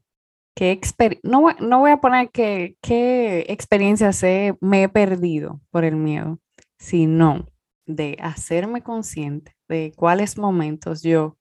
¿Qué 0.56 0.80
no, 1.24 1.48
no 1.60 1.80
voy 1.80 1.92
a 1.92 1.98
poner 1.98 2.30
que, 2.30 2.78
qué 2.82 3.46
experiencias 3.50 4.22
me 4.62 4.84
he 4.84 4.90
perdido 4.90 5.62
por 5.72 5.84
el 5.84 5.96
miedo, 5.96 6.40
sino 6.78 7.48
de 7.88 8.18
hacerme 8.22 8.84
consciente 8.84 9.56
de 9.68 9.94
cuáles 9.96 10.38
momentos 10.38 11.02
yo 11.02 11.38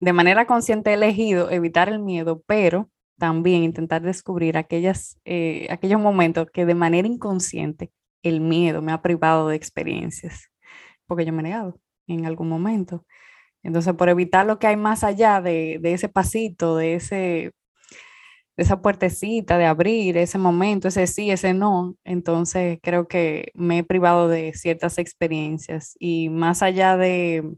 de 0.00 0.12
manera 0.14 0.46
consciente 0.46 0.90
he 0.90 0.94
elegido 0.94 1.50
evitar 1.50 1.88
el 1.88 1.98
miedo, 1.98 2.42
pero 2.46 2.90
también 3.18 3.62
intentar 3.62 4.02
descubrir 4.02 4.56
aquellas, 4.56 5.18
eh, 5.24 5.66
aquellos 5.70 6.00
momentos 6.00 6.50
que 6.50 6.66
de 6.66 6.74
manera 6.74 7.06
inconsciente 7.06 7.92
el 8.24 8.40
miedo 8.40 8.82
me 8.82 8.92
ha 8.92 9.02
privado 9.02 9.48
de 9.48 9.56
experiencias, 9.56 10.50
porque 11.06 11.24
yo 11.26 11.32
me 11.32 11.40
he 11.40 11.44
negado 11.44 11.80
en 12.08 12.26
algún 12.26 12.48
momento. 12.48 13.04
Entonces, 13.62 13.94
por 13.94 14.08
evitar 14.10 14.46
lo 14.46 14.58
que 14.58 14.66
hay 14.68 14.76
más 14.76 15.04
allá 15.04 15.40
de, 15.40 15.80
ese 15.84 16.08
pasito, 16.08 16.76
de 16.76 16.94
ese 16.96 17.52
esa 18.56 18.80
puertecita 18.82 19.58
de 19.58 19.66
abrir 19.66 20.16
ese 20.16 20.38
momento, 20.38 20.88
ese 20.88 21.06
sí, 21.06 21.30
ese 21.30 21.54
no. 21.54 21.96
Entonces 22.04 22.78
creo 22.82 23.08
que 23.08 23.50
me 23.54 23.78
he 23.78 23.84
privado 23.84 24.28
de 24.28 24.52
ciertas 24.54 24.98
experiencias 24.98 25.96
y 25.98 26.28
más 26.30 26.62
allá 26.62 26.96
de, 26.96 27.56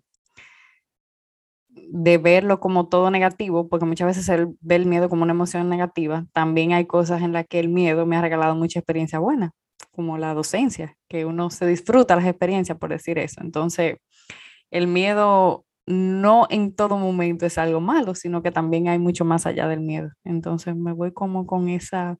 de 1.69 2.19
verlo 2.19 2.61
como 2.61 2.89
todo 2.89 3.11
negativo, 3.11 3.69
porque 3.69 3.87
muchas 3.87 4.07
veces 4.09 4.25
se 4.27 4.47
ve 4.61 4.77
el 4.77 4.87
miedo 4.87 5.09
como 5.09 5.23
una 5.23 5.33
emoción 5.33 5.69
negativa, 5.69 6.27
también 6.33 6.73
hay 6.73 6.87
cosas 6.87 7.23
en 7.23 7.33
las 7.33 7.47
que 7.47 7.61
el 7.61 7.69
miedo 7.69 8.07
me 8.07 8.17
ha 8.17 8.23
regalado 8.23 8.55
mucha 8.57 8.79
experiencia 8.79 9.19
buena, 9.19 9.53
como 9.97 10.19
la 10.19 10.35
docencia, 10.35 10.97
que 11.09 11.25
uno 11.25 11.51
se 11.51 11.67
disfruta 11.67 12.17
las 12.17 12.27
experiencias 12.27 12.79
por 12.79 12.91
decir 12.91 13.19
eso. 13.19 13.41
Entonces, 13.43 13.97
el 14.71 14.87
miedo 14.87 15.67
no 15.87 16.47
en 16.51 16.75
todo 16.75 16.99
momento 16.99 17.47
es 17.47 17.59
algo 17.59 17.81
malo, 17.81 18.15
sino 18.15 18.43
que 18.43 18.51
también 18.51 18.89
hay 18.89 18.99
mucho 18.99 19.25
más 19.25 19.47
allá 19.47 19.69
del 19.69 19.81
miedo. 19.81 20.11
Entonces 20.25 20.77
me 20.77 20.93
voy 20.93 21.13
como 21.13 21.47
con 21.47 21.69
esa 21.69 22.19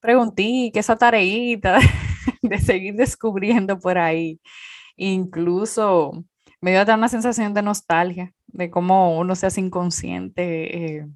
preguntita, 0.00 0.80
esa 0.80 0.96
tareita 0.96 1.78
de 2.42 2.58
seguir 2.58 2.94
descubriendo 2.96 3.78
por 3.78 3.98
ahí. 3.98 4.40
Incluso 4.96 6.12
me 6.60 6.72
dio 6.72 6.80
hasta 6.80 6.94
una 6.94 7.08
sensación 7.08 7.54
de 7.54 7.62
nostalgia, 7.62 8.32
de 8.46 8.70
cómo 8.70 9.18
uno 9.18 9.34
se 9.36 9.46
hace 9.46 9.60
inconsciente, 9.60 10.98
eh, 10.98 11.06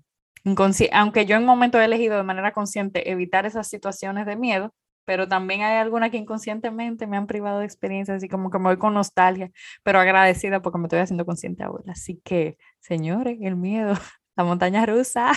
aunque 0.93 1.27
yo 1.27 1.37
en 1.37 1.43
un 1.43 1.47
momento 1.47 1.81
he 1.81 1.85
elegido 1.85 2.17
de 2.17 2.23
manera 2.23 2.53
consciente 2.53 3.11
evitar 3.11 3.47
esas 3.47 3.69
situaciones 3.69 4.27
de 4.27 4.37
miedo, 4.37 4.75
pero 5.07 5.27
también 5.29 5.63
hay 5.63 5.77
algunas 5.77 6.11
que 6.11 6.19
inconscientemente 6.19 7.07
me 7.07 7.17
han 7.17 7.27
privado 7.27 7.61
de 7.61 7.65
experiencias, 7.65 8.19
así 8.19 8.29
como 8.29 8.51
que 8.51 8.59
me 8.59 8.65
voy 8.65 8.77
con 8.77 8.93
nostalgia, 8.93 9.51
pero 9.83 10.01
agradecida 10.01 10.61
porque 10.61 10.79
me 10.79 10.85
estoy 10.85 10.99
haciendo 10.99 11.25
consciente 11.25 11.65
ahora. 11.65 11.93
Así 11.93 12.21
que, 12.23 12.59
señores, 12.81 13.39
el 13.41 13.57
miedo, 13.57 13.95
la 14.37 14.45
montaña 14.45 14.85
rusa. 14.85 15.33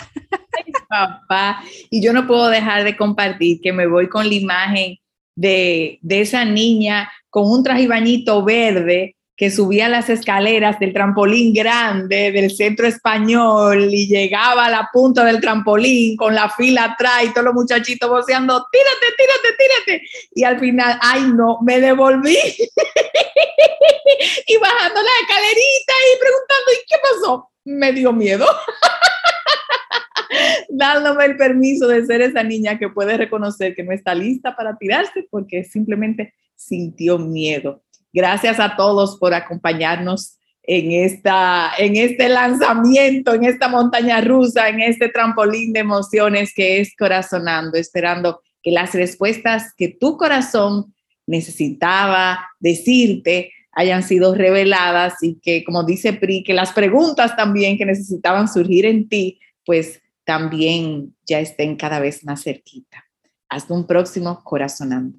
papá, 0.88 1.62
y 1.88 2.02
yo 2.02 2.12
no 2.12 2.26
puedo 2.26 2.48
dejar 2.48 2.84
de 2.84 2.96
compartir 2.96 3.60
que 3.62 3.72
me 3.72 3.86
voy 3.86 4.08
con 4.08 4.28
la 4.28 4.34
imagen 4.34 4.96
de, 5.36 5.98
de 6.02 6.20
esa 6.20 6.44
niña 6.44 7.10
con 7.30 7.48
un 7.48 7.62
traje 7.62 7.86
bañito 7.86 8.44
verde 8.44 9.16
que 9.40 9.50
subía 9.50 9.88
las 9.88 10.08
escaleras 10.10 10.78
del 10.78 10.92
trampolín 10.92 11.54
grande 11.54 12.30
del 12.30 12.50
centro 12.50 12.86
español 12.86 13.88
y 13.90 14.06
llegaba 14.06 14.66
a 14.66 14.70
la 14.70 14.90
punta 14.92 15.24
del 15.24 15.40
trampolín 15.40 16.14
con 16.18 16.34
la 16.34 16.50
fila 16.50 16.84
atrás 16.84 17.24
y 17.24 17.30
todos 17.30 17.46
los 17.46 17.54
muchachitos 17.54 18.10
voceando, 18.10 18.66
tírate, 18.70 19.06
tírate, 19.16 19.48
tírate. 19.56 20.02
Y 20.34 20.44
al 20.44 20.60
final, 20.60 20.98
ay 21.00 21.22
no, 21.34 21.58
me 21.62 21.80
devolví. 21.80 22.36
y 24.46 24.56
bajando 24.58 25.00
la 25.00 25.10
escalerita 25.22 25.94
y 26.04 26.18
preguntando, 26.20 26.72
¿y 26.74 26.84
qué 26.86 26.96
pasó? 27.02 27.50
Me 27.64 27.94
dio 27.94 28.12
miedo. 28.12 28.44
dándome 30.68 31.24
el 31.24 31.38
permiso 31.38 31.88
de 31.88 32.04
ser 32.04 32.20
esa 32.20 32.42
niña 32.42 32.78
que 32.78 32.90
puede 32.90 33.16
reconocer 33.16 33.74
que 33.74 33.84
no 33.84 33.92
está 33.92 34.14
lista 34.14 34.54
para 34.54 34.76
tirarse 34.76 35.26
porque 35.30 35.64
simplemente 35.64 36.34
sintió 36.54 37.18
miedo. 37.18 37.82
Gracias 38.12 38.58
a 38.58 38.76
todos 38.76 39.18
por 39.18 39.34
acompañarnos 39.34 40.36
en, 40.62 40.92
esta, 40.92 41.72
en 41.78 41.96
este 41.96 42.28
lanzamiento, 42.28 43.34
en 43.34 43.44
esta 43.44 43.68
montaña 43.68 44.20
rusa, 44.20 44.68
en 44.68 44.80
este 44.80 45.08
trampolín 45.08 45.72
de 45.72 45.80
emociones 45.80 46.52
que 46.54 46.80
es 46.80 46.94
Corazonando, 46.96 47.76
esperando 47.76 48.40
que 48.62 48.72
las 48.72 48.94
respuestas 48.94 49.72
que 49.76 49.88
tu 49.88 50.16
corazón 50.16 50.94
necesitaba 51.26 52.48
decirte 52.58 53.52
hayan 53.72 54.02
sido 54.02 54.34
reveladas 54.34 55.22
y 55.22 55.40
que, 55.40 55.64
como 55.64 55.84
dice 55.84 56.12
Pri, 56.12 56.42
que 56.42 56.54
las 56.54 56.72
preguntas 56.72 57.36
también 57.36 57.78
que 57.78 57.86
necesitaban 57.86 58.48
surgir 58.48 58.84
en 58.84 59.08
ti, 59.08 59.38
pues 59.64 60.02
también 60.24 61.14
ya 61.24 61.40
estén 61.40 61.76
cada 61.76 62.00
vez 62.00 62.24
más 62.24 62.42
cerquita. 62.42 63.04
Hasta 63.48 63.72
un 63.72 63.86
próximo 63.86 64.42
Corazonando 64.44 65.18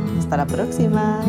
Hasta 0.21 0.37
la 0.37 0.45
próxima. 0.45 1.19